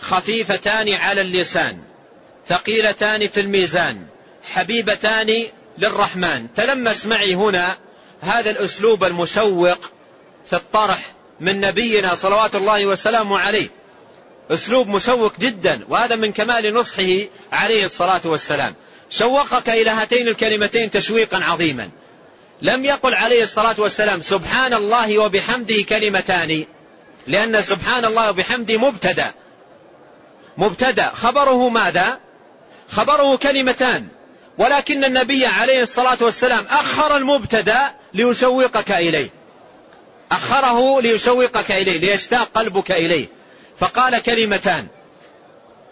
خفيفتان 0.00 0.94
على 0.94 1.20
اللسان. 1.20 1.82
ثقيلتان 2.48 3.28
في 3.28 3.40
الميزان. 3.40 4.06
حبيبتان 4.52 5.46
للرحمن. 5.78 6.54
تلمس 6.56 7.06
معي 7.06 7.34
هنا 7.34 7.76
هذا 8.20 8.50
الأسلوب 8.50 9.04
المشوق 9.04 9.78
في 10.50 10.56
الطرح 10.56 11.12
من 11.40 11.60
نبينا 11.60 12.14
صلوات 12.14 12.54
الله 12.54 12.86
وسلامه 12.86 13.38
عليه. 13.38 13.68
أسلوب 14.50 14.88
مشوق 14.88 15.38
جدا 15.38 15.80
وهذا 15.88 16.16
من 16.16 16.32
كمال 16.32 16.74
نصحه 16.74 17.28
عليه 17.52 17.84
الصلاة 17.84 18.20
والسلام. 18.24 18.74
شوقك 19.10 19.68
إلى 19.68 19.90
هاتين 19.90 20.28
الكلمتين 20.28 20.90
تشويقا 20.90 21.44
عظيما. 21.44 21.90
لم 22.62 22.84
يقل 22.84 23.14
عليه 23.14 23.42
الصلاة 23.42 23.74
والسلام 23.78 24.22
سبحان 24.22 24.74
الله 24.74 25.18
وبحمده 25.18 25.82
كلمتان 25.88 26.66
لأن 27.26 27.62
سبحان 27.62 28.04
الله 28.04 28.30
وبحمده 28.30 28.78
مبتدا. 28.78 29.34
مبتدا. 30.58 31.08
خبره 31.14 31.68
ماذا؟ 31.68 32.20
خبره 32.90 33.36
كلمتان. 33.36 34.08
ولكن 34.58 35.04
النبي 35.04 35.46
عليه 35.46 35.82
الصلاة 35.82 36.18
والسلام 36.20 36.66
أخر 36.70 37.16
المبتدا 37.16 37.94
ليشوقك 38.14 38.90
إليه. 38.90 39.30
أخره 40.32 41.00
ليشوقك 41.00 41.70
إليه 41.70 41.98
ليشتاق 41.98 42.48
قلبك 42.54 42.92
إليه. 42.92 43.28
فقال 43.80 44.18
كلمتان. 44.18 44.86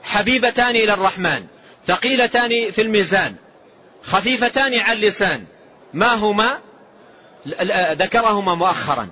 حبيبتان 0.03 0.77
إلى 0.77 0.95
الرحمن. 0.95 1.45
ثقيلتان 1.87 2.71
في 2.71 2.83
الميزان. 2.83 3.35
خفيفتان 4.05 4.79
على 4.79 4.99
اللسان. 4.99 5.45
ما 5.95 6.14
هما؟ 6.14 6.59
ذكرهما 7.93 8.55
مؤخرا. 8.55 9.09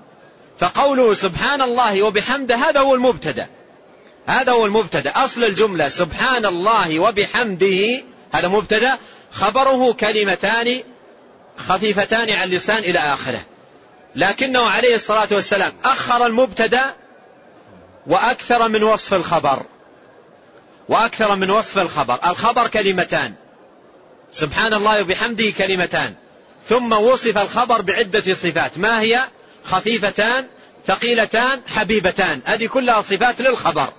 فقوله 0.59 1.15
سبحان 1.15 1.63
الله 1.63 2.03
وبحمده 2.03 2.57
هذا 2.57 2.81
هو 2.81 2.95
المبتدأ. 2.95 3.47
هذا 4.27 4.53
هو 4.53 4.67
المبتدأ. 4.67 5.13
أصل 5.17 5.45
الجملة 5.45 5.89
سبحان 5.89 6.47
الله 6.47 6.99
وبحمده 6.99 8.03
هذا 8.35 8.49
مبتدأ. 8.49 8.99
خبره 9.33 9.93
كلمتان 9.93 10.81
خفيفتان 11.69 12.31
على 12.31 12.45
اللسان 12.45 12.79
إلى 12.79 12.99
آخره. 12.99 13.41
لكنه 14.17 14.61
عليه 14.61 14.95
الصلاة 14.95 15.29
والسلام 15.31 15.73
أخر 15.85 16.27
المبتدأ 16.27 16.95
وأكثر 18.07 18.69
من 18.69 18.83
وصف 18.83 19.15
الخبر. 19.15 19.63
وأكثر 20.89 21.37
من 21.37 21.51
وصف 21.51 21.79
الخبر. 21.79 22.19
الخبر 22.31 22.69
كلمتان. 22.69 23.35
سبحان 24.31 24.75
الله 24.75 25.03
وبحمده 25.03 25.51
كلمتان. 25.51 26.15
ثم 26.69 26.93
وصف 26.93 27.39
الخبر 27.39 27.83
بعدة 27.83 28.35
صفات. 28.35 28.79
ما 28.79 29.01
هي؟ 29.01 29.25
خفيفتان 29.65 30.47
ثقيلتان 30.87 31.61
حبيبتان. 31.67 32.41
هذه 32.45 32.67
كلها 32.67 33.03
صفات 33.03 33.41
للخبر. 33.41 33.93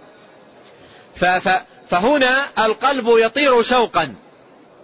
فهنا 1.89 2.45
القلب 2.59 3.07
يطير 3.07 3.63
شوقا. 3.63 4.15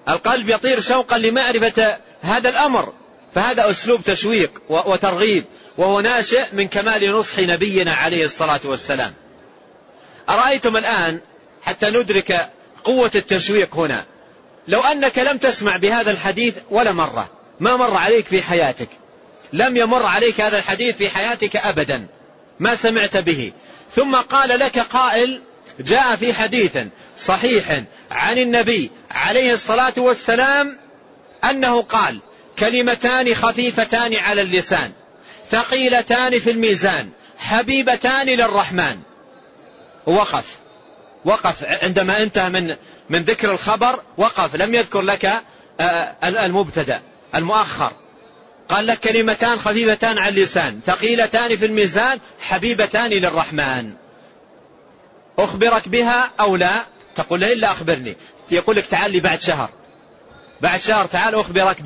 القلب 0.09 0.49
يطير 0.49 0.81
شوقا 0.81 1.17
لمعرفة 1.17 1.97
هذا 2.21 2.49
الأمر. 2.49 2.93
فهذا 3.35 3.69
أسلوب 3.69 4.03
تشويق 4.03 4.61
وترغيب. 4.69 5.43
وهو 5.77 6.01
ناشئ 6.01 6.43
من 6.53 6.67
كمال 6.67 7.11
نصح 7.11 7.39
نبينا 7.39 7.93
عليه 7.93 8.25
الصلاة 8.25 8.59
والسلام. 8.63 9.13
أرأيتم 10.29 10.77
الآن 10.77 11.19
حتى 11.61 11.89
ندرك 11.89 12.49
قوة 12.83 13.11
التشويق 13.15 13.75
هنا. 13.75 14.05
لو 14.67 14.81
أنك 14.81 15.19
لم 15.19 15.37
تسمع 15.37 15.77
بهذا 15.77 16.11
الحديث 16.11 16.55
ولا 16.69 16.91
مرة. 16.91 17.29
ما 17.59 17.75
مر 17.75 17.93
عليك 17.93 18.27
في 18.27 18.41
حياتك. 18.41 18.89
لم 19.53 19.77
يمر 19.77 20.05
عليك 20.05 20.41
هذا 20.41 20.57
الحديث 20.57 20.95
في 20.95 21.09
حياتك 21.09 21.55
أبدا. 21.55 22.07
ما 22.59 22.75
سمعت 22.75 23.17
به. 23.17 23.51
ثم 23.95 24.15
قال 24.15 24.59
لك 24.59 24.79
قائل 24.79 25.41
جاء 25.79 26.15
في 26.15 26.33
حديث 26.33 26.77
صحيح 27.17 27.83
عن 28.11 28.37
النبي 28.37 28.91
عليه 29.11 29.53
الصلاة 29.53 29.93
والسلام 29.97 30.77
أنه 31.49 31.81
قال 31.81 32.19
كلمتان 32.59 33.35
خفيفتان 33.35 34.15
على 34.15 34.41
اللسان 34.41 34.91
ثقيلتان 35.51 36.39
في 36.39 36.51
الميزان 36.51 37.09
حبيبتان 37.37 38.27
للرحمن. 38.27 38.99
وقف. 40.05 40.45
وقف. 41.25 41.63
عندما 41.83 42.23
انتهى 42.23 42.49
من 42.49 42.75
من 43.09 43.23
ذكر 43.23 43.51
الخبر 43.51 44.01
وقف. 44.17 44.55
لم 44.55 44.73
يذكر 44.73 45.01
لك 45.01 45.33
آه، 45.79 46.15
المبتدأ. 46.23 47.01
المؤخر. 47.35 47.91
قال 48.69 48.87
لك 48.87 48.99
كلمتان 48.99 49.59
خفيفتان 49.59 50.17
على 50.17 50.29
اللسان. 50.29 50.79
ثقيلتان 50.85 51.55
في 51.55 51.65
الميزان 51.65 52.19
حبيبتان 52.39 53.09
للرحمن. 53.09 53.93
أخبرك 55.39 55.89
بها 55.89 56.31
أو 56.39 56.55
لا؟ 56.55 56.85
تقول 57.15 57.41
له 57.41 57.53
إلا 57.53 57.71
أخبرني. 57.71 58.15
يقول 58.51 58.75
لك 58.75 58.85
تعال 58.85 59.11
لي 59.11 59.19
بعد 59.19 59.41
شهر. 59.41 59.69
بعد 60.61 60.79
شهر 60.79 61.05
تعال 61.05 61.35
أخبرك 61.35 61.81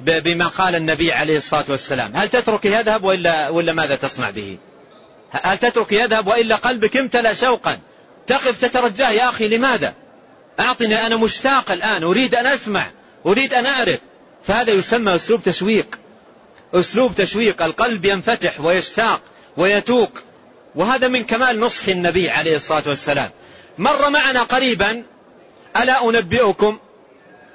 بما 0.00 0.46
قال 0.46 0.74
النبي 0.74 1.12
عليه 1.12 1.36
الصلاة 1.36 1.64
والسلام. 1.68 2.16
هل 2.16 2.28
تترك 2.28 2.64
يذهب 2.64 3.04
وإلا, 3.04 3.48
وإلا 3.48 3.72
ماذا 3.72 3.96
تصنع 3.96 4.30
به؟ 4.30 4.58
هل 5.30 5.58
تترك 5.58 5.92
يذهب 5.92 6.26
وإلا 6.26 6.56
قلبك 6.56 6.96
امتلأ 6.96 7.34
شوقا؟ 7.34 7.78
تقف 8.26 8.60
تترجاه 8.60 9.10
يا 9.10 9.28
أخي 9.28 9.48
لماذا؟ 9.48 9.94
أعطني 10.60 11.06
أنا 11.06 11.16
مشتاق 11.16 11.70
الآن 11.70 12.02
أريد 12.02 12.34
أن 12.34 12.46
أسمع. 12.46 12.90
أريد 13.26 13.54
أن 13.54 13.66
أعرف 13.66 13.98
فهذا 14.44 14.72
يسمى 14.72 15.14
أسلوب 15.14 15.42
تشويق. 15.42 15.98
أسلوب 16.74 17.14
تشويق 17.14 17.62
القلب 17.62 18.04
ينفتح 18.04 18.60
ويشتاق 18.60 19.20
ويتوق. 19.56 20.10
وهذا 20.74 21.08
من 21.08 21.24
كمال 21.24 21.60
نصح 21.60 21.88
النبي 21.88 22.30
عليه 22.30 22.56
الصلاة 22.56 22.82
والسلام. 22.86 23.30
مر 23.78 24.10
معنا 24.10 24.42
قريبا 24.42 25.02
ألا 25.76 26.08
أنبئكم 26.08 26.78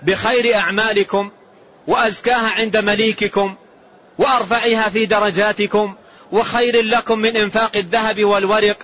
بخير 0.02 0.56
أعمالكم 0.56 1.32
وأزكاها 1.88 2.50
عند 2.50 2.78
مليككم 2.78 3.56
وأرفعها 4.18 4.90
في 4.90 5.06
درجاتكم 5.06 5.96
وخير 6.32 6.82
لكم 6.82 7.20
من 7.20 7.38
إنفاق 7.38 7.78
الذهب 7.78 8.24
والورق 8.24 8.78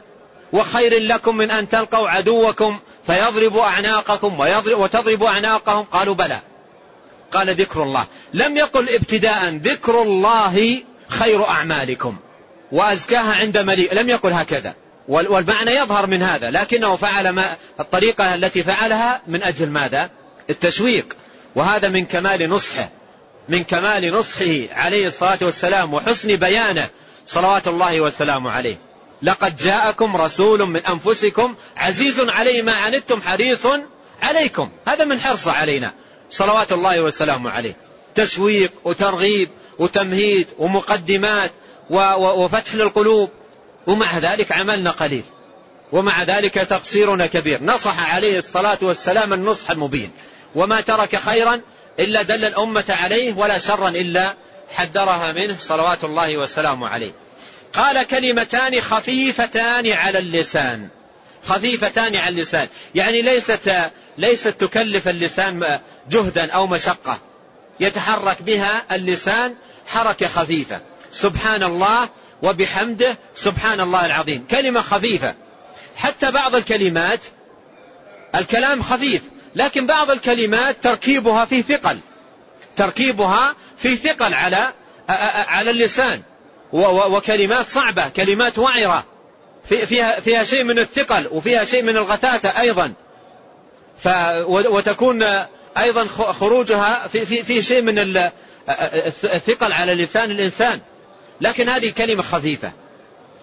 وخير 0.53 1.01
لكم 1.01 1.37
من 1.37 1.51
أن 1.51 1.69
تلقوا 1.69 2.09
عدوكم 2.09 2.79
فيضرب 3.05 3.57
أعناقكم 3.57 4.39
وتضرب 4.67 5.23
أعناقهم. 5.23 5.83
قالوا 5.83 6.15
بلى. 6.15 6.39
قال 7.33 7.55
ذكر 7.55 7.83
الله. 7.83 8.07
لم 8.33 8.57
يقل 8.57 8.89
ابتداء 8.89 9.49
ذكر 9.49 10.01
الله 10.01 10.83
خير 11.07 11.47
أعمالكم. 11.47 12.17
وأزكاها 12.71 13.35
عند 13.35 13.57
مليك 13.57 13.93
لم 13.93 14.09
يقل 14.09 14.31
هكذا. 14.31 14.75
والمعنى 15.07 15.71
يظهر 15.71 16.07
من 16.07 16.23
هذا. 16.23 16.51
لكنه 16.51 16.95
فعل 16.95 17.29
ما 17.29 17.45
الطريقة 17.79 18.35
التي 18.35 18.63
فعلها 18.63 19.21
من 19.27 19.43
أجل 19.43 19.69
ماذا؟ 19.69 20.09
التشويق. 20.49 21.13
وهذا 21.55 21.89
من 21.89 22.05
كمال 22.05 22.49
نصحه. 22.49 22.89
من 23.49 23.63
كمال 23.63 24.13
نصحه 24.13 24.67
عليه 24.71 25.07
الصلاة 25.07 25.37
والسلام 25.41 25.93
وحسن 25.93 26.35
بيانه. 26.35 26.89
صلوات 27.25 27.67
الله 27.67 28.01
والسلام 28.01 28.47
عليه. 28.47 28.77
لقد 29.21 29.55
جاءكم 29.55 30.17
رسول 30.17 30.69
من 30.69 30.85
أنفسكم 30.85 31.55
عزيز 31.77 32.19
عليه 32.19 32.61
ما 32.61 32.73
عنتم 32.73 33.21
حريص 33.21 33.65
عليكم. 34.21 34.71
هذا 34.87 35.05
من 35.05 35.19
حرصه 35.19 35.51
علينا. 35.51 35.93
صلوات 36.31 36.71
الله 36.71 37.01
والسلام 37.01 37.47
عليه. 37.47 37.75
تشويق 38.15 38.73
وترغيب 38.85 39.49
وتمهيد 39.79 40.47
ومقدمات 40.57 41.51
وفتح 41.89 42.75
للقلوب. 42.75 43.29
ومع 43.87 44.17
ذلك 44.17 44.51
عملنا 44.51 44.91
قليل. 44.91 45.23
ومع 45.91 46.23
ذلك 46.23 46.53
تقصيرنا 46.53 47.25
كبير. 47.25 47.63
نصح 47.63 48.13
عليه 48.15 48.37
الصلاة 48.37 48.77
والسلام 48.81 49.33
النصح 49.33 49.71
المبين. 49.71 50.11
وما 50.55 50.81
ترك 50.81 51.15
خيرا 51.15 51.61
إلا 51.99 52.21
دل 52.21 52.45
الأمة 52.45 52.85
عليه 52.89 53.33
ولا 53.33 53.57
شرا 53.57 53.89
إلا 53.89 54.35
حذرها 54.69 55.31
منه. 55.31 55.55
صلوات 55.59 56.03
الله 56.03 56.37
والسلام 56.37 56.83
عليه. 56.83 57.13
قال 57.73 58.03
كلمتان 58.03 58.81
خفيفتان 58.81 59.91
على 59.91 60.19
اللسان. 60.19 60.89
خفيفتان 61.47 62.15
على 62.15 62.29
اللسان. 62.29 62.67
يعني 62.95 63.21
ليست 63.21 63.91
ليست 64.17 64.47
تكلف 64.47 65.07
اللسان 65.07 65.79
جهدا 66.09 66.51
أو 66.51 66.67
مشقة. 66.67 67.19
يتحرك 67.79 68.41
بها 68.41 68.83
اللسان 68.91 69.55
حركة 69.87 70.27
خفيفة. 70.27 70.81
سبحان 71.11 71.63
الله 71.63 72.09
وبحمده 72.43 73.17
سبحان 73.35 73.79
الله 73.79 74.05
العظيم. 74.05 74.47
كلمة 74.51 74.81
خفيفة. 74.81 75.35
حتى 75.95 76.31
بعض 76.31 76.55
الكلمات 76.55 77.19
الكلام 78.35 78.83
خفيف 78.83 79.21
لكن 79.55 79.87
بعض 79.87 80.11
الكلمات 80.11 80.75
تركيبها 80.83 81.45
في 81.45 81.61
ثقل. 81.61 81.99
تركيبها 82.75 83.55
في 83.77 83.95
ثقل 83.95 84.33
على 84.33 84.73
على 85.47 85.71
اللسان. 85.71 86.21
وكلمات 86.73 87.67
صعبة 87.67 88.09
كلمات 88.09 88.59
وعرة. 88.59 89.05
فيها 89.69 90.19
فيها 90.19 90.43
شيء 90.43 90.63
من 90.63 90.79
الثقل 90.79 91.27
وفيها 91.31 91.65
شيء 91.65 91.83
من 91.83 91.97
الغثاثة 91.97 92.61
أيضا. 92.61 92.93
وتكون 94.47 95.25
أيضا 95.79 96.07
خروجها 96.31 97.07
في 97.07 97.25
في 97.25 97.43
في 97.43 97.61
شيء 97.61 97.81
من 97.81 98.17
الثقل 99.23 99.73
على 99.73 99.93
لسان 99.93 100.31
الإنسان. 100.31 100.81
لكن 101.41 101.69
هذه 101.69 101.89
كلمة 101.89 102.23
خفيفة. 102.23 102.73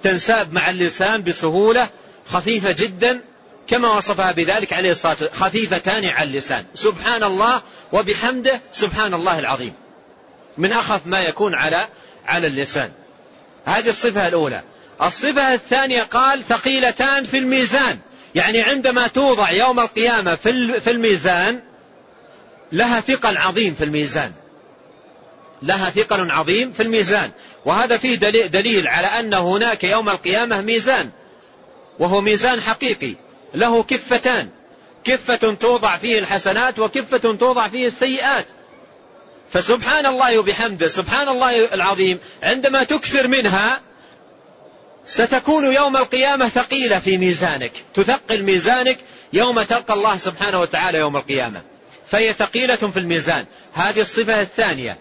تنساب 0.02 0.52
مع 0.52 0.70
اللسان 0.70 1.22
بسهولة 1.22 1.88
خفيفة 2.28 2.72
جدا 2.72 3.20
كما 3.68 3.88
وصفها 3.88 4.32
بذلك 4.32 4.72
عليه 4.72 4.92
الصلاة 4.92 5.12
والسلام 5.12 5.34
خفيفتان 5.34 6.08
على 6.08 6.28
اللسان. 6.28 6.64
سبحان 6.74 7.22
الله 7.22 7.62
وبحمده 7.92 8.60
سبحان 8.72 9.14
الله 9.14 9.38
العظيم. 9.38 9.72
من 10.58 10.72
أخف 10.72 11.00
ما 11.06 11.20
يكون 11.20 11.54
على 11.54 11.88
على 12.26 12.46
اللسان. 12.46 12.90
هذه 13.64 13.88
الصفة 13.88 14.28
الأولى. 14.28 14.62
الصفة 15.02 15.54
الثانية 15.54 16.02
قال 16.02 16.42
ثقيلتان 16.48 17.24
في 17.24 17.38
الميزان. 17.38 17.98
يعني 18.34 18.62
عندما 18.62 19.06
توضع 19.06 19.50
يوم 19.50 19.80
القيامة 19.80 20.34
في 20.84 20.90
الميزان 20.90 21.62
لها 22.72 23.00
ثقل 23.00 23.36
عظيم 23.36 23.74
في 23.74 23.84
الميزان. 23.84 24.32
لها 25.62 25.90
ثقل 25.90 26.30
عظيم 26.30 26.72
في 26.72 26.82
الميزان. 26.82 27.30
وهذا 27.64 27.96
فيه 27.96 28.14
دليل 28.46 28.88
على 28.88 29.06
أن 29.06 29.34
هناك 29.34 29.84
يوم 29.84 30.08
القيامة 30.08 30.60
ميزان. 30.60 31.10
وهو 31.98 32.20
ميزان 32.20 32.60
حقيقي. 32.60 33.14
له 33.54 33.82
كفتان. 33.82 34.48
كفة 35.04 35.54
توضع 35.54 35.96
فيه 35.96 36.18
الحسنات 36.18 36.78
وكفة 36.78 37.36
توضع 37.36 37.68
فيه 37.68 37.86
السيئات. 37.86 38.46
فسبحان 39.52 40.06
الله 40.06 40.38
وبحمده 40.38 40.88
سبحان 40.88 41.28
الله 41.28 41.74
العظيم 41.74 42.18
عندما 42.42 42.82
تكثر 42.82 43.28
منها 43.28 43.80
ستكون 45.06 45.72
يوم 45.72 45.96
القيامة 45.96 46.48
ثقيلة 46.48 46.98
في 46.98 47.18
ميزانك. 47.18 47.72
تثقل 47.94 48.42
ميزانك 48.42 48.98
يوم 49.32 49.62
تلقى 49.62 49.94
الله 49.94 50.16
سبحانه 50.16 50.60
وتعالى 50.60 50.98
يوم 50.98 51.16
القيامة. 51.16 51.75
فهي 52.10 52.32
ثقيلة 52.32 52.76
في 52.76 52.98
الميزان. 52.98 53.46
هذه 53.74 54.00
الصفة 54.00 54.40
الثانية. 54.40 54.98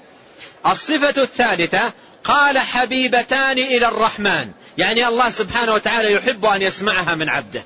الصفة 0.66 1.24
الثالثة 1.24 1.93
قال 2.24 2.60
حبيبتان 2.60 3.58
إلى 3.58 3.88
الرحمن. 3.88 4.51
يعني 4.78 5.08
الله 5.08 5.30
سبحانه 5.30 5.74
وتعالى 5.74 6.14
يحب 6.14 6.45
أن 6.45 6.62
يسمعها 6.62 7.16
من 7.16 7.30
عبده. 7.30 7.66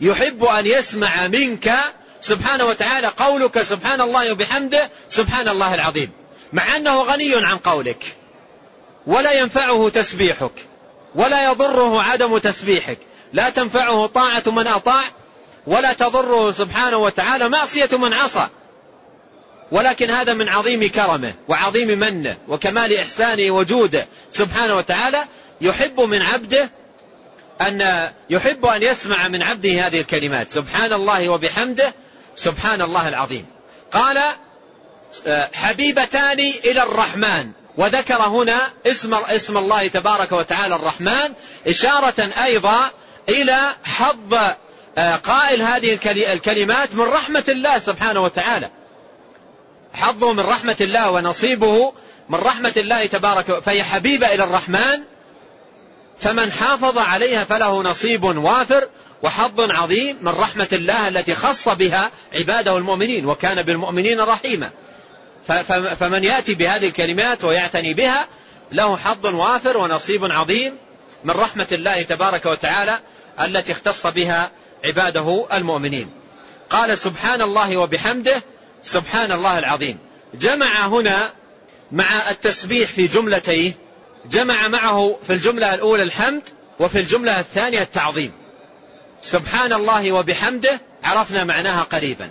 يحب 0.00 0.44
أن 0.44 0.66
يسمع 0.66 1.26
منك 1.26 1.72
سبحانه 2.20 2.64
وتعالى 2.64 3.06
قولك 3.06 3.62
سبحان 3.62 4.00
الله 4.00 4.32
وبحمده 4.32 4.90
سبحان 5.08 5.48
الله 5.48 5.74
العظيم. 5.74 6.10
مع 6.52 6.76
أنه 6.76 7.02
غني 7.02 7.34
عن 7.34 7.56
قولك. 7.56 8.16
ولا 9.06 9.32
ينفعه 9.32 9.88
تسبيحك. 9.88 10.52
ولا 11.14 11.50
يضره 11.50 12.02
عدم 12.02 12.38
تسبيحك. 12.38 12.98
لا 13.32 13.50
تنفعه 13.50 14.06
طاعة 14.06 14.42
من 14.46 14.66
أطاع. 14.66 15.04
ولا 15.66 15.92
تضره 15.92 16.52
سبحانه 16.52 16.96
وتعالى 16.96 17.48
معصية 17.48 17.88
من 17.92 18.14
عصى. 18.14 18.48
ولكن 19.72 20.10
هذا 20.10 20.34
من 20.34 20.48
عظيم 20.48 20.88
كرمه 20.88 21.34
وعظيم 21.48 21.88
منه 21.98 22.36
وكمال 22.48 22.98
إحسانه 22.98 23.50
وجوده 23.50 24.08
سبحانه 24.30 24.76
وتعالى 24.76 25.24
يحب 25.60 26.00
من 26.00 26.22
عبده 26.22 26.70
أن 27.60 28.08
يحب 28.30 28.66
أن 28.66 28.82
يسمع 28.82 29.28
من 29.28 29.42
عبده 29.42 29.86
هذه 29.86 30.00
الكلمات. 30.00 30.50
سبحان 30.50 30.92
الله 30.92 31.28
وبحمده 31.28 31.94
سبحان 32.36 32.82
الله 32.82 33.08
العظيم. 33.08 33.46
قال 33.92 34.18
حبيبتان 35.54 36.40
إلى 36.40 36.82
الرحمن. 36.82 37.50
وذكر 37.76 38.22
هنا 38.22 38.70
اسم 38.86 39.14
اسم 39.14 39.56
الله 39.58 39.86
تبارك 39.88 40.32
وتعالى 40.32 40.74
الرحمن 40.74 41.32
إشارة 41.68 42.30
أيضا 42.44 42.90
إلى 43.28 43.74
حظ 43.84 44.34
قائل 45.24 45.62
هذه 45.62 45.98
الكلمات 46.32 46.94
من 46.94 47.04
رحمة 47.04 47.44
الله 47.48 47.78
سبحانه 47.78 48.20
وتعالى. 48.20 48.70
حظه 49.98 50.32
من 50.32 50.40
رحمة 50.40 50.76
الله 50.80 51.10
ونصيبه 51.10 51.92
من 52.28 52.38
رحمة 52.38 52.72
الله 52.76 53.06
تبارك 53.06 53.62
فهي 53.62 53.82
حبيبة 53.82 54.34
إلى 54.34 54.44
الرحمن 54.44 55.02
فمن 56.18 56.52
حافظ 56.52 56.98
عليها 56.98 57.44
فله 57.44 57.82
نصيب 57.82 58.24
وافر 58.24 58.88
وحظ 59.22 59.60
عظيم 59.60 60.16
من 60.22 60.28
رحمة 60.28 60.68
الله 60.72 61.08
التي 61.08 61.34
خص 61.34 61.68
بها 61.68 62.10
عباده 62.34 62.76
المؤمنين 62.76 63.26
وكان 63.26 63.62
بالمؤمنين 63.62 64.20
رحيما. 64.20 64.70
فمن 66.00 66.24
يأتي 66.24 66.54
بهذه 66.54 66.86
الكلمات 66.86 67.44
ويعتني 67.44 67.94
بها 67.94 68.28
له 68.72 68.96
حظ 68.96 69.26
وافر 69.26 69.78
ونصيب 69.78 70.24
عظيم 70.24 70.76
من 71.24 71.30
رحمة 71.30 71.66
الله 71.72 72.02
تبارك 72.02 72.46
وتعالى 72.46 72.98
التي 73.40 73.72
اختص 73.72 74.06
بها 74.06 74.50
عباده 74.84 75.46
المؤمنين. 75.52 76.10
قال 76.70 76.98
سبحان 76.98 77.42
الله 77.42 77.76
وبحمده 77.76 78.42
سبحان 78.82 79.32
الله 79.32 79.58
العظيم. 79.58 79.98
جمع 80.34 80.86
هنا 80.86 81.30
مع 81.92 82.30
التسبيح 82.30 82.90
في 82.90 83.06
جملتيه 83.06 83.72
جمع 84.30 84.68
معه 84.68 85.18
في 85.26 85.32
الجملة 85.32 85.74
الأولى 85.74 86.02
الحمد 86.02 86.42
وفي 86.80 87.00
الجملة 87.00 87.40
الثانية 87.40 87.82
التعظيم. 87.82 88.32
سبحان 89.22 89.72
الله 89.72 90.12
وبحمده 90.12 90.80
عرفنا 91.04 91.44
معناها 91.44 91.82
قريبا. 91.82 92.30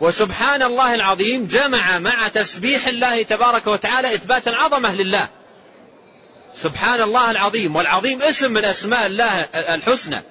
وسبحان 0.00 0.62
الله 0.62 0.94
العظيم 0.94 1.46
جمع 1.46 1.98
مع 1.98 2.28
تسبيح 2.28 2.86
الله 2.86 3.22
تبارك 3.22 3.66
وتعالى 3.66 4.14
إثبات 4.14 4.48
العظمة 4.48 4.94
لله. 4.94 5.28
سبحان 6.54 7.00
الله 7.00 7.30
العظيم 7.30 7.76
والعظيم 7.76 8.22
اسم 8.22 8.52
من 8.52 8.64
أسماء 8.64 9.06
الله 9.06 9.40
الحسنى. 9.54 10.22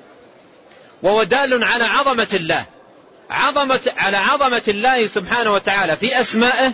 وهو 1.03 1.23
دال 1.23 1.63
على 1.63 1.83
عظمة 1.83 2.27
الله. 2.33 2.65
عظمة 3.29 3.93
على 3.97 4.17
عظمة 4.17 4.61
الله 4.67 5.07
سبحانه 5.07 5.53
وتعالى 5.53 5.95
في 5.95 6.19
أسمائه 6.19 6.73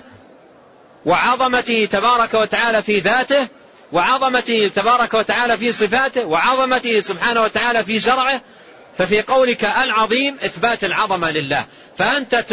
وعظمته 1.05 1.87
تبارك 1.91 2.33
وتعالى 2.33 2.83
في 2.83 2.99
ذاته 2.99 3.47
وعظمته 3.91 4.71
تبارك 4.75 5.13
وتعالى 5.13 5.57
في 5.57 5.71
صفاته 5.71 6.25
وعظمته 6.25 6.99
سبحانه 6.99 7.43
وتعالى 7.43 7.83
في 7.83 7.99
شرعه 7.99 8.41
ففي 8.97 9.21
قولك 9.21 9.65
العظيم 9.65 10.37
إثبات 10.45 10.83
العظمة 10.83 11.31
لله. 11.31 11.65
فأنت 11.97 12.45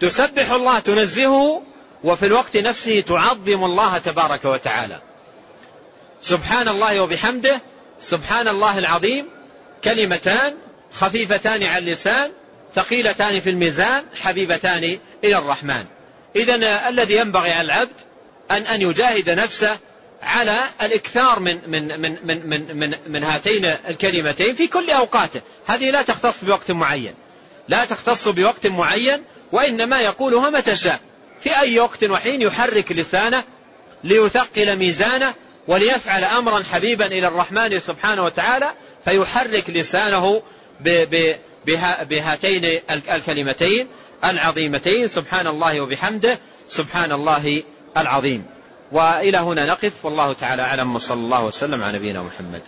تسبح 0.00 0.50
الله 0.50 0.78
تنزهه 0.78 1.62
وفي 2.04 2.26
الوقت 2.26 2.56
نفسه 2.56 3.00
تعظم 3.00 3.64
الله 3.64 3.98
تبارك 3.98 4.44
وتعالى. 4.44 5.00
سبحان 6.20 6.68
الله 6.68 7.00
وبحمده 7.00 7.60
سبحان 8.00 8.48
الله 8.48 8.78
العظيم 8.78 9.28
كلمتان 9.84 10.54
خفيفتان 10.92 11.62
على 11.62 11.78
اللسان 11.78 12.30
ثقيلتان 12.74 13.40
في 13.40 13.50
الميزان 13.50 14.04
حبيبتان 14.20 14.98
إلى 15.24 15.38
الرحمن. 15.38 15.84
إذا 16.36 16.88
الذي 16.88 17.16
ينبغي 17.16 17.52
على 17.52 17.66
العبد 17.66 17.96
أن 18.50 18.62
أن 18.62 18.82
يجاهد 18.82 19.30
نفسه 19.30 19.76
على 20.22 20.58
الإكثار 20.82 21.40
من 21.40 21.70
من 21.70 22.00
من 22.00 22.18
من 22.24 22.48
من 22.48 22.76
من, 22.76 22.94
من 23.06 23.24
هاتين 23.24 23.64
الكلمتين 23.64 24.54
في 24.54 24.66
كل 24.66 24.90
أوقاته. 24.90 25.40
هذه 25.66 25.90
لا 25.90 26.02
تختص 26.02 26.44
بوقت 26.44 26.70
معين. 26.70 27.14
لا 27.68 27.84
تختص 27.84 28.28
بوقت 28.28 28.66
معين 28.66 29.22
وإنما 29.52 30.00
يقولها 30.00 30.50
متى 30.50 30.76
شاء. 30.76 31.00
في 31.40 31.58
أي 31.58 31.78
وقت 31.80 32.04
وحين 32.04 32.42
يحرك 32.42 32.92
لسانه 32.92 33.44
ليثقل 34.04 34.76
ميزانه 34.76 35.34
وليفعل 35.68 36.24
أمرا 36.24 36.62
حبيبا 36.72 37.06
إلى 37.06 37.28
الرحمن 37.28 37.80
سبحانه 37.80 38.24
وتعالى 38.24 38.72
فيحرك 39.04 39.70
لسانه 39.70 40.42
بهاتين 42.10 42.80
الكلمتين 42.90 43.88
العظيمتين 44.24 45.08
سبحان 45.08 45.46
الله 45.46 45.80
وبحمده 45.80 46.38
سبحان 46.68 47.12
الله 47.12 47.62
العظيم. 47.96 48.44
وإلى 48.92 49.38
هنا 49.38 49.66
نقف 49.66 50.04
والله 50.04 50.32
تعالى 50.32 50.62
أعلم 50.62 50.94
وصلى 50.94 51.20
الله 51.20 51.44
وسلم 51.44 51.82
على 51.82 51.98
نبينا 51.98 52.22
محمد. 52.22 52.62